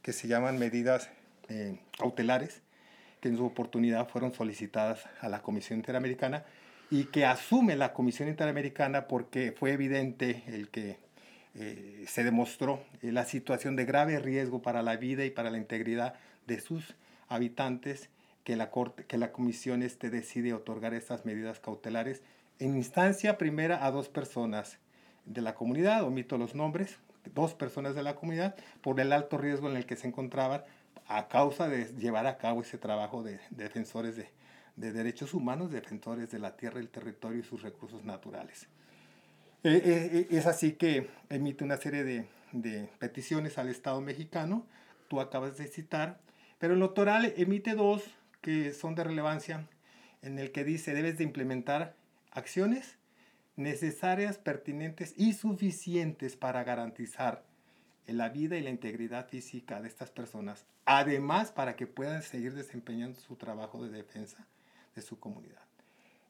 que 0.04 0.12
se 0.12 0.28
llaman 0.28 0.58
medidas 0.58 1.08
eh, 1.48 1.78
cautelares, 1.98 2.60
que 3.20 3.28
en 3.28 3.38
su 3.38 3.46
oportunidad 3.46 4.06
fueron 4.06 4.34
solicitadas 4.34 5.06
a 5.22 5.30
la 5.30 5.40
Comisión 5.40 5.78
Interamericana 5.78 6.44
y 6.90 7.06
que 7.06 7.24
asume 7.24 7.74
la 7.74 7.94
Comisión 7.94 8.28
Interamericana 8.28 9.08
porque 9.08 9.52
fue 9.58 9.72
evidente 9.72 10.44
el 10.46 10.68
que 10.68 10.98
eh, 11.54 12.04
se 12.06 12.22
demostró 12.22 12.84
eh, 13.00 13.12
la 13.12 13.24
situación 13.24 13.76
de 13.76 13.86
grave 13.86 14.18
riesgo 14.18 14.60
para 14.60 14.82
la 14.82 14.96
vida 14.96 15.24
y 15.24 15.30
para 15.30 15.50
la 15.50 15.56
integridad 15.56 16.14
de 16.46 16.60
sus 16.60 16.94
habitantes 17.28 18.10
que 18.44 18.56
la, 18.56 18.70
corte, 18.70 19.04
que 19.04 19.16
la 19.16 19.32
Comisión 19.32 19.82
este 19.82 20.10
decide 20.10 20.52
otorgar 20.52 20.92
estas 20.92 21.24
medidas 21.24 21.60
cautelares 21.60 22.20
en 22.58 22.76
instancia 22.76 23.38
primera 23.38 23.86
a 23.86 23.90
dos 23.90 24.10
personas 24.10 24.78
de 25.24 25.40
la 25.40 25.54
comunidad, 25.54 26.04
omito 26.04 26.36
los 26.36 26.54
nombres, 26.54 26.98
dos 27.32 27.54
personas 27.54 27.94
de 27.94 28.02
la 28.02 28.16
comunidad 28.16 28.54
por 28.82 29.00
el 29.00 29.12
alto 29.12 29.38
riesgo 29.38 29.70
en 29.70 29.76
el 29.76 29.86
que 29.86 29.96
se 29.96 30.06
encontraban 30.06 30.62
a 31.06 31.28
causa 31.28 31.68
de 31.68 31.86
llevar 31.96 32.26
a 32.26 32.38
cabo 32.38 32.62
ese 32.62 32.78
trabajo 32.78 33.22
de, 33.22 33.40
defensores 33.50 34.16
de, 34.16 34.92
derechos 34.92 35.34
humanos, 35.34 35.70
defensores 35.70 36.30
de 36.30 36.38
la 36.38 36.56
tierra, 36.56 36.80
el 36.80 36.88
territorio 36.88 37.40
y 37.40 37.42
sus 37.42 37.62
recursos 37.62 38.04
naturales. 38.04 38.68
Eh, 39.62 39.80
eh, 39.84 40.10
eh, 40.12 40.26
es 40.30 40.46
así 40.46 40.72
que 40.72 41.08
emite 41.30 41.64
una 41.64 41.76
serie 41.76 42.04
de, 42.04 42.26
de, 42.52 42.88
peticiones 42.98 43.58
al 43.58 43.68
Estado 43.68 44.00
mexicano, 44.00 44.66
tú 45.08 45.20
acabas 45.20 45.56
de 45.56 45.66
citar, 45.68 46.20
pero 46.58 46.74
el 46.74 46.80
Lotoral 46.80 47.32
emite 47.36 47.74
dos 47.74 48.02
que 48.40 48.72
son 48.72 48.94
de 48.94 49.04
relevancia, 49.04 49.66
en 50.22 50.38
el 50.38 50.52
que 50.52 50.64
dice 50.64 50.94
debes 50.94 51.18
de 51.18 51.24
implementar 51.24 51.94
acciones 52.30 52.98
necesarias, 53.56 54.38
pertinentes 54.38 55.14
y 55.16 55.32
suficientes 55.32 56.36
para 56.36 56.64
garantizar 56.64 57.44
la 58.06 58.28
vida 58.28 58.56
y 58.56 58.62
la 58.62 58.70
integridad 58.70 59.28
física 59.28 59.80
de 59.80 59.88
estas 59.88 60.10
personas, 60.10 60.66
además 60.84 61.52
para 61.52 61.76
que 61.76 61.86
puedan 61.86 62.22
seguir 62.22 62.54
desempeñando 62.54 63.18
su 63.20 63.36
trabajo 63.36 63.84
de 63.84 63.90
defensa 63.90 64.46
de 64.94 65.02
su 65.02 65.18
comunidad. 65.18 65.62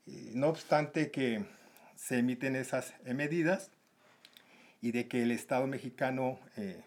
no 0.07 0.49
obstante 0.49 1.11
que 1.11 1.45
se 1.97 2.19
emiten 2.19 2.57
esas 2.57 2.95
medidas 3.05 3.71
y 4.81 4.93
de 4.93 5.09
que 5.09 5.23
el 5.23 5.31
Estado 5.31 5.67
mexicano 5.67 6.39
eh, 6.57 6.83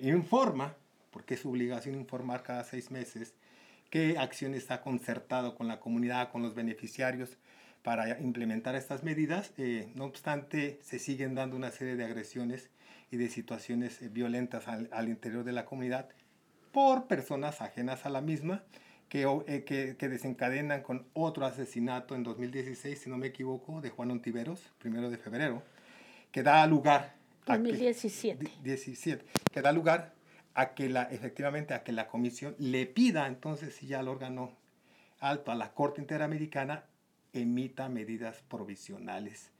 informa, 0.00 0.76
porque 1.10 1.34
es 1.34 1.40
su 1.40 1.50
obligación 1.50 1.94
informar 1.94 2.42
cada 2.42 2.64
seis 2.64 2.90
meses, 2.90 3.34
qué 3.90 4.18
acciones 4.18 4.70
ha 4.70 4.82
concertado 4.82 5.54
con 5.54 5.68
la 5.68 5.80
comunidad, 5.80 6.30
con 6.30 6.42
los 6.42 6.54
beneficiarios 6.54 7.38
para 7.86 8.18
implementar 8.20 8.74
estas 8.74 9.04
medidas. 9.04 9.52
Eh, 9.58 9.92
no 9.94 10.06
obstante, 10.06 10.80
se 10.82 10.98
siguen 10.98 11.36
dando 11.36 11.54
una 11.54 11.70
serie 11.70 11.94
de 11.94 12.04
agresiones 12.04 12.68
y 13.12 13.16
de 13.16 13.28
situaciones 13.28 14.02
eh, 14.02 14.08
violentas 14.08 14.66
al, 14.66 14.88
al, 14.90 15.08
interior 15.08 15.44
de 15.44 15.52
la 15.52 15.64
comunidad 15.64 16.08
por 16.72 17.06
personas 17.06 17.62
ajenas 17.62 18.04
a 18.04 18.08
la 18.08 18.20
misma 18.20 18.64
que, 19.08 19.22
eh, 19.46 19.62
que, 19.62 19.96
que, 19.96 20.08
desencadenan 20.08 20.82
con 20.82 21.06
otro 21.12 21.46
asesinato 21.46 22.16
en 22.16 22.24
2016, 22.24 22.98
si 22.98 23.08
no 23.08 23.18
me 23.18 23.28
equivoco, 23.28 23.80
de 23.80 23.90
Juan 23.90 24.10
Ontiveros, 24.10 24.68
primero 24.80 25.08
de 25.08 25.18
febrero, 25.18 25.62
que 26.32 26.42
da 26.42 26.66
lugar... 26.66 27.14
2017. 27.46 28.46
A 28.46 28.50
que, 28.50 28.62
17, 28.64 29.24
que 29.52 29.62
da 29.62 29.70
lugar 29.70 30.12
a 30.54 30.74
que 30.74 30.88
la, 30.88 31.04
efectivamente 31.04 31.72
a 31.72 31.84
que 31.84 31.92
la 31.92 32.08
comisión 32.08 32.56
le 32.58 32.86
pida 32.86 33.28
entonces 33.28 33.76
si 33.76 33.86
ya 33.86 34.00
el 34.00 34.08
órgano 34.08 34.56
alto 35.20 35.52
a 35.52 35.54
la 35.54 35.72
Corte 35.72 36.00
Interamericana 36.00 36.82
emita 37.40 37.88
medidas 37.88 38.42
provisionales 38.48 39.50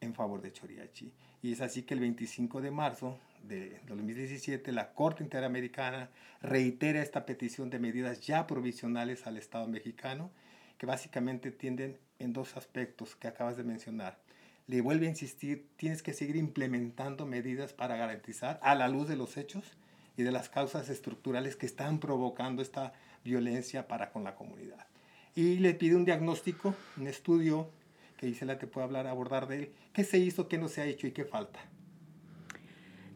en 0.00 0.14
favor 0.14 0.42
de 0.42 0.52
Choriachi. 0.52 1.12
Y 1.42 1.52
es 1.52 1.60
así 1.60 1.82
que 1.82 1.94
el 1.94 2.00
25 2.00 2.60
de 2.60 2.70
marzo 2.70 3.18
de 3.42 3.80
2017 3.88 4.72
la 4.72 4.92
Corte 4.94 5.22
Interamericana 5.22 6.10
reitera 6.40 7.02
esta 7.02 7.26
petición 7.26 7.70
de 7.70 7.78
medidas 7.78 8.20
ya 8.20 8.46
provisionales 8.46 9.26
al 9.26 9.36
Estado 9.36 9.66
mexicano 9.68 10.30
que 10.78 10.86
básicamente 10.86 11.50
tienden 11.50 11.98
en 12.18 12.32
dos 12.32 12.56
aspectos 12.56 13.16
que 13.16 13.28
acabas 13.28 13.56
de 13.56 13.64
mencionar. 13.64 14.18
Le 14.66 14.80
vuelve 14.80 15.06
a 15.06 15.10
insistir, 15.10 15.68
tienes 15.76 16.02
que 16.02 16.12
seguir 16.12 16.36
implementando 16.36 17.26
medidas 17.26 17.72
para 17.72 17.96
garantizar 17.96 18.58
a 18.62 18.74
la 18.74 18.88
luz 18.88 19.08
de 19.08 19.16
los 19.16 19.36
hechos 19.36 19.76
y 20.16 20.22
de 20.22 20.32
las 20.32 20.48
causas 20.48 20.88
estructurales 20.88 21.56
que 21.56 21.66
están 21.66 21.98
provocando 21.98 22.62
esta 22.62 22.92
violencia 23.24 23.88
para 23.88 24.10
con 24.10 24.24
la 24.24 24.34
comunidad. 24.34 24.86
Y 25.34 25.56
le 25.58 25.74
pide 25.74 25.96
un 25.96 26.04
diagnóstico, 26.04 26.74
un 26.98 27.06
estudio 27.06 27.68
que 28.16 28.28
Isela 28.28 28.58
te 28.58 28.66
puede 28.66 28.84
hablar, 28.86 29.06
abordar 29.06 29.48
de 29.48 29.58
él. 29.58 29.72
¿Qué 29.92 30.04
se 30.04 30.18
hizo, 30.18 30.48
qué 30.48 30.58
no 30.58 30.68
se 30.68 30.82
ha 30.82 30.84
hecho 30.84 31.06
y 31.06 31.12
qué 31.12 31.24
falta? 31.24 31.60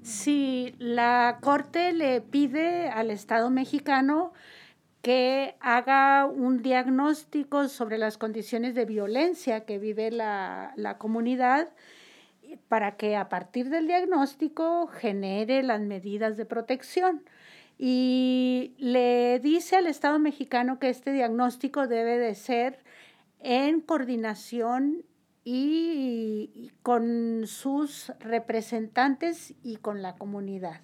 Sí, 0.02 0.74
la 0.78 1.38
Corte 1.40 1.92
le 1.92 2.20
pide 2.20 2.88
al 2.88 3.10
Estado 3.10 3.50
mexicano 3.50 4.32
que 5.02 5.56
haga 5.60 6.26
un 6.26 6.62
diagnóstico 6.62 7.68
sobre 7.68 7.98
las 7.98 8.18
condiciones 8.18 8.74
de 8.74 8.84
violencia 8.84 9.64
que 9.64 9.78
vive 9.78 10.10
la, 10.10 10.72
la 10.76 10.98
comunidad 10.98 11.72
para 12.68 12.96
que 12.96 13.16
a 13.16 13.28
partir 13.28 13.68
del 13.68 13.86
diagnóstico 13.86 14.86
genere 14.86 15.62
las 15.62 15.80
medidas 15.80 16.36
de 16.36 16.44
protección. 16.44 17.22
Y 17.78 18.74
le 18.78 19.38
dice 19.40 19.76
al 19.76 19.86
Estado 19.86 20.18
mexicano 20.18 20.78
que 20.78 20.88
este 20.88 21.12
diagnóstico 21.12 21.86
debe 21.86 22.18
de 22.18 22.34
ser 22.34 22.78
en 23.40 23.80
coordinación 23.80 25.04
y, 25.44 26.72
con 26.82 27.44
sus 27.46 28.12
representantes 28.20 29.54
y 29.62 29.76
con 29.76 30.02
la 30.02 30.16
comunidad. 30.16 30.80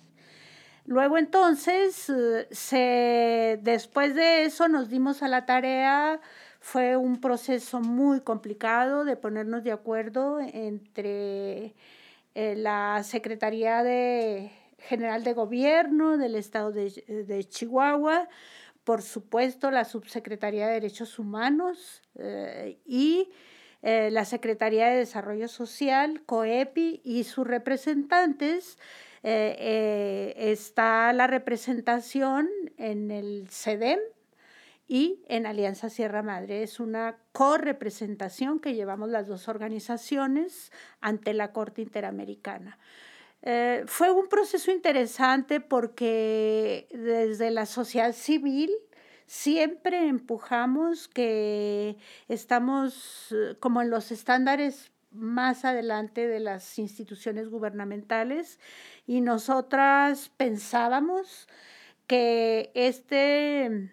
Luego 0.84 1.18
entonces, 1.18 2.11
eh, 2.11 2.47
se, 2.51 3.59
después 3.62 4.14
de 4.14 4.45
eso 4.45 4.68
nos 4.68 4.88
dimos 4.88 5.22
a 5.22 5.28
la 5.28 5.47
tarea 5.47 6.20
fue 6.62 6.97
un 6.97 7.20
proceso 7.20 7.80
muy 7.80 8.20
complicado 8.20 9.05
de 9.05 9.16
ponernos 9.16 9.64
de 9.64 9.72
acuerdo 9.72 10.38
entre 10.38 11.74
eh, 12.36 12.55
la 12.57 13.03
Secretaría 13.03 13.82
de, 13.82 14.53
General 14.83 15.24
de 15.24 15.33
Gobierno 15.33 16.16
del 16.18 16.35
Estado 16.35 16.72
de, 16.72 17.47
Chihuahua, 17.49 18.28
por 18.85 19.03
supuesto 19.03 19.70
la 19.70 19.85
Subsecretaría 19.85 20.66
de 20.66 20.74
Derechos 20.74 21.18
Humanos 21.18 22.03
eh, 22.16 22.78
y 22.85 23.30
eh, 23.83 24.11
la 24.11 24.24
Secretaría 24.24 24.89
de 24.89 24.97
Desarrollo 24.97 25.49
Social, 25.49 26.22
COEPI 26.26 27.01
y 27.05 27.24
sus 27.24 27.47
representantes. 27.47 28.78
está 29.22 31.12
la 31.12 31.28
representación 31.28 32.49
en 32.76 33.12
el 33.12 33.47
CEDEM, 33.49 34.01
y 34.93 35.22
en 35.28 35.47
Alianza 35.47 35.89
Sierra 35.89 36.22
Madre. 36.22 36.62
Es 36.62 36.78
una 36.78 37.16
co-representación 37.33 38.61
que 38.61 38.74
llevamos 38.74 39.09
las 39.09 39.26
dos 39.26 39.49
organizaciones 39.49 40.70
ante 41.01 41.33
la 41.33 41.53
Corte 41.53 41.80
Interamericana. 41.80 42.78
Eh, 43.43 43.82
fue 43.86 44.11
un 44.12 44.28
proceso 44.28 44.70
interesante 44.70 45.61
porque 45.61 46.86
desde 46.93 47.51
la 47.51 47.66
sociedad 47.66 48.12
civil 48.12 48.70
siempre 49.26 50.07
empujamos 50.07 51.09
que 51.09 51.97
estamos 52.28 53.28
eh, 53.32 53.57
como 53.59 53.82
en 53.82 53.90
los 53.90 54.12
estándares 54.12 54.93
más 55.11 55.64
adelante 55.64 56.28
de 56.28 56.40
las 56.40 56.78
instituciones 56.78 57.49
gubernamentales 57.49 58.61
y 59.07 59.20
nosotras 59.20 60.30
pensábamos 60.36 61.49
que 62.07 62.70
este 62.74 63.90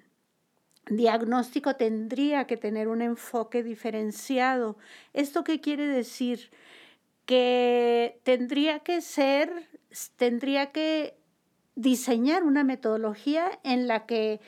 diagnóstico 0.89 1.75
tendría 1.75 2.45
que 2.45 2.57
tener 2.57 2.87
un 2.87 3.01
enfoque 3.01 3.63
diferenciado. 3.63 4.77
¿Esto 5.13 5.43
qué 5.43 5.59
quiere 5.61 5.87
decir? 5.87 6.51
Que 7.29 8.19
tendría 8.23 8.79
que 8.79 9.01
ser, 9.01 9.69
tendría 10.15 10.71
que 10.71 11.15
diseñar 11.75 12.43
una 12.43 12.63
metodología 12.63 13.59
en 13.63 13.87
la 13.87 14.07
que 14.07 14.41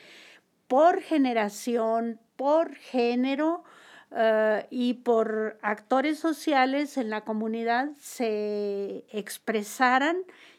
por 0.66 1.00
generación, 1.00 2.18
por 2.34 2.74
género 2.74 3.62
eh, 4.10 4.66
y 4.68 4.94
por 4.94 5.60
actores 5.62 6.18
sociales 6.18 6.96
en 6.96 7.08
la 7.08 7.20
comunidad 7.20 7.90
se 7.98 9.04
expresaran 9.12 10.16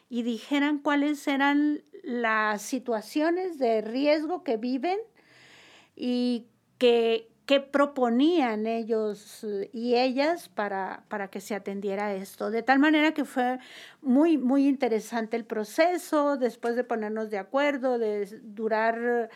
y 0.08 0.22
dijeran 0.22 0.78
cuáles 0.78 1.28
eran 1.28 1.82
las 2.02 2.62
situaciones 2.62 3.58
de 3.58 3.82
riesgo 3.82 4.44
que 4.44 4.56
viven 4.56 4.98
y 5.94 6.46
que, 6.78 7.28
proponían 7.70 8.66
ellos 8.66 9.46
y 9.72 9.96
ellas 9.96 10.48
para, 10.48 11.04
para, 11.08 11.28
que 11.28 11.40
se 11.40 11.54
atendiera 11.54 12.14
esto. 12.14 12.50
De 12.50 12.62
tal 12.62 12.78
manera 12.78 13.12
que 13.12 13.24
fue 13.24 13.58
muy, 14.00 14.38
muy 14.38 14.66
interesante 14.66 15.36
el 15.36 15.44
proceso, 15.44 16.36
después 16.36 16.74
de 16.76 16.84
ponernos 16.84 17.30
de 17.30 17.38
acuerdo, 17.38 17.98
de 17.98 18.26
durar 18.42 19.28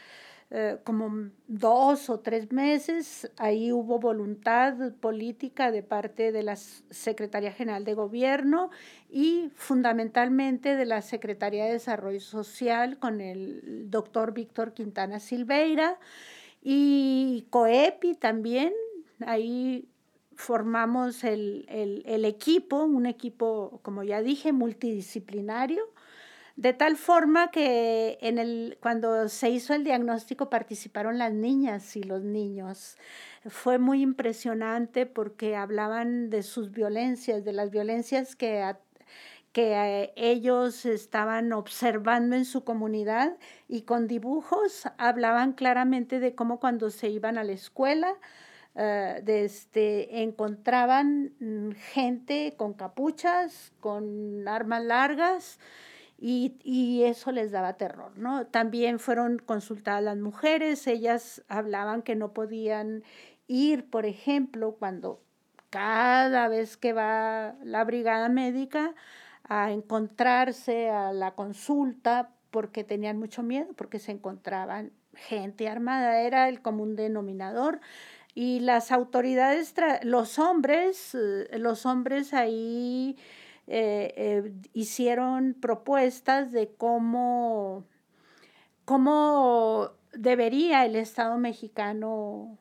eh, 0.50 0.78
como 0.82 1.28
dos 1.46 2.08
o 2.08 2.20
tres 2.20 2.50
meses, 2.50 3.30
ahí 3.36 3.70
hubo 3.70 3.98
voluntad 3.98 4.92
política 4.98 5.70
de 5.70 5.82
parte 5.82 6.32
de 6.32 6.42
la 6.42 6.56
Secretaría 6.56 7.52
General 7.52 7.84
de 7.84 7.92
Gobierno 7.92 8.70
y 9.10 9.50
fundamentalmente 9.54 10.74
de 10.74 10.86
la 10.86 11.02
Secretaría 11.02 11.66
de 11.66 11.72
Desarrollo 11.72 12.20
Social 12.20 12.98
con 12.98 13.20
el 13.20 13.90
doctor 13.90 14.32
Víctor 14.32 14.72
Quintana 14.72 15.20
Silveira. 15.20 15.98
Y 16.70 17.46
COEPI 17.48 18.16
también, 18.16 18.74
ahí 19.24 19.88
formamos 20.34 21.24
el, 21.24 21.64
equipo, 22.26 22.84
un 22.84 23.06
equipo, 23.06 23.80
como 23.80 24.02
ya 24.02 24.20
dije, 24.20 24.52
multidisciplinario, 24.52 25.82
de 26.56 26.74
tal 26.74 26.98
forma 26.98 27.50
que 27.50 28.18
en 28.20 28.36
el, 28.36 28.76
cuando 28.82 29.30
se 29.30 29.48
hizo 29.48 29.72
el 29.72 29.82
diagnóstico 29.82 30.50
participaron 30.50 31.16
las 31.16 31.32
niñas 31.32 31.96
y 31.96 32.02
los 32.02 32.22
niños. 32.22 32.98
Fue 33.46 33.78
muy 33.78 34.02
impresionante 34.02 35.06
porque 35.06 35.56
hablaban 35.56 36.28
de 36.28 36.42
sus 36.42 36.70
violencias, 36.70 37.46
de 37.46 37.54
las 37.54 37.70
violencias 37.70 38.36
que 38.36 38.62
que 39.52 39.72
eh, 39.72 40.12
ellos 40.16 40.84
estaban 40.86 41.52
observando 41.52 42.36
en 42.36 42.44
su 42.44 42.64
comunidad 42.64 43.36
y 43.68 43.82
con 43.82 44.06
dibujos 44.06 44.84
hablaban 44.98 45.52
claramente 45.52 46.20
de 46.20 46.34
cómo 46.34 46.60
cuando 46.60 46.90
se 46.90 47.08
iban 47.08 47.38
a 47.38 47.44
la 47.44 47.52
escuela 47.52 48.14
uh, 48.74 49.22
este, 49.26 50.22
encontraban 50.22 51.32
mm, 51.40 51.70
gente 51.92 52.54
con 52.56 52.74
capuchas, 52.74 53.72
con 53.80 54.46
armas 54.46 54.84
largas. 54.84 55.58
Y, 56.20 56.56
y, 56.64 57.04
eso 57.04 57.30
les 57.30 57.52
daba 57.52 57.74
terror, 57.74 58.18
¿no? 58.18 58.44
También 58.48 58.98
fueron 58.98 59.38
consultadas 59.38 60.02
las 60.02 60.16
mujeres, 60.16 60.84
ellas 60.88 61.44
hablaban 61.46 62.02
que 62.02 62.16
no 62.16 62.32
podían 62.32 63.04
ir, 63.46 63.88
por 63.88 64.04
ejemplo, 64.04 64.74
cuando 64.80 65.22
cada 65.70 66.48
vez 66.48 66.76
que 66.76 66.92
va 66.92 67.54
la 67.62 67.84
brigada 67.84 68.28
médica, 68.28 68.94
a 69.48 69.72
encontrarse 69.72 70.90
a 70.90 71.12
la 71.12 71.34
consulta 71.34 72.30
porque 72.50 72.84
tenían 72.84 73.18
mucho 73.18 73.42
miedo, 73.42 73.68
porque 73.76 73.98
se 73.98 74.12
encontraban 74.12 74.92
gente 75.14 75.68
armada, 75.68 76.20
era 76.20 76.48
el 76.48 76.62
común 76.62 76.96
denominador. 76.96 77.80
Y 78.34 78.60
las 78.60 78.92
autoridades, 78.92 79.74
los 80.02 80.38
hombres, 80.38 81.14
eh, 81.14 81.58
los 81.58 81.86
hombres 81.86 82.32
ahí 82.34 83.16
eh, 83.66 84.14
eh, 84.16 84.52
hicieron 84.74 85.54
propuestas 85.54 86.52
de 86.52 86.68
cómo, 86.76 87.84
cómo 88.84 89.90
debería 90.12 90.84
el 90.84 90.94
Estado 90.94 91.36
mexicano 91.38 92.58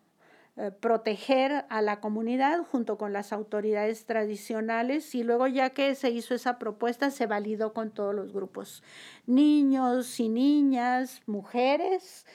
eh, 0.60 0.72
proteger 0.72 1.66
a 1.70 1.84
la 1.84 2.00
comunidad 2.00 2.64
junto 2.72 2.98
con 2.98 3.14
las 3.14 3.32
autoridades 3.32 4.06
tradicionales 4.06 5.14
y 5.14 5.22
luego 5.22 5.46
ya 5.46 5.70
que 5.70 5.94
se 5.94 6.10
hizo 6.10 6.34
esa 6.34 6.58
propuesta 6.58 7.12
se 7.12 7.28
validó 7.28 7.74
con 7.74 7.92
todos 7.92 8.16
los 8.16 8.34
grupos, 8.34 8.82
niños 9.28 10.20
y 10.20 10.30
niñas, 10.30 11.22
mujeres, 11.28 12.26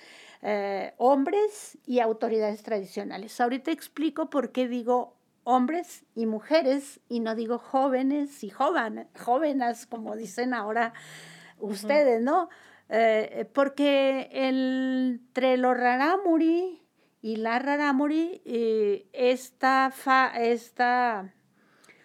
eh, 0.41 0.95
hombres 0.99 1.79
y 1.85 1.99
autoridades 1.99 2.62
tradicionales. 2.62 3.41
Ahorita 3.41 3.73
explico 3.73 4.31
por 4.31 4.53
qué 4.53 4.68
digo 4.68 5.16
hombres 5.43 6.05
y 6.14 6.27
mujeres 6.27 7.01
y 7.09 7.18
no 7.18 7.35
digo 7.35 7.59
jóvenes 7.59 8.45
y 8.45 8.51
jóvenes 8.51 9.87
como 9.87 10.14
dicen 10.14 10.55
ahora 10.55 10.93
ustedes, 11.59 12.23
¿no? 12.23 12.49
Eh, 12.89 13.49
porque 13.53 14.29
entre 14.33 15.57
los 15.57 15.77
rarámuri 15.77 16.82
y 17.23 17.37
la 17.37 17.61
rarámuri, 17.61 18.43
eh, 18.45 19.07
esta, 19.12 19.93
esta 20.37 21.33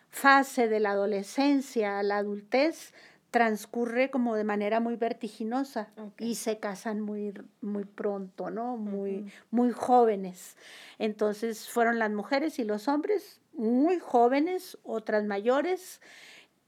fase 0.10 0.68
de 0.68 0.80
la 0.80 0.92
adolescencia 0.92 2.00
a 2.00 2.04
la 2.04 2.18
adultez 2.18 2.94
transcurre 3.32 4.10
como 4.10 4.36
de 4.36 4.44
manera 4.44 4.80
muy 4.80 4.96
vertiginosa 4.96 5.90
y 6.18 6.36
se 6.36 6.60
casan 6.60 7.02
muy, 7.02 7.34
muy 7.62 7.84
pronto, 7.84 8.50
¿no? 8.50 8.78
Muy, 8.78 9.32
muy 9.52 9.72
jóvenes. 9.72 10.56
Entonces 10.98 11.68
fueron 11.68 12.00
las 12.00 12.12
mujeres 12.12 12.58
y 12.60 12.64
los 12.64 12.88
hombres 12.88 13.42
muy 13.54 14.00
jóvenes, 14.00 14.78
otras 14.84 15.26
mayores, 15.26 16.00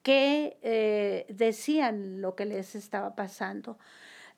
que 0.01 0.57
eh, 0.61 1.25
decían 1.29 2.21
lo 2.21 2.35
que 2.35 2.45
les 2.45 2.75
estaba 2.75 3.15
pasando. 3.15 3.77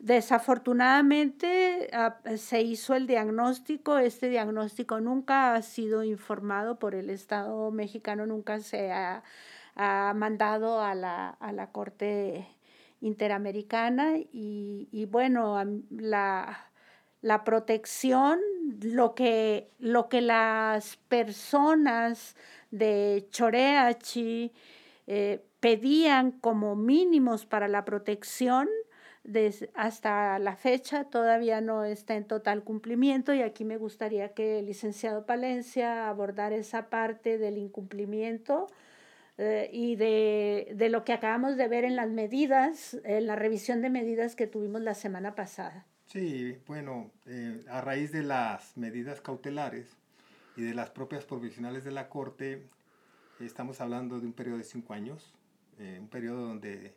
Desafortunadamente 0.02 1.88
ah, 1.94 2.18
se 2.36 2.64
hizo 2.64 2.96
el 2.96 3.06
diagnóstico, 3.06 4.00
este 4.00 4.30
diagnóstico 4.30 5.00
nunca 5.00 5.54
ha 5.54 5.62
sido 5.62 6.04
informado 6.04 6.80
por 6.80 6.96
el 6.96 7.12
Estado 7.12 7.70
mexicano, 7.70 8.26
nunca 8.26 8.62
se 8.62 8.92
ha, 8.92 9.22
mandado 10.16 10.82
a 10.82 10.96
la, 10.96 11.70
Corte 11.72 12.48
Interamericana. 13.00 14.14
Y, 14.18 15.08
bueno, 15.12 15.64
la, 15.92 16.72
protección, 17.46 18.40
lo 18.82 19.14
que, 19.14 19.70
lo 19.78 20.10
que 20.10 20.22
las 20.22 20.98
personas 21.10 22.36
de 22.72 23.28
Choreachi 23.30 24.52
eh, 25.06 25.46
pedían 25.60 26.32
como 26.32 26.76
mínimos 26.76 27.46
para 27.46 27.68
la 27.68 27.86
protección, 27.86 28.68
hasta 29.76 30.40
la 30.40 30.56
fecha 30.56 31.06
todavía 31.06 31.62
no 31.62 31.84
está 31.84 32.16
en 32.16 32.26
total 32.26 32.64
cumplimiento 32.64 33.34
y 33.34 33.42
aquí 33.42 33.66
me 33.66 33.78
gustaría 33.78 34.34
que 34.34 34.60
el 34.60 34.66
licenciado 34.66 35.26
Palencia 35.26 36.10
abordara 36.10 36.56
esa 36.56 36.90
parte 36.90 37.38
del 37.38 37.58
incumplimiento 37.58 38.68
eh, 39.38 39.70
y 39.72 39.96
de, 39.96 40.74
de, 40.76 40.90
lo 40.90 41.04
que 41.04 41.14
acabamos 41.14 41.56
de 41.56 41.68
ver 41.68 41.84
en 41.84 41.96
las 41.96 42.10
medidas, 42.10 43.00
en 43.04 43.28
la 43.28 43.36
revisión 43.36 43.82
de 43.82 43.90
medidas 43.90 44.36
que 44.36 44.48
tuvimos 44.48 44.82
la 44.82 44.94
semana 44.94 45.36
pasada. 45.36 45.86
Sí, 46.08 46.58
bueno, 46.68 47.12
eh, 47.26 47.64
a 47.70 47.80
raíz 47.80 48.12
de 48.12 48.24
las 48.24 48.76
medidas 48.76 49.22
cautelares 49.22 49.88
y 50.58 50.64
de 50.64 50.74
las 50.74 50.90
propias 50.90 51.26
provisionales 51.26 51.84
de 51.86 51.92
la 51.92 52.10
Corte, 52.10 52.68
estamos 53.40 53.80
hablando 53.80 54.20
de 54.20 54.26
un 54.26 54.34
periodo 54.34 54.58
de 54.58 54.64
cinco 54.64 54.94
años, 54.94 55.34
eh, 55.80 55.98
un 56.02 56.10
periodo 56.10 56.46
donde 56.48 56.94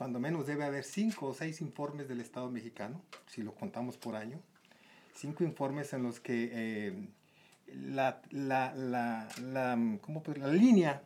cuando 0.00 0.18
menos 0.18 0.46
debe 0.46 0.64
haber 0.64 0.82
cinco 0.82 1.26
o 1.26 1.34
seis 1.34 1.60
informes 1.60 2.08
del 2.08 2.22
Estado 2.22 2.50
mexicano, 2.50 3.02
si 3.26 3.42
lo 3.42 3.54
contamos 3.54 3.98
por 3.98 4.16
año, 4.16 4.40
cinco 5.12 5.44
informes 5.44 5.92
en 5.92 6.02
los 6.02 6.20
que 6.20 6.48
eh, 6.50 7.08
la, 7.66 8.22
la, 8.30 8.72
la, 8.74 9.28
la, 9.42 9.76
la, 9.76 10.48
línea 10.48 11.02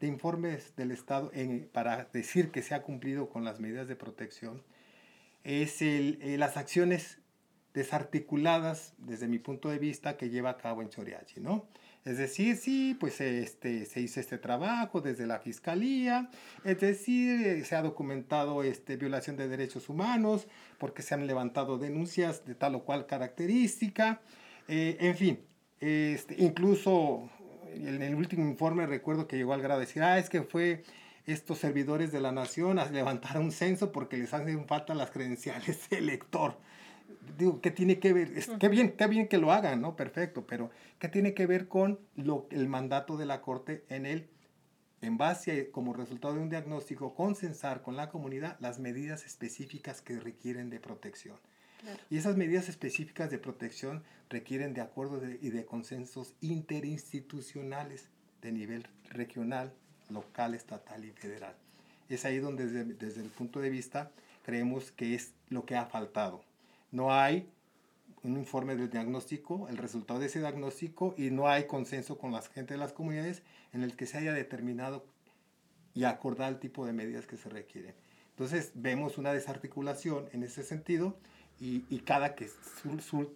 de 0.00 0.06
informes 0.06 0.74
del 0.76 0.92
Estado 0.92 1.30
en, 1.34 1.68
para 1.70 2.04
decir 2.10 2.50
que 2.50 2.62
se 2.62 2.74
ha 2.74 2.82
cumplido 2.82 3.28
con 3.28 3.44
las 3.44 3.60
medidas 3.60 3.86
de 3.86 3.96
protección 3.96 4.62
es 5.44 5.82
el, 5.82 6.18
eh, 6.22 6.38
las 6.38 6.56
acciones 6.56 7.18
desarticuladas 7.74 8.94
desde 8.96 9.28
mi 9.28 9.38
punto 9.38 9.68
de 9.68 9.78
vista 9.78 10.16
que 10.16 10.30
lleva 10.30 10.48
a 10.48 10.56
cabo 10.56 10.80
en 10.80 10.88
Choriachi, 10.88 11.42
¿no? 11.42 11.66
Es 12.08 12.16
decir, 12.16 12.56
sí, 12.56 12.96
pues 12.98 13.20
este, 13.20 13.84
se 13.84 14.00
hizo 14.00 14.18
este 14.18 14.38
trabajo 14.38 15.02
desde 15.02 15.26
la 15.26 15.40
Fiscalía, 15.40 16.30
es 16.64 16.80
decir, 16.80 17.62
se 17.66 17.76
ha 17.76 17.82
documentado 17.82 18.62
este, 18.62 18.96
violación 18.96 19.36
de 19.36 19.46
derechos 19.46 19.90
humanos 19.90 20.48
porque 20.78 21.02
se 21.02 21.12
han 21.12 21.26
levantado 21.26 21.76
denuncias 21.76 22.46
de 22.46 22.54
tal 22.54 22.76
o 22.76 22.84
cual 22.84 23.04
característica, 23.04 24.22
eh, 24.68 24.96
en 25.00 25.16
fin, 25.16 25.40
este, 25.80 26.36
incluso 26.38 27.28
en 27.74 28.00
el 28.00 28.14
último 28.14 28.48
informe 28.48 28.86
recuerdo 28.86 29.28
que 29.28 29.36
llegó 29.36 29.52
al 29.52 29.60
grado 29.60 29.78
de 29.78 29.84
decir, 29.84 30.02
ah, 30.02 30.18
es 30.18 30.30
que 30.30 30.40
fue 30.40 30.84
estos 31.26 31.58
servidores 31.58 32.10
de 32.10 32.22
la 32.22 32.32
nación 32.32 32.78
a 32.78 32.86
levantar 32.86 33.38
un 33.38 33.52
censo 33.52 33.92
porque 33.92 34.16
les 34.16 34.32
hacen 34.32 34.66
falta 34.66 34.94
las 34.94 35.10
credenciales 35.10 35.90
de 35.90 35.98
elector 35.98 36.56
digo, 37.36 37.60
¿qué 37.60 37.70
tiene 37.70 37.98
que 37.98 38.12
ver? 38.12 38.32
Es, 38.36 38.50
qué, 38.58 38.68
bien, 38.68 38.92
qué 38.92 39.06
bien 39.06 39.28
que 39.28 39.38
lo 39.38 39.52
hagan, 39.52 39.80
¿no? 39.80 39.96
Perfecto, 39.96 40.46
pero 40.46 40.70
¿qué 40.98 41.08
tiene 41.08 41.34
que 41.34 41.46
ver 41.46 41.68
con 41.68 41.98
lo, 42.16 42.46
el 42.50 42.68
mandato 42.68 43.16
de 43.16 43.26
la 43.26 43.42
Corte 43.42 43.84
en 43.88 44.06
el, 44.06 44.28
en 45.02 45.18
base 45.18 45.52
a, 45.52 45.72
como 45.72 45.92
resultado 45.92 46.34
de 46.34 46.40
un 46.40 46.50
diagnóstico, 46.50 47.14
consensar 47.14 47.82
con 47.82 47.96
la 47.96 48.08
comunidad 48.08 48.56
las 48.60 48.78
medidas 48.78 49.24
específicas 49.24 50.00
que 50.00 50.18
requieren 50.18 50.70
de 50.70 50.80
protección? 50.80 51.36
Y 52.10 52.16
esas 52.16 52.36
medidas 52.36 52.68
específicas 52.68 53.30
de 53.30 53.38
protección 53.38 54.02
requieren 54.30 54.74
de 54.74 54.80
acuerdos 54.80 55.22
y 55.40 55.50
de 55.50 55.64
consensos 55.64 56.34
interinstitucionales 56.40 58.08
de 58.42 58.50
nivel 58.50 58.88
regional, 59.10 59.72
local, 60.10 60.54
estatal 60.54 61.04
y 61.04 61.12
federal. 61.12 61.54
Es 62.08 62.24
ahí 62.24 62.38
donde 62.38 62.66
desde, 62.66 62.94
desde 62.94 63.22
el 63.22 63.28
punto 63.28 63.60
de 63.60 63.70
vista 63.70 64.10
creemos 64.44 64.90
que 64.90 65.14
es 65.14 65.34
lo 65.50 65.64
que 65.64 65.76
ha 65.76 65.86
faltado 65.86 66.42
no 66.90 67.12
hay 67.12 67.50
un 68.22 68.36
informe 68.36 68.76
del 68.76 68.90
diagnóstico, 68.90 69.68
el 69.68 69.76
resultado 69.76 70.20
de 70.20 70.26
ese 70.26 70.40
diagnóstico 70.40 71.14
y 71.16 71.30
no 71.30 71.48
hay 71.48 71.66
consenso 71.66 72.18
con 72.18 72.32
la 72.32 72.42
gente 72.42 72.74
de 72.74 72.78
las 72.78 72.92
comunidades 72.92 73.42
en 73.72 73.82
el 73.82 73.96
que 73.96 74.06
se 74.06 74.18
haya 74.18 74.32
determinado 74.32 75.04
y 75.94 76.04
acordar 76.04 76.52
el 76.52 76.58
tipo 76.58 76.86
de 76.86 76.92
medidas 76.92 77.26
que 77.26 77.36
se 77.36 77.48
requieren. 77.48 77.94
Entonces 78.30 78.72
vemos 78.74 79.18
una 79.18 79.32
desarticulación 79.32 80.28
en 80.32 80.42
ese 80.42 80.62
sentido 80.62 81.16
y, 81.60 81.80
cada 82.00 82.36
que 82.36 82.48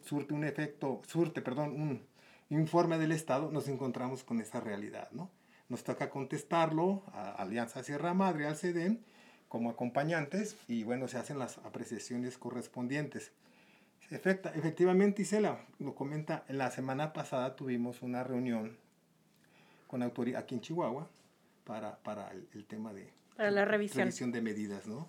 surte 0.05 0.33
un 0.33 0.45
efecto, 0.45 1.03
surte, 1.09 1.43
perdón, 1.43 1.73
un 1.73 2.07
informe 2.51 2.99
del 2.99 3.11
Estado, 3.11 3.51
nos 3.51 3.67
encontramos 3.67 4.23
con 4.23 4.41
esa 4.41 4.61
realidad, 4.61 5.09
¿no? 5.11 5.29
Nos 5.69 5.83
toca 5.85 6.11
contestarlo 6.11 7.03
a 7.13 7.31
Alianza 7.33 7.83
Sierra 7.83 8.15
Madre, 8.15 8.47
al 8.47 8.57
CEDEN, 8.57 9.03
como 9.49 9.71
acompañantes 9.71 10.57
y 10.69 10.85
bueno, 10.85 11.09
se 11.09 11.19
hacen 11.19 11.39
las 11.39 11.59
apreciaciones 11.59 12.39
correspondientes. 12.39 13.33
Efecta, 14.13 14.53
efectivamente, 14.55 15.23
Isela 15.23 15.65
lo 15.79 15.95
comenta, 15.95 16.45
en 16.49 16.59
la 16.59 16.71
semana 16.71 17.13
pasada 17.13 17.57
tuvimos 17.57 18.03
una 18.03 18.23
reunión 18.23 18.77
con 19.87 20.03
autoridad 20.03 20.43
aquí 20.43 20.55
en 20.55 20.61
Chihuahua 20.61 21.09
para, 21.65 21.97
para 21.99 22.31
el, 22.31 22.65
tema 22.67 22.93
de 22.93 23.11
la 23.39 23.65
revisión. 23.65 24.33
de 24.33 24.43
medidas, 24.43 24.87
¿no? 24.87 25.09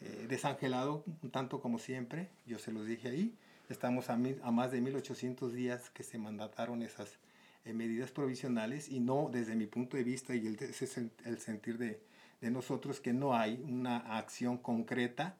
Eh, 0.00 0.26
desangelado 0.28 1.02
un 1.22 1.30
tanto 1.30 1.60
como 1.60 1.78
siempre, 1.78 2.28
yo 2.46 2.58
se 2.58 2.70
los 2.70 2.86
dije 2.86 3.08
ahí, 3.08 3.34
estamos 3.68 4.10
a, 4.10 4.14
a 4.14 4.50
más 4.50 4.70
de 4.70 4.80
1800 4.80 5.52
días 5.52 5.90
que 5.90 6.04
se 6.04 6.18
mandataron 6.18 6.82
esas 6.82 7.18
eh, 7.64 7.72
medidas 7.72 8.12
provisionales 8.12 8.88
y 8.88 9.00
no 9.00 9.28
desde 9.32 9.56
mi 9.56 9.66
punto 9.66 9.96
de 9.96 10.04
vista 10.04 10.36
y 10.36 10.46
el, 10.46 10.54
ese 10.54 10.84
es 10.84 10.98
el 10.98 11.38
sentir 11.40 11.78
de, 11.78 12.00
de 12.40 12.50
nosotros 12.50 13.00
que 13.00 13.12
no 13.12 13.34
hay 13.34 13.62
una 13.66 14.18
acción 14.18 14.58
concreta 14.58 15.36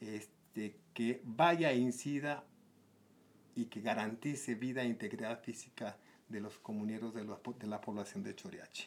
este, 0.00 0.76
que 0.94 1.20
vaya, 1.24 1.70
e 1.70 1.76
incida 1.76 2.44
y 3.58 3.66
que 3.66 3.80
garantice 3.80 4.54
vida 4.54 4.82
e 4.82 4.86
integridad 4.86 5.40
física 5.40 5.96
de 6.28 6.40
los 6.40 6.58
comuneros 6.58 7.12
de, 7.12 7.24
de 7.24 7.66
la 7.66 7.80
población 7.80 8.22
de 8.22 8.34
Choriachi. 8.34 8.86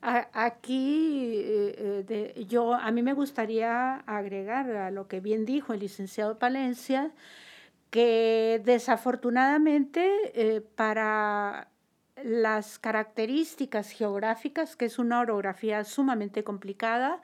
Aquí 0.00 1.32
eh, 1.34 2.04
de, 2.06 2.44
yo 2.44 2.74
a 2.74 2.90
mí 2.92 3.02
me 3.02 3.14
gustaría 3.14 3.96
agregar 4.06 4.70
a 4.70 4.90
lo 4.90 5.08
que 5.08 5.20
bien 5.20 5.44
dijo 5.44 5.72
el 5.72 5.80
licenciado 5.80 6.38
Palencia 6.38 7.10
que 7.90 8.60
desafortunadamente 8.64 10.06
eh, 10.34 10.60
para 10.60 11.68
las 12.22 12.78
características 12.78 13.90
geográficas, 13.90 14.76
que 14.76 14.84
es 14.84 14.98
una 14.98 15.20
orografía 15.20 15.82
sumamente 15.84 16.44
complicada, 16.44 17.22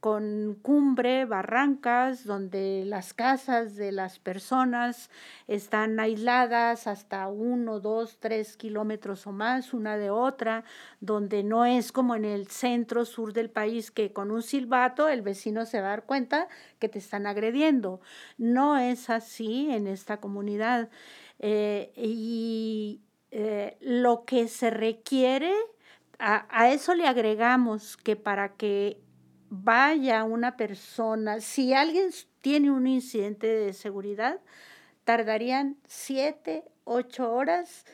con 0.00 0.58
cumbre, 0.62 1.26
barrancas, 1.26 2.24
donde 2.24 2.84
las 2.86 3.12
casas 3.12 3.76
de 3.76 3.92
las 3.92 4.18
personas 4.18 5.10
están 5.46 6.00
aisladas 6.00 6.86
hasta 6.86 7.28
uno, 7.28 7.80
dos, 7.80 8.18
tres 8.18 8.56
kilómetros 8.56 9.26
o 9.26 9.32
más 9.32 9.74
una 9.74 9.98
de 9.98 10.08
otra, 10.08 10.64
donde 11.00 11.42
no 11.42 11.66
es 11.66 11.92
como 11.92 12.14
en 12.14 12.24
el 12.24 12.46
centro 12.46 13.04
sur 13.04 13.34
del 13.34 13.50
país 13.50 13.90
que 13.90 14.10
con 14.14 14.30
un 14.30 14.42
silbato 14.42 15.08
el 15.08 15.20
vecino 15.20 15.66
se 15.66 15.82
va 15.82 15.88
a 15.88 15.90
dar 15.90 16.04
cuenta 16.06 16.48
que 16.78 16.88
te 16.88 16.98
están 16.98 17.26
agrediendo. 17.26 18.00
No 18.38 18.78
es 18.78 19.10
así 19.10 19.70
en 19.70 19.86
esta 19.86 20.16
comunidad. 20.16 20.88
Eh, 21.40 21.92
y 21.94 23.02
eh, 23.32 23.76
lo 23.82 24.24
que 24.24 24.48
se 24.48 24.70
requiere, 24.70 25.52
a 26.18 26.70
eso 26.70 26.94
le 26.94 27.06
agregamos 27.06 27.96
que 27.96 28.14
para 28.14 28.50
que 28.50 29.00
vaya 29.50 30.22
una 30.24 30.56
persona, 30.56 31.40
si 31.40 31.74
alguien 31.74 32.10
tiene 32.40 32.70
un 32.70 32.86
incidente 32.86 33.48
de 33.48 33.72
seguridad, 33.72 34.40
tardarían 35.04 35.76
siete, 35.86 36.64
ocho 36.84 37.32
horas 37.32 37.84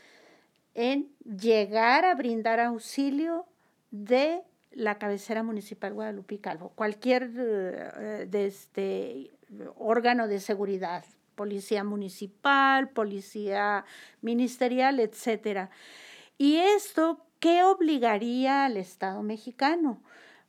en 0.74 1.08
llegar 1.24 2.04
a 2.04 2.14
brindar 2.14 2.60
auxilio 2.60 3.46
de 3.90 4.42
la 4.70 4.98
cabecera 4.98 5.42
municipal 5.42 5.94
Guadalupe 5.94 6.38
Calvo, 6.38 6.72
cualquier 6.74 7.30
eh, 7.34 8.26
de 8.28 8.46
este 8.46 9.30
órgano 9.76 10.28
de 10.28 10.40
seguridad, 10.40 11.04
policía 11.34 11.82
municipal, 11.82 12.90
policía 12.90 13.86
ministerial, 14.20 15.00
etcétera. 15.00 15.70
¿Y 16.36 16.56
esto 16.56 17.24
qué 17.40 17.62
obligaría 17.62 18.66
al 18.66 18.76
Estado 18.76 19.22
mexicano? 19.22 20.02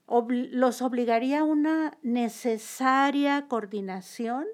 Los 0.08 0.82
obligaría 0.82 1.40
a 1.40 1.44
una 1.44 1.98
necesaria 2.02 3.48
coordinación 3.48 4.46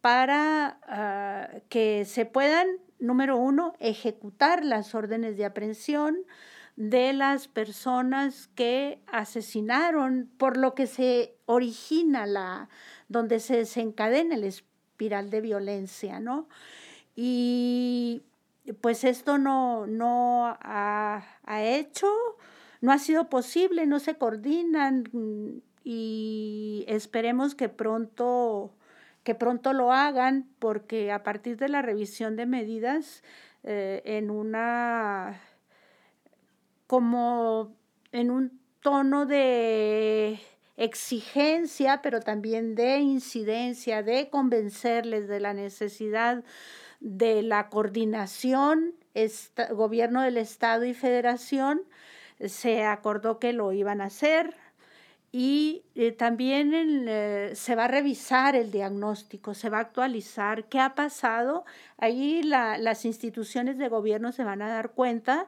para 0.00 0.78
ah, 0.86 1.48
que 1.68 2.04
se 2.04 2.24
puedan, 2.24 2.68
número 2.98 3.36
uno, 3.36 3.74
ejecutar 3.80 4.64
las 4.64 4.94
órdenes 4.94 5.36
de 5.36 5.44
aprehensión 5.44 6.18
de 6.76 7.12
las 7.12 7.48
personas 7.48 8.48
que 8.54 9.02
asesinaron, 9.08 10.30
por 10.38 10.56
lo 10.56 10.76
que 10.76 10.86
se 10.86 11.34
origina 11.46 12.24
la, 12.24 12.68
donde 13.08 13.40
se 13.40 13.56
desencadena 13.56 14.36
el 14.36 14.44
espiral 14.44 15.28
de 15.30 15.40
violencia, 15.40 16.20
¿no? 16.20 16.48
Y 17.16 18.22
pues 18.80 19.02
esto 19.02 19.38
no, 19.38 19.88
no 19.88 20.46
ha, 20.46 21.24
ha 21.44 21.62
hecho 21.64 22.06
no 22.80 22.92
ha 22.92 22.98
sido 22.98 23.28
posible, 23.28 23.86
no 23.86 23.98
se 23.98 24.16
coordinan 24.16 25.04
mm, 25.12 25.60
y 25.84 26.84
esperemos 26.88 27.54
que 27.54 27.68
pronto 27.68 28.74
que 29.24 29.34
pronto 29.34 29.74
lo 29.74 29.92
hagan 29.92 30.48
porque 30.58 31.12
a 31.12 31.22
partir 31.22 31.58
de 31.58 31.68
la 31.68 31.82
revisión 31.82 32.36
de 32.36 32.46
medidas 32.46 33.22
eh, 33.62 34.00
en 34.04 34.30
una 34.30 35.40
como 36.86 37.76
en 38.12 38.30
un 38.30 38.58
tono 38.80 39.26
de 39.26 40.40
exigencia, 40.78 42.00
pero 42.02 42.20
también 42.20 42.74
de 42.74 42.98
incidencia, 42.98 44.02
de 44.02 44.30
convencerles 44.30 45.28
de 45.28 45.40
la 45.40 45.52
necesidad 45.52 46.44
de 47.00 47.42
la 47.42 47.68
coordinación, 47.68 48.94
gobierno 49.70 50.22
del 50.22 50.36
Estado 50.36 50.84
y 50.84 50.94
federación, 50.94 51.82
se 52.44 52.84
acordó 52.84 53.38
que 53.38 53.52
lo 53.52 53.72
iban 53.72 54.00
a 54.00 54.06
hacer 54.06 54.54
y 55.30 55.84
eh, 55.94 56.12
también 56.12 56.72
eh, 56.74 57.52
se 57.54 57.74
va 57.74 57.84
a 57.84 57.88
revisar 57.88 58.56
el 58.56 58.70
diagnóstico, 58.70 59.52
se 59.52 59.68
va 59.68 59.78
a 59.78 59.82
actualizar 59.82 60.64
qué 60.68 60.80
ha 60.80 60.94
pasado. 60.94 61.64
Ahí 61.98 62.42
las 62.42 63.04
instituciones 63.04 63.76
de 63.76 63.88
gobierno 63.88 64.32
se 64.32 64.44
van 64.44 64.62
a 64.62 64.68
dar 64.68 64.92
cuenta 64.92 65.46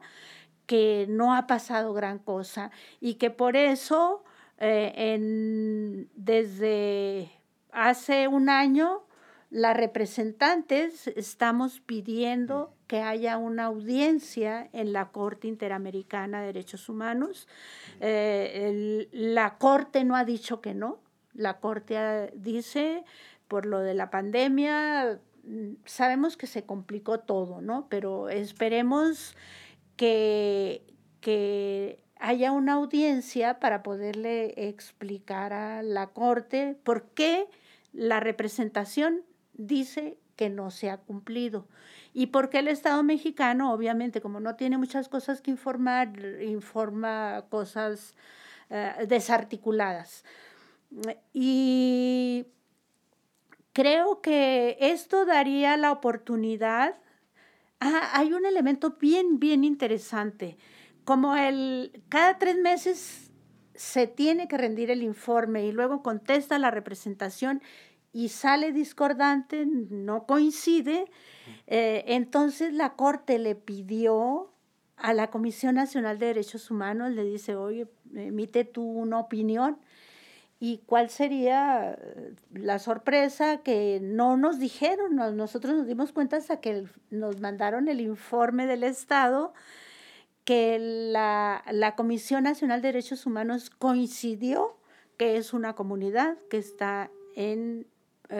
que 0.67 1.07
no 1.09 1.35
ha 1.35 1.47
pasado 1.47 1.93
gran 1.93 2.19
cosa 2.19 2.71
y 2.99 3.15
que 3.15 3.31
por 3.31 3.55
eso 3.55 4.23
eh, 4.59 6.07
desde 6.15 7.31
hace 7.71 8.27
un 8.27 8.49
año 8.49 9.03
las 9.51 9.75
representantes 9.75 11.07
estamos 11.07 11.81
pidiendo 11.81 12.73
que 12.87 13.01
haya 13.01 13.37
una 13.37 13.65
audiencia 13.65 14.69
en 14.71 14.93
la 14.93 15.09
Corte 15.11 15.49
Interamericana 15.49 16.39
de 16.39 16.47
Derechos 16.47 16.87
Humanos. 16.87 17.49
Eh, 17.99 19.09
la 19.11 19.57
Corte 19.57 20.05
no 20.05 20.15
ha 20.15 20.23
dicho 20.23 20.61
que 20.61 20.73
no. 20.73 20.99
La 21.33 21.59
Corte 21.59 22.31
dice, 22.33 23.03
por 23.49 23.65
lo 23.65 23.79
de 23.79 23.93
la 23.93 24.09
pandemia, 24.09 25.19
mm, 25.43 25.73
sabemos 25.83 26.37
que 26.37 26.47
se 26.47 26.65
complicó 26.65 27.19
todo, 27.19 27.59
¿no? 27.59 27.87
Pero 27.89 28.29
esperemos 28.29 29.35
que, 29.97 30.85
que 31.19 32.01
haya 32.15 32.53
una 32.53 32.73
audiencia 32.73 33.59
para 33.59 33.83
poderle 33.83 34.53
explicar 34.69 35.51
a 35.51 35.83
la 35.83 36.07
Corte 36.07 36.77
por 36.85 37.09
qué 37.09 37.47
la 37.91 38.21
representación 38.21 39.23
dice 39.53 40.17
que 40.35 40.49
no 40.49 40.71
se 40.71 40.89
ha 40.89 40.97
cumplido. 40.97 41.67
¿Y 42.13 42.27
por 42.27 42.49
qué 42.49 42.59
el 42.59 42.67
Estado 42.67 43.03
mexicano, 43.03 43.71
obviamente, 43.73 44.21
como 44.21 44.39
no 44.39 44.55
tiene 44.55 44.77
muchas 44.77 45.07
cosas 45.07 45.41
que 45.41 45.51
informar, 45.51 46.13
informa 46.41 47.45
cosas 47.49 48.15
eh, 48.69 49.05
desarticuladas? 49.07 50.25
Y 51.33 52.47
creo 53.73 54.21
que 54.21 54.77
esto 54.79 55.25
daría 55.25 55.77
la 55.77 55.91
oportunidad. 55.91 56.95
Ah, 57.79 58.09
hay 58.13 58.33
un 58.33 58.45
elemento 58.45 58.97
bien, 58.99 59.39
bien 59.39 59.63
interesante. 59.63 60.57
Como 61.05 61.35
el, 61.35 62.03
cada 62.09 62.37
tres 62.37 62.57
meses 62.57 63.31
se 63.75 64.05
tiene 64.05 64.47
que 64.47 64.57
rendir 64.57 64.91
el 64.91 65.01
informe 65.01 65.65
y 65.65 65.71
luego 65.71 66.03
contesta 66.03 66.59
la 66.59 66.71
representación 66.71 67.61
y 68.13 68.29
sale 68.29 68.73
discordante, 68.73 69.65
no 69.65 70.25
coincide, 70.25 71.05
eh, 71.67 72.03
entonces 72.07 72.73
la 72.73 72.93
Corte 72.93 73.39
le 73.39 73.55
pidió 73.55 74.51
a 74.97 75.13
la 75.13 75.29
Comisión 75.29 75.75
Nacional 75.75 76.19
de 76.19 76.27
Derechos 76.27 76.69
Humanos, 76.69 77.11
le 77.11 77.23
dice, 77.23 77.55
oye, 77.55 77.87
emite 78.13 78.65
tú 78.65 78.83
una 78.83 79.19
opinión. 79.19 79.77
¿Y 80.59 80.79
cuál 80.85 81.09
sería 81.09 81.93
eh, 81.93 82.35
la 82.53 82.77
sorpresa? 82.77 83.57
Que 83.63 83.99
no 83.99 84.37
nos 84.37 84.59
dijeron, 84.59 85.15
nosotros 85.15 85.75
nos 85.75 85.87
dimos 85.87 86.11
cuenta 86.11 86.37
hasta 86.37 86.59
que 86.59 86.85
nos 87.09 87.39
mandaron 87.39 87.87
el 87.87 87.99
informe 87.99 88.67
del 88.67 88.83
Estado, 88.83 89.53
que 90.43 90.77
la, 90.79 91.63
la 91.71 91.95
Comisión 91.95 92.43
Nacional 92.43 92.81
de 92.81 92.89
Derechos 92.89 93.25
Humanos 93.25 93.71
coincidió 93.71 94.77
que 95.17 95.37
es 95.37 95.53
una 95.53 95.73
comunidad 95.73 96.37
que 96.49 96.57
está 96.57 97.09
en 97.35 97.87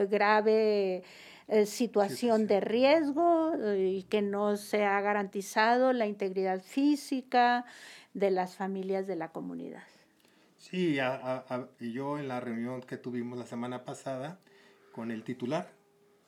grave 0.10 1.04
eh, 1.52 1.66
situación 1.66 2.48
de 2.48 2.62
riesgo 2.62 3.54
eh, 3.56 3.98
y 3.98 4.04
que 4.04 4.22
no 4.22 4.56
se 4.56 4.86
ha 4.86 5.02
garantizado 5.02 5.92
la 5.92 6.08
integridad 6.08 6.62
física 6.62 7.66
de 8.14 8.32
las 8.32 8.56
familias 8.56 9.06
de 9.06 9.18
la 9.18 9.34
comunidad. 9.34 9.84
Sí, 10.58 10.98
y 11.82 11.92
yo 11.92 12.18
en 12.18 12.30
la 12.30 12.40
reunión 12.40 12.82
que 12.82 12.96
tuvimos 12.96 13.38
la 13.38 13.46
semana 13.46 13.84
pasada 13.84 14.40
con 14.94 15.12
el 15.12 15.26
titular 15.26 15.74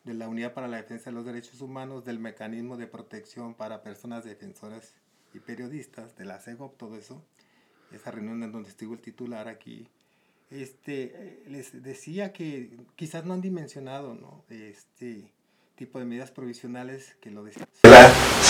de 0.04 0.12
la 0.12 0.28
Unidad 0.28 0.52
para 0.52 0.68
la 0.68 0.76
Defensa 0.76 1.08
de 1.08 1.16
los 1.16 1.24
Derechos 1.24 1.62
Humanos, 1.62 2.04
del 2.04 2.18
Mecanismo 2.18 2.76
de 2.76 2.86
Protección 2.86 3.54
para 3.54 3.82
Personas 3.82 4.24
Defensoras 4.24 4.94
y 5.32 5.38
Periodistas, 5.38 6.16
de 6.16 6.26
la 6.26 6.38
CEGOP, 6.38 6.76
todo 6.76 6.96
eso, 6.96 7.24
esa 7.92 8.10
reunión 8.10 8.42
en 8.42 8.52
donde 8.52 8.68
estuvo 8.68 8.92
el 8.92 9.00
titular 9.00 9.48
aquí, 9.48 9.88
este, 10.50 11.42
les 11.48 11.82
decía 11.82 12.32
que 12.32 12.70
quizás 12.96 13.24
no 13.24 13.34
han 13.34 13.40
dimensionado 13.40 14.14
¿no? 14.14 14.44
este 14.48 15.24
tipo 15.74 15.98
de 15.98 16.04
medidas 16.04 16.30
provisionales 16.30 17.16
que 17.20 17.30
lo 17.30 17.44
decía. 17.44 17.66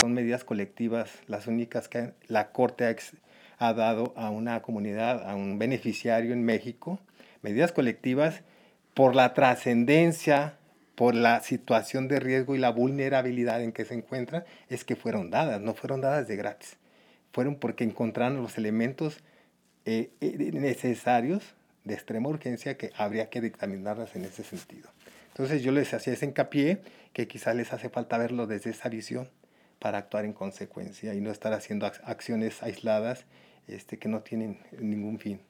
Son 0.01 0.12
medidas 0.12 0.45
colectivas, 0.45 1.11
las 1.26 1.47
únicas 1.47 1.88
que 1.88 2.12
la 2.26 2.53
Corte 2.53 2.97
ha, 3.59 3.72
dado 3.72 4.12
a 4.16 4.30
una 4.30 4.61
comunidad, 4.61 5.28
a 5.28 5.34
un 5.34 5.59
beneficiario 5.59 6.32
en 6.32 6.45
México, 6.45 7.01
medidas 7.42 7.72
colectivas 7.72 8.42
por 8.92 9.14
la 9.14 9.32
trascendencia, 9.32 10.59
por 10.95 11.14
la 11.14 11.40
situación 11.40 12.09
de 12.09 12.20
riesgo 12.20 12.55
y 12.55 12.59
la 12.59 12.70
vulnerabilidad 12.70 13.62
en 13.62 13.72
que 13.72 13.84
se 13.84 13.95
encuentran, 13.95 14.45
es 14.68 14.84
que 14.84 14.97
fueron 14.97 15.30
dadas, 15.30 15.61
no 15.61 15.74
fueron 15.74 16.01
dadas 16.01 16.28
de 16.28 16.36
gratis, 16.36 16.76
fueron 17.32 17.57
porque 17.57 17.84
encontraron 17.84 18.42
los 18.42 18.59
elementos 18.59 19.20
eh, 19.86 20.11
eh, 20.20 20.51
necesarios 20.53 21.55
de 21.85 21.95
extrema 21.95 22.28
urgencia 22.28 22.76
que 22.76 22.93
habría 22.97 23.30
que 23.30 23.41
dictaminarlas 23.41 24.16
en 24.16 24.24
ese 24.24 24.43
sentido. 24.43 24.91
Entonces 25.28 25.62
yo 25.62 25.72
les 25.72 25.93
hacía 25.95 26.12
ese 26.12 26.26
hincapié 26.26 26.80
que 27.12 27.28
quizás 27.28 27.55
les 27.55 27.72
hace 27.72 27.89
falta 27.89 28.18
verlo 28.18 28.47
desde 28.47 28.70
esa 28.70 28.89
visión 28.89 29.28
para 29.78 29.99
actuar 29.99 30.24
en 30.24 30.32
consecuencia 30.32 31.14
y 31.14 31.20
no 31.20 31.30
estar 31.30 31.53
haciendo 31.53 31.87
acciones 31.87 32.62
aisladas 32.62 33.26
este, 33.66 33.99
que 33.99 34.09
no 34.09 34.20
tienen 34.20 34.59
ningún 34.78 35.18
fin. 35.18 35.41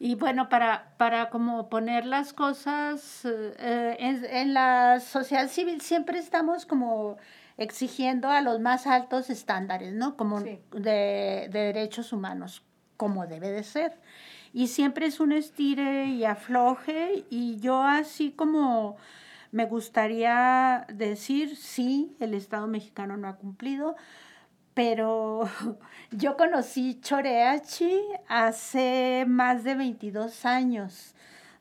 Y 0.00 0.14
bueno, 0.14 0.48
para, 0.48 0.94
para 0.96 1.28
como 1.28 1.68
poner 1.68 2.06
las 2.06 2.32
cosas 2.32 3.24
eh, 3.24 3.96
en, 3.98 4.24
en, 4.24 4.54
la 4.54 5.00
sociedad 5.00 5.48
civil 5.48 5.80
siempre 5.80 6.20
estamos 6.20 6.66
como 6.66 7.16
exigiendo 7.56 8.30
a 8.30 8.40
los 8.40 8.60
más 8.60 8.86
altos 8.86 9.28
estándares, 9.28 9.92
¿no? 9.92 10.16
Como 10.16 10.40
de, 10.40 10.62
de, 10.70 11.48
derechos 11.50 12.12
humanos, 12.12 12.62
como 12.96 13.26
debe 13.26 13.50
de 13.50 13.64
ser. 13.64 13.92
Y 14.52 14.68
siempre 14.68 15.06
es 15.06 15.20
un 15.20 15.32
estire 15.32 16.06
y 16.06 16.24
afloje 16.24 17.24
y 17.30 17.58
yo 17.60 17.82
así 17.82 18.30
como 18.30 18.96
me 19.50 19.64
gustaría 19.64 20.86
decir, 20.92 21.56
sí, 21.56 22.14
el 22.20 22.34
Estado 22.34 22.66
mexicano 22.66 23.16
no 23.16 23.28
ha 23.28 23.36
cumplido, 23.36 23.96
pero 24.74 25.48
yo 26.12 26.36
conocí 26.36 27.00
Choreachi 27.00 28.00
hace 28.28 29.24
más 29.26 29.64
de 29.64 29.74
22 29.74 30.44
años, 30.44 31.14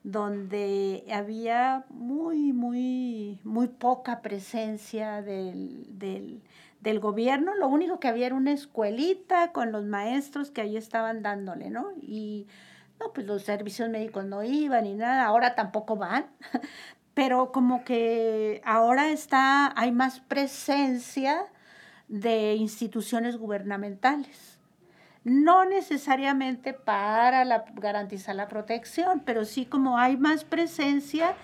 donde 0.03 1.05
había 1.11 1.85
muy, 1.89 2.53
muy, 2.53 3.39
muy 3.43 3.67
poca 3.67 4.21
presencia 4.21 5.21
del, 5.21 5.85
del, 5.97 6.41
del, 6.81 6.99
gobierno. 6.99 7.55
Lo 7.55 7.67
único 7.67 7.99
que 7.99 8.07
había 8.07 8.27
era 8.27 8.35
una 8.35 8.51
escuelita 8.53 9.51
con 9.51 9.71
los 9.71 9.83
maestros 9.85 10.51
que 10.51 10.61
ahí 10.61 10.77
estaban 10.77 11.23
dándole, 11.23 11.69
¿no? 11.69 11.87
Y 12.01 12.47
no, 12.99 13.13
pues 13.13 13.25
los 13.27 13.43
servicios 13.43 13.89
médicos 13.89 14.25
no 14.25 14.43
iban 14.43 14.83
ni 14.83 14.95
nada, 14.95 15.25
ahora 15.25 15.55
tampoco 15.55 15.95
van, 15.95 16.27
pero 17.13 17.51
como 17.51 17.83
que 17.83 18.61
ahora 18.65 19.09
está, 19.09 19.73
hay 19.79 19.91
más 19.91 20.19
presencia 20.19 21.45
de 22.07 22.55
instituciones 22.55 23.37
gubernamentales. 23.37 24.59
No 25.23 25.65
necesariamente 25.65 26.73
para 26.73 27.43
la, 27.43 27.65
garantizar 27.73 28.35
la 28.35 28.47
protección, 28.47 29.21
pero 29.25 29.43
sí 29.43 29.65
como 29.65 29.97
hay 29.97 30.15
más 30.15 30.45
presencia 30.45 31.35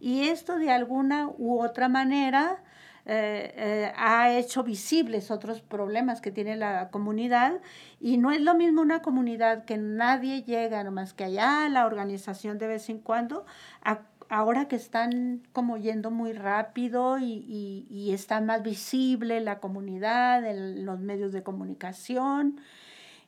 y 0.00 0.28
esto 0.28 0.58
de 0.58 0.72
alguna 0.72 1.28
u 1.38 1.62
otra 1.62 1.88
manera 1.88 2.62
eh, 3.10 3.54
eh, 3.56 3.92
ha 3.96 4.36
hecho 4.36 4.62
visibles 4.62 5.30
otros 5.30 5.62
problemas 5.62 6.20
que 6.20 6.30
tiene 6.30 6.56
la 6.56 6.90
comunidad. 6.90 7.60
Y 8.00 8.18
no 8.18 8.30
es 8.30 8.42
lo 8.42 8.54
mismo 8.54 8.82
una 8.82 9.00
comunidad 9.00 9.64
que 9.64 9.78
nadie 9.78 10.42
llega, 10.42 10.84
nomás 10.84 11.14
que 11.14 11.24
allá 11.24 11.68
la 11.70 11.86
organización 11.86 12.58
de 12.58 12.66
vez 12.66 12.90
en 12.90 12.98
cuando, 12.98 13.46
a 13.82 14.02
ahora 14.30 14.68
que 14.68 14.76
están 14.76 15.42
como 15.54 15.78
yendo 15.78 16.10
muy 16.10 16.34
rápido 16.34 17.18
y, 17.18 17.86
y, 17.88 18.12
está 18.12 18.42
más 18.42 18.62
visible 18.62 19.40
la 19.40 19.58
comunidad, 19.58 20.44
en 20.44 20.84
los 20.84 21.00
medios 21.00 21.32
de 21.32 21.42
comunicación, 21.42 22.60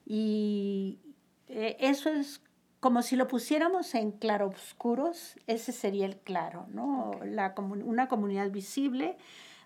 y 0.04 0.98
eh, 1.48 1.78
eso 1.80 2.10
es 2.10 2.42
como 2.80 3.00
si 3.00 3.16
lo 3.16 3.28
pusiéramos 3.28 3.94
en 3.94 4.12
claroscuros, 4.12 5.36
ese 5.46 5.72
sería 5.72 6.06
el 6.06 6.16
claro, 6.16 6.66
¿no? 6.70 7.12
La 7.24 7.54
una 7.56 8.08
comunidad 8.08 8.50
visible 8.50 9.16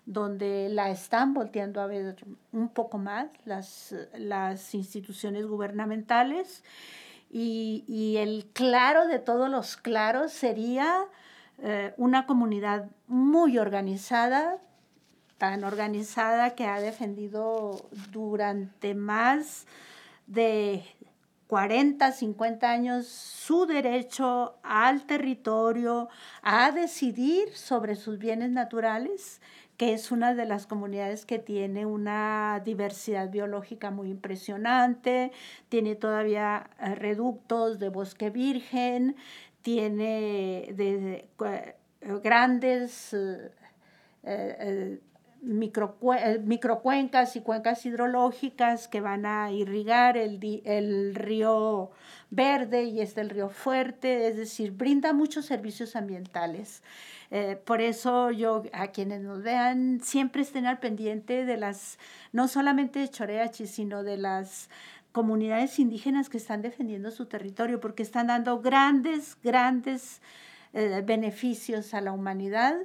donde 0.05 0.69
la 0.69 0.91
están 0.91 1.33
volteando 1.33 1.81
a 1.81 1.87
ver 1.87 2.15
un 2.51 2.69
poco 2.69 2.97
más 2.97 3.27
las, 3.45 3.95
las 4.17 4.73
instituciones 4.73 5.45
gubernamentales. 5.47 6.63
Y, 7.31 7.83
y, 7.87 8.17
el 8.17 8.45
claro 8.53 9.07
de 9.07 9.19
todos 9.19 9.49
los 9.49 9.75
claros 9.75 10.31
sería 10.31 11.05
eh, 11.59 11.93
una 11.97 12.25
comunidad 12.27 12.89
muy 13.07 13.57
organizada, 13.57 14.57
tan 15.37 15.63
organizada 15.63 16.55
que 16.55 16.65
ha 16.65 16.79
defendido 16.79 17.89
durante 18.11 18.93
más 18.93 19.65
de 20.27 20.83
40, 21.47 22.11
50 22.11 22.69
años 22.69 23.07
su 23.07 23.65
derecho 23.65 24.57
al 24.63 25.05
territorio, 25.05 26.09
a 26.41 26.71
decidir 26.71 27.55
sobre 27.55 27.95
sus 27.95 28.17
bienes 28.17 28.49
naturales, 28.49 29.41
que 29.77 29.93
es 29.93 30.11
una 30.11 30.33
de 30.33 30.45
las 30.45 30.67
comunidades 30.67 31.25
que 31.25 31.39
tiene 31.39 31.85
una 31.85 32.61
diversidad 32.63 33.29
biológica 33.29 33.91
muy 33.91 34.09
impresionante, 34.09 35.31
tiene 35.69 35.95
todavía 35.95 36.69
eh, 36.79 36.95
reductos 36.95 37.79
de 37.79 37.89
bosque 37.89 38.29
virgen, 38.29 39.15
tiene 39.61 40.69
de, 40.75 41.27
grandes 42.23 43.13
eh, 43.13 43.51
eh, 44.23 44.99
microcuencas 45.45 47.35
y 47.35 47.41
cuencas 47.41 47.85
hidrológicas 47.85 48.87
que 48.87 49.01
van 49.01 49.25
a 49.25 49.51
irrigar 49.51 50.17
el, 50.17 50.61
el 50.65 51.15
río 51.15 51.91
Verde 52.31 52.83
y 52.83 53.01
este 53.01 53.21
el 53.21 53.29
río 53.29 53.49
Fuerte, 53.49 54.27
es 54.27 54.35
decir, 54.35 54.71
brinda 54.71 55.13
muchos 55.13 55.45
servicios 55.45 55.95
ambientales. 55.95 56.81
Eh, 57.31 57.59
por 57.63 57.81
eso 57.81 58.31
yo, 58.31 58.63
a 58.73 58.87
quienes 58.87 59.21
nos 59.21 59.41
vean, 59.41 59.99
siempre 60.01 60.41
estén 60.41 60.65
al 60.65 60.79
pendiente 60.79 61.45
de 61.45 61.57
las, 61.57 61.97
no 62.33 62.47
solamente 62.47 62.99
de 62.99 63.09
Choreachi, 63.09 63.67
sino 63.67 64.03
de 64.03 64.17
las 64.17 64.69
comunidades 65.11 65.79
indígenas 65.79 66.29
que 66.29 66.37
están 66.37 66.61
defendiendo 66.61 67.09
su 67.11 67.25
territorio, 67.25 67.79
porque 67.79 68.03
están 68.03 68.27
dando 68.27 68.59
grandes, 68.59 69.37
grandes 69.43 70.21
eh, 70.73 71.01
beneficios 71.05 71.93
a 71.93 72.01
la 72.01 72.11
humanidad 72.11 72.75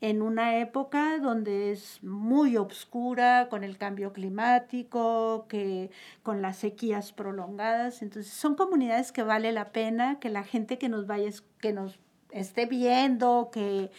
en 0.00 0.22
una 0.22 0.58
época 0.58 1.18
donde 1.18 1.72
es 1.72 2.02
muy 2.02 2.56
obscura 2.56 3.48
con 3.50 3.64
el 3.64 3.78
cambio 3.78 4.12
climático, 4.12 5.46
que, 5.48 5.90
con 6.22 6.40
las 6.40 6.58
sequías 6.58 7.12
prolongadas. 7.12 8.02
Entonces 8.02 8.32
son 8.32 8.54
comunidades 8.54 9.12
que 9.12 9.22
vale 9.22 9.52
la 9.52 9.72
pena 9.72 10.20
que 10.20 10.28
la 10.28 10.44
gente 10.44 10.78
que 10.78 10.88
nos 10.88 11.06
vaya, 11.06 11.30
que 11.60 11.72
nos 11.72 11.98
esté 12.30 12.66
viendo, 12.66 13.50
que, 13.52 13.90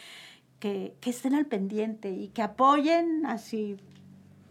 que, 0.60 0.94
que 1.02 1.10
estén 1.10 1.36
al 1.36 1.48
pendiente 1.48 2.12
y 2.12 2.30
que 2.30 2.42
apoyen 2.42 3.26
así 3.26 3.78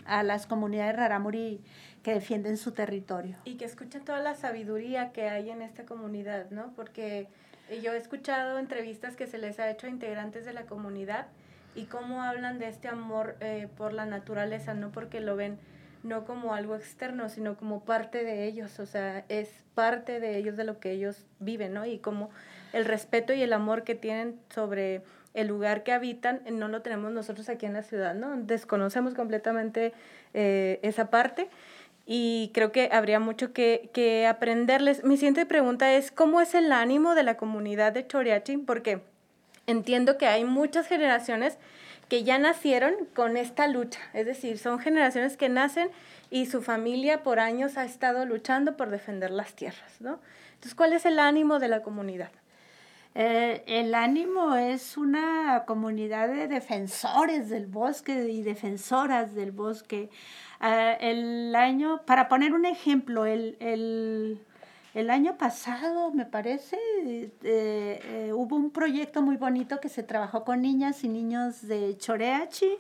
a 0.05 0.23
las 0.23 0.47
comunidades 0.47 0.97
Raramuri 0.97 1.61
que 2.03 2.15
defienden 2.15 2.57
su 2.57 2.73
territorio. 2.73 3.37
Y 3.45 3.57
que 3.57 3.65
escuchen 3.65 4.05
toda 4.05 4.21
la 4.21 4.35
sabiduría 4.35 5.13
que 5.13 5.29
hay 5.29 5.51
en 5.51 5.63
esta 5.63 5.85
comunidad, 5.85 6.51
¿no? 6.51 6.73
Porque 6.75 7.29
yo 7.83 7.93
he 7.93 7.97
escuchado 7.97 8.59
entrevistas 8.59 9.17
que 9.17 9.27
se 9.27 9.39
les 9.39 9.59
ha 9.61 9.71
hecho 9.71 9.87
a 9.87 9.91
integrantes 9.91 10.45
de 10.45 10.53
la 10.53 10.63
comunidad 10.63 11.27
y 11.75 11.85
cómo 11.85 12.23
hablan 12.23 12.59
de 12.59 12.69
este 12.69 12.89
amor 12.89 13.37
eh, 13.41 13.69
por 13.77 13.93
la 13.93 14.07
naturaleza, 14.07 14.75
no 14.75 14.91
porque 14.91 15.21
lo 15.21 15.37
ven 15.37 15.59
no 16.03 16.25
como 16.25 16.55
algo 16.55 16.77
externo, 16.77 17.29
sino 17.29 17.57
como 17.57 17.85
parte 17.85 18.25
de 18.25 18.47
ellos, 18.47 18.79
o 18.79 18.87
sea, 18.87 19.25
es 19.29 19.49
parte 19.75 20.21
de 20.21 20.37
ellos, 20.37 20.57
de 20.57 20.65
lo 20.65 20.79
que 20.79 20.93
ellos 20.93 21.27
viven, 21.41 21.75
¿no? 21.75 21.87
Y 21.87 21.99
como 21.99 22.31
el 22.73 22.85
respeto 22.85 23.33
y 23.33 23.43
el 23.43 23.53
amor 23.53 23.83
que 23.83 23.95
tienen 23.95 24.39
sobre 24.49 25.03
el 25.35 25.49
lugar 25.49 25.83
que 25.83 25.93
habitan, 25.93 26.43
no 26.51 26.69
lo 26.69 26.83
tenemos 26.83 27.13
nosotros 27.13 27.49
aquí 27.49 27.67
en 27.67 27.75
la 27.75 27.83
ciudad, 27.83 28.15
¿no? 28.15 28.37
Desconocemos 28.37 29.15
completamente 29.15 29.93
eh, 30.35 30.81
esa 30.83 31.11
parte 31.11 31.49
y 32.11 32.51
creo 32.55 32.73
que 32.73 32.89
habría 32.91 33.21
mucho 33.21 33.53
que, 33.53 33.91
que, 33.93 34.27
aprenderles. 34.27 35.05
Mi 35.05 35.19
siguiente 35.19 35.45
pregunta 35.45 35.93
es, 35.93 36.11
¿cómo 36.11 36.41
es 36.41 36.55
el 36.55 36.73
ánimo 36.73 37.15
de 37.15 37.23
la 37.23 37.37
comunidad 37.37 37.93
de 37.93 38.07
Choriachi? 38.07 38.57
Porque 38.57 39.03
entiendo 39.67 40.17
que 40.17 40.27
hay 40.27 40.47
muchas 40.47 40.87
generaciones 40.87 41.59
que 42.09 42.25
ya 42.25 42.39
nacieron 42.39 42.95
con 43.15 43.37
esta 43.37 43.69
lucha, 43.69 44.01
es 44.15 44.25
decir, 44.25 44.57
son 44.57 44.79
generaciones 44.79 45.37
que 45.37 45.51
nacen 45.51 45.91
y 46.31 46.47
su 46.47 46.63
familia 46.63 47.23
por 47.23 47.41
años 47.41 47.77
ha 47.77 47.85
estado 47.85 48.25
luchando 48.25 48.79
por 48.79 48.89
defender 48.89 49.31
las 49.31 49.53
tierras, 49.53 50.01
¿no? 50.01 50.19
Entonces, 50.55 50.75
¿cuál 50.75 50.95
es 50.95 51.05
el 51.05 51.19
ánimo 51.19 51.59
de 51.59 51.69
la 51.69 51.83
comunidad? 51.83 52.31
Eh, 53.15 53.65
el 53.67 53.95
ánimo 53.95 54.55
es 54.55 54.97
una 54.97 55.65
comunidad 55.67 56.29
de 56.29 56.49
defensores 56.49 57.51
del 57.51 57.67
bosque 57.67 58.29
y 58.31 58.43
defensoras 58.43 59.35
del 59.35 59.53
bosque. 59.53 60.09
Ah, 60.61 60.93
el 61.01 61.55
año, 61.55 62.03
para 62.05 62.29
poner 62.29 62.53
un 62.53 62.65
ejemplo, 62.67 63.27
el, 63.27 63.57
el, 63.61 64.41
el 64.95 65.11
año 65.11 65.39
pasado, 65.39 66.11
me 66.13 66.27
parece, 66.27 66.77
eh, 67.07 67.31
eh, 67.43 68.33
hubo 68.35 68.57
un 68.57 68.71
proyecto 68.71 69.23
muy 69.23 69.37
bonito 69.37 69.81
que 69.81 69.89
se 69.89 70.03
trabajó 70.03 70.45
con 70.45 70.61
niñas 70.63 71.05
y 71.05 71.09
niños 71.09 71.67
de 71.69 71.97
Choreachi, 71.97 72.71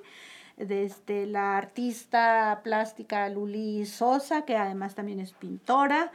desde 0.56 0.84
este, 0.84 1.26
la 1.26 1.56
artista 1.56 2.60
plástica 2.64 3.28
Luli 3.28 3.86
Sosa, 3.86 4.44
que 4.44 4.56
además 4.56 4.96
también 4.96 5.20
es 5.20 5.32
pintora. 5.32 6.10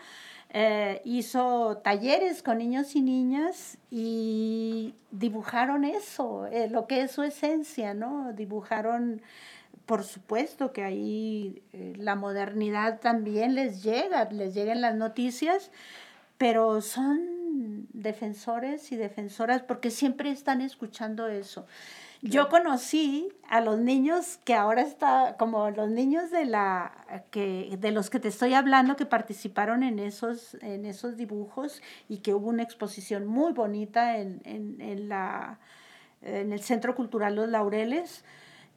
Eh, 0.55 1.01
hizo 1.03 1.77
talleres 1.83 2.43
con 2.43 2.59
niños 2.59 2.95
y 2.95 3.01
niñas 3.01 3.79
y 3.89 4.93
dibujaron 5.09 5.83
eso, 5.83 6.47
lo 6.69 6.85
que 6.85 7.01
es 7.01 7.11
su 7.11 7.23
esencia, 7.23 7.95
¿no? 7.95 8.33
Dibujaron 8.33 9.21
por 9.85 10.03
supuesto 10.03 10.71
que 10.71 10.83
ahí 10.83 11.61
eh, 11.73 11.93
la 11.97 12.15
modernidad 12.15 12.99
también 12.99 13.55
les 13.55 13.83
llega, 13.83 14.29
les 14.31 14.53
llegan 14.53 14.81
las 14.81 14.95
noticias, 14.95 15.71
pero 16.37 16.81
son 16.81 17.87
defensores 17.91 18.91
y 18.91 18.95
defensoras 18.95 19.61
porque 19.61 19.91
siempre 19.91 20.31
están 20.31 20.61
escuchando 20.61 21.27
eso. 21.27 21.65
Yo 22.25 22.47
conocí 22.47 23.27
a 23.49 23.59
los 23.59 23.79
niños 23.79 24.39
que 24.45 24.53
ahora 24.53 24.81
está, 24.81 25.35
como 25.37 25.69
los 25.71 25.89
niños 25.89 26.31
de 26.31 26.45
la 26.45 27.23
que, 27.31 27.77
de 27.77 27.91
los 27.91 28.09
que 28.09 28.21
te 28.21 28.29
estoy 28.29 28.53
hablando, 28.53 28.95
que 28.95 29.05
participaron 29.05 29.83
en 29.83 29.99
esos, 29.99 30.55
en 30.61 30.85
esos 30.85 31.17
dibujos 31.17 31.81
y 32.07 32.19
que 32.19 32.33
hubo 32.33 32.47
una 32.47 32.63
exposición 32.63 33.27
muy 33.27 33.51
bonita 33.51 34.17
en, 34.17 34.41
en, 34.45 34.79
en 34.79 35.09
la, 35.09 35.59
en 36.21 36.53
el 36.53 36.61
Centro 36.61 36.95
Cultural 36.95 37.35
Los 37.35 37.49
Laureles. 37.49 38.23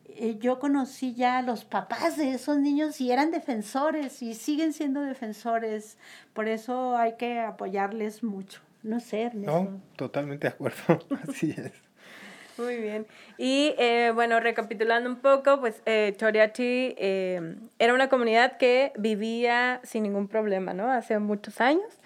Eh, 0.07 0.39
yo 0.41 0.59
conocí 0.59 1.15
ya 1.15 1.39
a 1.39 1.43
los 1.43 1.65
papás 1.65 2.17
de 2.17 2.33
esos 2.33 2.59
niños 2.59 3.01
y 3.01 3.13
eran 3.13 3.31
defensores 3.31 4.23
y 4.23 4.35
siguen 4.35 4.73
siendo 4.73 5.03
defensores. 5.03 5.99
Por 6.33 6.49
eso 6.49 6.97
hay 6.97 7.17
que 7.17 7.39
apoyarles 7.39 8.25
mucho. 8.25 8.61
No 8.83 8.99
sé, 8.99 9.23
Ernesto. 9.23 9.63
No, 9.71 9.81
totalmente 9.95 10.49
de 10.49 10.55
acuerdo. 10.55 10.99
Así 11.29 11.55
es. 11.57 11.86
Muy 12.59 12.77
bien. 12.77 13.07
Y 13.37 13.75
eh, 13.79 14.13
bueno, 14.15 14.41
recapitulando 14.41 15.11
un 15.11 15.17
poco, 15.17 15.61
pues 15.61 15.83
eh, 15.85 16.15
Choriachi 16.17 16.95
eh, 16.99 17.57
era 17.79 17.93
una 17.93 18.09
comunidad 18.09 18.57
que 18.57 18.93
vivía 18.97 19.81
sin 19.85 20.05
ningún 20.05 20.27
problema, 20.29 20.73
¿no? 20.73 20.91
Hace 20.91 21.19
muchos 21.19 21.61
años. 21.61 21.99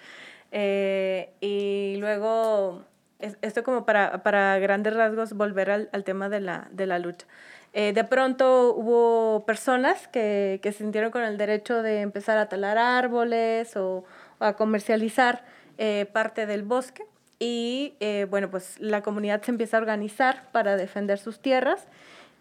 Eh, 0.51 1.31
y 1.41 1.97
luego, 2.01 2.83
es- 3.21 3.39
esto 3.43 3.63
como 3.63 3.85
para, 3.87 4.23
para 4.25 4.59
grandes 4.59 4.95
rasgos, 4.95 5.35
volver 5.35 5.71
al, 5.71 5.89
al 5.93 6.03
tema 6.05 6.29
de 6.29 6.41
la, 6.41 6.69
de 6.73 6.87
la 6.87 6.99
lucha. 6.99 7.27
De 7.73 8.03
pronto 8.03 8.75
hubo 8.75 9.47
personas 9.47 10.09
que, 10.09 10.59
que 10.61 10.73
se 10.73 10.79
sintieron 10.79 11.13
con 11.13 11.23
el 11.23 11.39
derecho 11.39 11.85
de 11.85 12.01
empezar 12.01 12.37
a 12.37 12.49
talar 12.49 12.79
árboles 12.79 13.77
o, 13.77 14.05
o 14.41 14.45
a 14.45 14.57
comercializar 14.57 15.45
eh, 15.79 16.07
parte 16.13 16.47
del 16.47 16.65
bosque. 16.65 17.05
Y 17.41 17.95
eh, 17.99 18.27
bueno, 18.31 18.51
pues 18.51 18.79
la 18.79 19.03
comunidad 19.03 19.43
se 19.43 19.51
empieza 19.51 19.79
a 19.79 19.81
organizar 19.81 20.45
para 20.53 20.77
defender 20.77 21.19
sus 21.19 21.41
tierras 21.41 21.89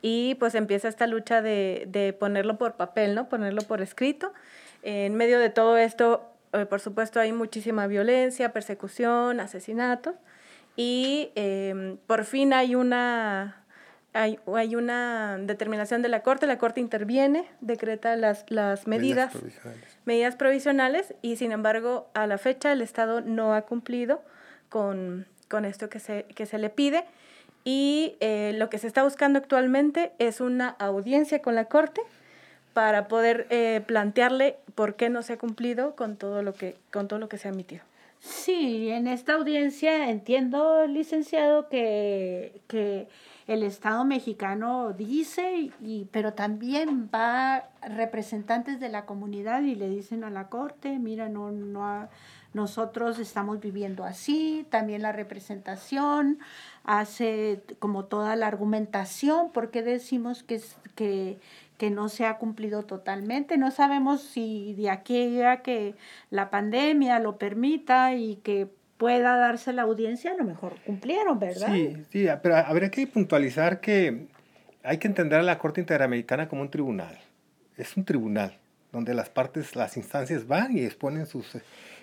y 0.02 0.36
pues 0.36 0.54
empieza 0.54 0.88
esta 0.88 1.08
lucha 1.08 1.42
de, 1.42 1.86
de 1.88 2.14
ponerlo 2.14 2.58
por 2.58 2.74
papel, 2.74 3.16
¿no? 3.16 3.30
Ponerlo 3.30 3.62
por 3.64 3.82
escrito. 3.82 4.32
En 4.84 5.16
medio 5.16 5.40
de 5.40 5.50
todo 5.50 5.78
esto, 5.78 6.30
eh, 6.54 6.66
por 6.66 6.80
supuesto, 6.80 7.20
hay 7.20 7.32
muchísima 7.32 7.88
violencia, 7.88 8.54
persecución, 8.54 9.40
asesinatos 9.40 10.16
y 10.76 11.32
eh, 11.36 11.98
por 12.08 12.24
fin 12.26 12.54
hay 12.54 12.76
una, 12.76 13.64
hay, 14.14 14.40
hay 14.56 14.76
una 14.76 15.38
determinación 15.40 16.02
de 16.02 16.10
la 16.10 16.24
Corte, 16.24 16.48
la 16.48 16.58
Corte 16.58 16.80
interviene, 16.80 17.46
decreta 17.62 18.16
las, 18.16 18.46
las 18.50 18.88
medidas, 18.88 19.32
provisionales. 19.32 19.98
medidas 20.06 20.36
provisionales 20.36 21.14
y 21.22 21.36
sin 21.36 21.52
embargo 21.52 22.10
a 22.14 22.28
la 22.28 22.38
fecha 22.38 22.72
el 22.72 22.82
Estado 22.82 23.22
no 23.22 23.54
ha 23.54 23.64
cumplido 23.64 24.22
con, 24.70 25.26
con 25.50 25.66
esto 25.66 25.90
que 25.90 26.00
se, 26.00 26.24
que 26.36 26.46
se 26.46 26.58
le 26.58 26.70
pide 26.70 27.04
y 27.64 28.16
eh, 28.20 28.54
lo 28.56 28.70
que 28.70 28.78
se 28.78 28.88
está 28.88 29.04
buscando 29.04 29.40
actualmente 29.40 30.12
es 30.20 30.40
una 30.42 30.70
audiencia 30.80 31.42
con 31.42 31.56
la 31.56 31.66
Corte 31.66 32.02
para 32.74 33.08
poder 33.08 33.48
eh, 33.50 33.82
plantearle 33.86 34.58
por 34.76 34.96
qué 34.96 35.10
no 35.10 35.22
se 35.24 35.34
ha 35.34 35.38
cumplido 35.38 35.96
con 35.96 36.16
todo 36.16 36.44
lo 36.44 36.54
que, 36.54 36.78
con 36.94 37.08
todo 37.08 37.20
lo 37.20 37.28
que 37.28 37.38
se 37.38 37.48
ha 37.48 37.52
emitido. 37.52 37.84
Sí, 38.22 38.90
en 38.90 39.08
esta 39.08 39.34
audiencia 39.34 40.10
entiendo, 40.10 40.86
licenciado, 40.88 41.70
que, 41.70 42.62
que 42.68 43.08
el 43.48 43.64
Estado 43.64 44.04
mexicano 44.04 44.94
dice, 44.94 45.72
y, 45.82 46.06
pero 46.12 46.34
también 46.34 47.10
va 47.14 47.70
representantes 47.82 48.80
de 48.80 48.90
la 48.90 49.06
comunidad 49.06 49.62
y 49.62 49.76
le 49.76 49.88
dicen 49.90 50.24
a 50.24 50.30
la 50.30 50.48
Corte, 50.50 51.00
mira, 51.00 51.30
no, 51.30 51.52
no 51.52 51.86
ha- 51.86 52.10
nosotros 52.54 53.20
estamos 53.20 53.60
viviendo 53.60 54.04
así, 54.04 54.66
también 54.70 55.02
la 55.02 55.12
representación 55.12 56.40
hace 56.84 57.62
como 57.80 58.06
toda 58.06 58.36
la 58.36 58.48
argumentación, 58.48 59.52
porque 59.52 59.84
decimos 59.84 60.44
que, 60.44 60.60
que, 60.96 61.38
que 61.78 61.92
no 61.92 62.10
se 62.10 62.26
ha 62.26 62.38
cumplido 62.38 62.84
totalmente. 62.84 63.58
No 63.58 63.70
sabemos 63.70 64.22
si 64.22 64.74
de 64.74 64.90
aquí 64.90 65.42
a 65.42 65.62
que 65.62 65.96
la 66.32 66.50
pandemia 66.50 67.20
lo 67.20 67.38
permita 67.38 68.16
y 68.16 68.38
que 68.38 68.68
pueda 68.98 69.38
darse 69.38 69.72
la 69.72 69.84
audiencia, 69.84 70.32
a 70.32 70.36
lo 70.36 70.44
mejor 70.44 70.76
cumplieron, 70.86 71.40
¿verdad? 71.40 71.72
Sí, 71.72 71.96
sí, 72.12 72.28
pero 72.44 72.58
habría 72.58 72.92
que 72.92 73.08
puntualizar 73.08 73.80
que 73.80 74.28
hay 74.84 74.98
que 74.98 75.08
entender 75.08 75.40
a 75.40 75.44
la 75.44 75.58
Corte 75.58 75.80
Interamericana 75.80 76.50
como 76.50 76.64
un 76.64 76.70
tribunal. 76.70 77.18
Es 77.78 77.96
un 77.96 78.04
tribunal 78.04 78.58
donde 78.92 79.14
las 79.14 79.30
partes, 79.30 79.76
las 79.76 79.96
instancias 79.96 80.48
van 80.48 80.76
y 80.76 80.84
exponen 80.84 81.28
sus 81.28 81.56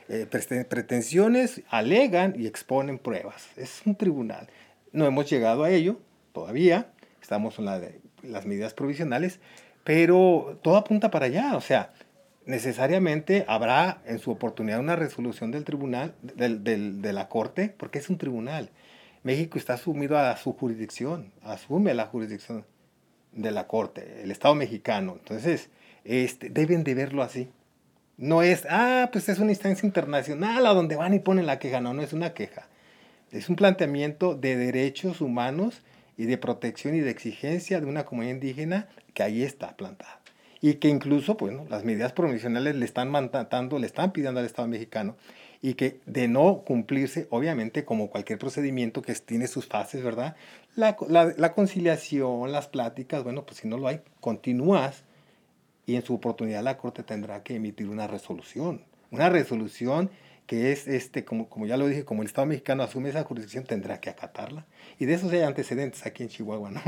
eh, 0.08 0.26
pretensiones, 0.68 1.62
alegan 1.68 2.34
y 2.38 2.46
exponen 2.46 2.98
pruebas. 2.98 3.48
Es 3.56 3.82
un 3.86 3.94
tribunal. 3.96 4.48
No 4.92 5.06
hemos 5.06 5.28
llegado 5.28 5.64
a 5.64 5.70
ello 5.70 6.00
todavía, 6.32 6.92
estamos 7.20 7.58
en 7.58 7.64
las 8.22 8.46
medidas 8.46 8.74
provisionales, 8.74 9.40
pero 9.84 10.58
todo 10.62 10.76
apunta 10.76 11.10
para 11.10 11.26
allá. 11.26 11.56
O 11.56 11.60
sea, 11.60 11.92
necesariamente 12.44 13.44
habrá 13.48 14.00
en 14.06 14.18
su 14.18 14.30
oportunidad 14.30 14.80
una 14.80 14.96
resolución 14.96 15.50
del 15.50 15.64
tribunal, 15.64 16.14
del- 16.22 17.02
de 17.02 17.12
la 17.12 17.28
corte, 17.28 17.74
porque 17.76 17.98
es 17.98 18.08
un 18.08 18.18
tribunal. 18.18 18.70
México 19.22 19.58
está 19.58 19.76
sumido 19.76 20.16
a 20.16 20.36
su 20.36 20.52
jurisdicción, 20.52 21.32
asume 21.42 21.92
la 21.94 22.06
jurisdicción 22.06 22.64
de 23.32 23.50
la 23.50 23.66
corte, 23.66 24.22
el 24.22 24.30
Estado 24.30 24.54
mexicano. 24.54 25.16
Entonces, 25.18 25.68
este, 26.04 26.48
deben 26.48 26.84
de 26.84 26.94
verlo 26.94 27.22
así. 27.22 27.48
No 28.16 28.42
es, 28.42 28.66
ah, 28.70 29.10
pues 29.12 29.28
es 29.28 29.38
una 29.38 29.52
instancia 29.52 29.86
internacional 29.86 30.64
a 30.66 30.72
donde 30.74 30.96
van 30.96 31.12
y 31.14 31.18
ponen 31.18 31.46
la 31.46 31.58
queja. 31.58 31.80
No, 31.80 31.92
no 31.92 32.02
es 32.02 32.12
una 32.12 32.32
queja. 32.32 32.66
Es 33.32 33.48
un 33.48 33.56
planteamiento 33.56 34.34
de 34.34 34.56
derechos 34.56 35.20
humanos 35.20 35.82
y 36.16 36.26
de 36.26 36.38
protección 36.38 36.94
y 36.94 37.00
de 37.00 37.10
exigencia 37.10 37.80
de 37.80 37.86
una 37.86 38.04
comunidad 38.06 38.34
indígena 38.34 38.88
que 39.14 39.22
ahí 39.22 39.42
está 39.42 39.76
plantada. 39.76 40.20
Y 40.62 40.74
que 40.74 40.88
incluso, 40.88 41.34
bueno, 41.36 41.66
las 41.68 41.84
medidas 41.84 42.12
provisionales 42.12 42.76
le 42.76 42.84
están 42.86 43.10
mandatando, 43.10 43.78
le 43.78 43.86
están 43.86 44.12
pidiendo 44.12 44.40
al 44.40 44.46
Estado 44.46 44.68
mexicano 44.68 45.16
y 45.62 45.74
que 45.74 46.00
de 46.06 46.28
no 46.28 46.62
cumplirse, 46.66 47.26
obviamente, 47.30 47.84
como 47.84 48.10
cualquier 48.10 48.38
procedimiento 48.38 49.02
que 49.02 49.14
tiene 49.14 49.48
sus 49.48 49.66
fases, 49.66 50.02
¿verdad? 50.02 50.36
La, 50.76 50.96
la- 51.08 51.34
la 51.36 51.52
conciliación, 51.54 52.52
las 52.52 52.68
pláticas, 52.68 53.24
bueno, 53.24 53.44
pues 53.44 53.58
si 53.58 53.68
no 53.68 53.78
lo 53.78 53.88
hay, 53.88 54.00
continúas 54.20 55.04
y 55.86 55.94
en 55.94 56.04
su 56.04 56.14
oportunidad 56.14 56.62
la 56.62 56.76
Corte 56.76 57.02
tendrá 57.02 57.42
que 57.42 57.54
emitir 57.54 57.88
una 57.88 58.06
resolución. 58.06 58.84
Una 59.10 59.28
resolución 59.28 60.10
que 60.46 60.72
es, 60.72 60.86
este, 60.86 61.24
como, 61.24 61.48
como 61.48 61.66
ya 61.66 61.76
lo 61.76 61.86
dije, 61.86 62.04
como 62.04 62.22
el 62.22 62.28
Estado 62.28 62.46
mexicano 62.46 62.82
asume 62.82 63.08
esa 63.08 63.24
jurisdicción, 63.24 63.64
tendrá 63.64 64.00
que 64.00 64.10
acatarla. 64.10 64.66
Y 64.98 65.06
de 65.06 65.14
eso 65.14 65.30
hay 65.30 65.42
antecedentes 65.42 66.04
aquí 66.04 66.24
en 66.24 66.28
Chihuahua, 66.28 66.70
¿no? 66.70 66.82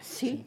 Sí. 0.00 0.46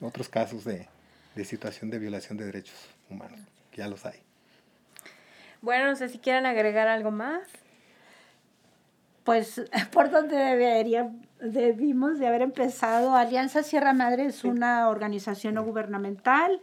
Otros 0.00 0.28
casos 0.28 0.64
de, 0.64 0.88
de 1.34 1.44
situación 1.44 1.90
de 1.90 1.98
violación 1.98 2.36
de 2.36 2.44
derechos 2.44 2.76
humanos, 3.08 3.40
que 3.70 3.78
ya 3.78 3.88
los 3.88 4.04
hay. 4.04 4.20
Bueno, 5.62 5.86
no 5.86 5.96
sé 5.96 6.08
si 6.08 6.18
quieren 6.18 6.46
agregar 6.46 6.88
algo 6.88 7.10
más. 7.10 7.48
Pues 9.24 9.62
por 9.92 10.10
donde 10.10 10.36
debería, 10.36 11.10
debimos 11.40 12.18
de 12.18 12.26
haber 12.26 12.42
empezado. 12.42 13.14
Alianza 13.14 13.62
Sierra 13.62 13.92
Madre 13.92 14.26
es 14.26 14.44
una 14.44 14.88
organización 14.88 15.54
no 15.54 15.64
gubernamental 15.64 16.60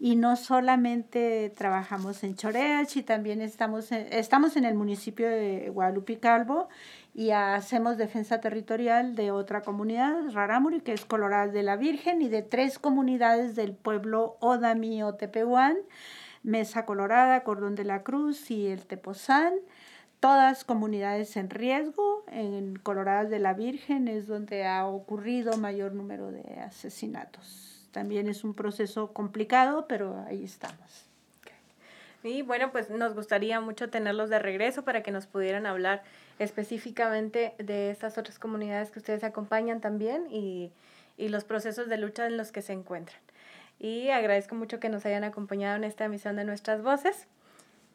y 0.00 0.14
no 0.14 0.36
solamente 0.36 1.52
trabajamos 1.56 2.22
en 2.22 2.36
Choreach 2.36 2.96
y 2.96 3.02
también 3.02 3.40
estamos 3.40 3.90
en, 3.90 4.06
estamos 4.12 4.56
en 4.56 4.64
el 4.64 4.74
municipio 4.74 5.28
de 5.28 5.70
Guadalupe 5.70 6.18
Calvo 6.18 6.68
y 7.14 7.30
hacemos 7.30 7.96
defensa 7.96 8.40
territorial 8.40 9.16
de 9.16 9.32
otra 9.32 9.62
comunidad, 9.62 10.14
Rarámuri, 10.32 10.82
que 10.82 10.92
es 10.92 11.04
Colorado 11.04 11.50
de 11.50 11.64
la 11.64 11.76
Virgen, 11.76 12.22
y 12.22 12.28
de 12.28 12.42
tres 12.42 12.78
comunidades 12.78 13.56
del 13.56 13.72
pueblo 13.74 14.36
Odami 14.38 15.02
o 15.02 15.14
Tepehuán, 15.14 15.76
Mesa 16.44 16.86
Colorada, 16.86 17.42
Cordón 17.42 17.74
de 17.74 17.84
la 17.84 18.04
Cruz 18.04 18.52
y 18.52 18.68
el 18.68 18.86
Tepozán 18.86 19.54
todas 20.20 20.64
comunidades 20.64 21.36
en 21.36 21.50
riesgo. 21.50 22.24
En 22.28 22.76
Colorado 22.76 23.28
de 23.28 23.38
la 23.38 23.54
Virgen 23.54 24.08
es 24.08 24.26
donde 24.26 24.66
ha 24.66 24.86
ocurrido 24.86 25.56
mayor 25.56 25.92
número 25.92 26.30
de 26.30 26.60
asesinatos. 26.60 27.86
También 27.92 28.28
es 28.28 28.44
un 28.44 28.54
proceso 28.54 29.12
complicado, 29.12 29.86
pero 29.88 30.24
ahí 30.26 30.44
estamos. 30.44 31.08
Y 32.24 32.42
bueno, 32.42 32.72
pues 32.72 32.90
nos 32.90 33.14
gustaría 33.14 33.60
mucho 33.60 33.90
tenerlos 33.90 34.28
de 34.28 34.38
regreso 34.38 34.82
para 34.82 35.02
que 35.02 35.12
nos 35.12 35.26
pudieran 35.26 35.66
hablar 35.66 36.02
específicamente 36.38 37.54
de 37.58 37.90
estas 37.90 38.18
otras 38.18 38.38
comunidades 38.38 38.90
que 38.90 38.98
ustedes 38.98 39.22
acompañan 39.22 39.80
también 39.80 40.26
y, 40.30 40.72
y 41.16 41.28
los 41.28 41.44
procesos 41.44 41.88
de 41.88 41.96
lucha 41.96 42.26
en 42.26 42.36
los 42.36 42.50
que 42.50 42.60
se 42.60 42.72
encuentran. 42.72 43.18
Y 43.78 44.10
agradezco 44.10 44.56
mucho 44.56 44.80
que 44.80 44.88
nos 44.88 45.06
hayan 45.06 45.22
acompañado 45.22 45.76
en 45.76 45.84
esta 45.84 46.04
emisión 46.04 46.34
de 46.36 46.44
Nuestras 46.44 46.82
Voces. 46.82 47.28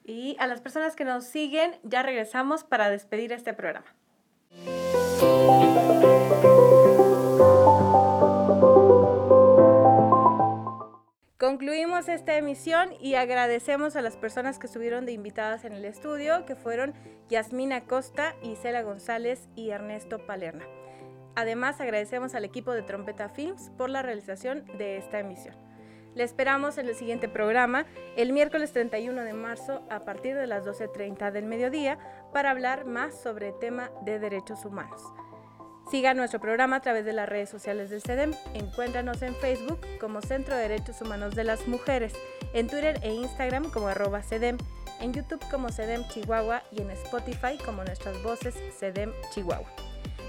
Y 0.04 0.36
a 0.38 0.46
las 0.46 0.60
personas 0.60 0.94
que 0.94 1.04
nos 1.04 1.24
siguen, 1.24 1.78
ya 1.82 2.02
regresamos 2.02 2.62
para 2.62 2.90
despedir 2.90 3.32
este 3.32 3.54
programa. 3.54 3.86
Concluimos 11.38 12.08
esta 12.08 12.36
emisión 12.36 12.90
y 13.00 13.14
agradecemos 13.14 13.96
a 13.96 14.02
las 14.02 14.16
personas 14.16 14.58
que 14.58 14.66
estuvieron 14.66 15.04
de 15.04 15.12
invitadas 15.12 15.64
en 15.64 15.72
el 15.72 15.84
estudio, 15.84 16.44
que 16.46 16.54
fueron 16.54 16.94
Yasmina 17.28 17.84
Costa, 17.86 18.34
Isela 18.42 18.82
González 18.82 19.48
y 19.54 19.70
Ernesto 19.70 20.24
Palerna. 20.26 20.64
Además, 21.34 21.80
agradecemos 21.80 22.34
al 22.34 22.44
equipo 22.44 22.72
de 22.72 22.82
Trompeta 22.82 23.28
Films 23.28 23.70
por 23.76 23.90
la 23.90 24.02
realización 24.02 24.64
de 24.78 24.96
esta 24.96 25.18
emisión. 25.18 25.63
Le 26.14 26.22
esperamos 26.22 26.78
en 26.78 26.88
el 26.88 26.94
siguiente 26.94 27.28
programa, 27.28 27.86
el 28.16 28.32
miércoles 28.32 28.72
31 28.72 29.22
de 29.22 29.32
marzo, 29.32 29.82
a 29.90 30.04
partir 30.04 30.36
de 30.36 30.46
las 30.46 30.64
12.30 30.64 31.32
del 31.32 31.44
mediodía, 31.44 31.98
para 32.32 32.50
hablar 32.50 32.84
más 32.84 33.20
sobre 33.20 33.48
el 33.48 33.58
tema 33.58 33.90
de 34.04 34.20
derechos 34.20 34.64
humanos. 34.64 35.02
Siga 35.90 36.14
nuestro 36.14 36.40
programa 36.40 36.76
a 36.76 36.80
través 36.80 37.04
de 37.04 37.12
las 37.12 37.28
redes 37.28 37.50
sociales 37.50 37.90
del 37.90 38.00
CEDEM. 38.00 38.32
Encuéntranos 38.54 39.20
en 39.22 39.34
Facebook 39.34 39.80
como 40.00 40.22
Centro 40.22 40.56
de 40.56 40.62
Derechos 40.62 41.00
Humanos 41.02 41.34
de 41.34 41.44
las 41.44 41.66
Mujeres, 41.66 42.14
en 42.54 42.68
Twitter 42.68 42.98
e 43.02 43.12
Instagram 43.12 43.70
como 43.70 43.88
arroba 43.88 44.22
CEDEM, 44.22 44.56
en 45.00 45.12
YouTube 45.12 45.44
como 45.50 45.70
CEDEM 45.70 46.06
Chihuahua 46.08 46.62
y 46.70 46.80
en 46.80 46.90
Spotify 46.92 47.58
como 47.62 47.84
Nuestras 47.84 48.22
Voces 48.22 48.54
CEDEM 48.78 49.12
Chihuahua. 49.30 49.68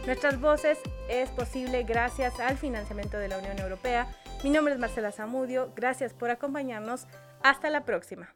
Nuestras 0.06 0.40
Voces 0.40 0.78
es 1.10 1.30
posible 1.30 1.84
gracias 1.84 2.40
al 2.40 2.58
financiamiento 2.58 3.18
de 3.18 3.30
la 3.30 3.38
Unión 3.38 3.58
Europea. 3.58 4.08
Mi 4.44 4.50
nombre 4.50 4.74
es 4.74 4.80
Marcela 4.80 5.12
Zamudio. 5.12 5.72
Gracias 5.76 6.14
por 6.14 6.30
acompañarnos. 6.30 7.08
Hasta 7.42 7.70
la 7.70 7.86
próxima. 7.86 8.36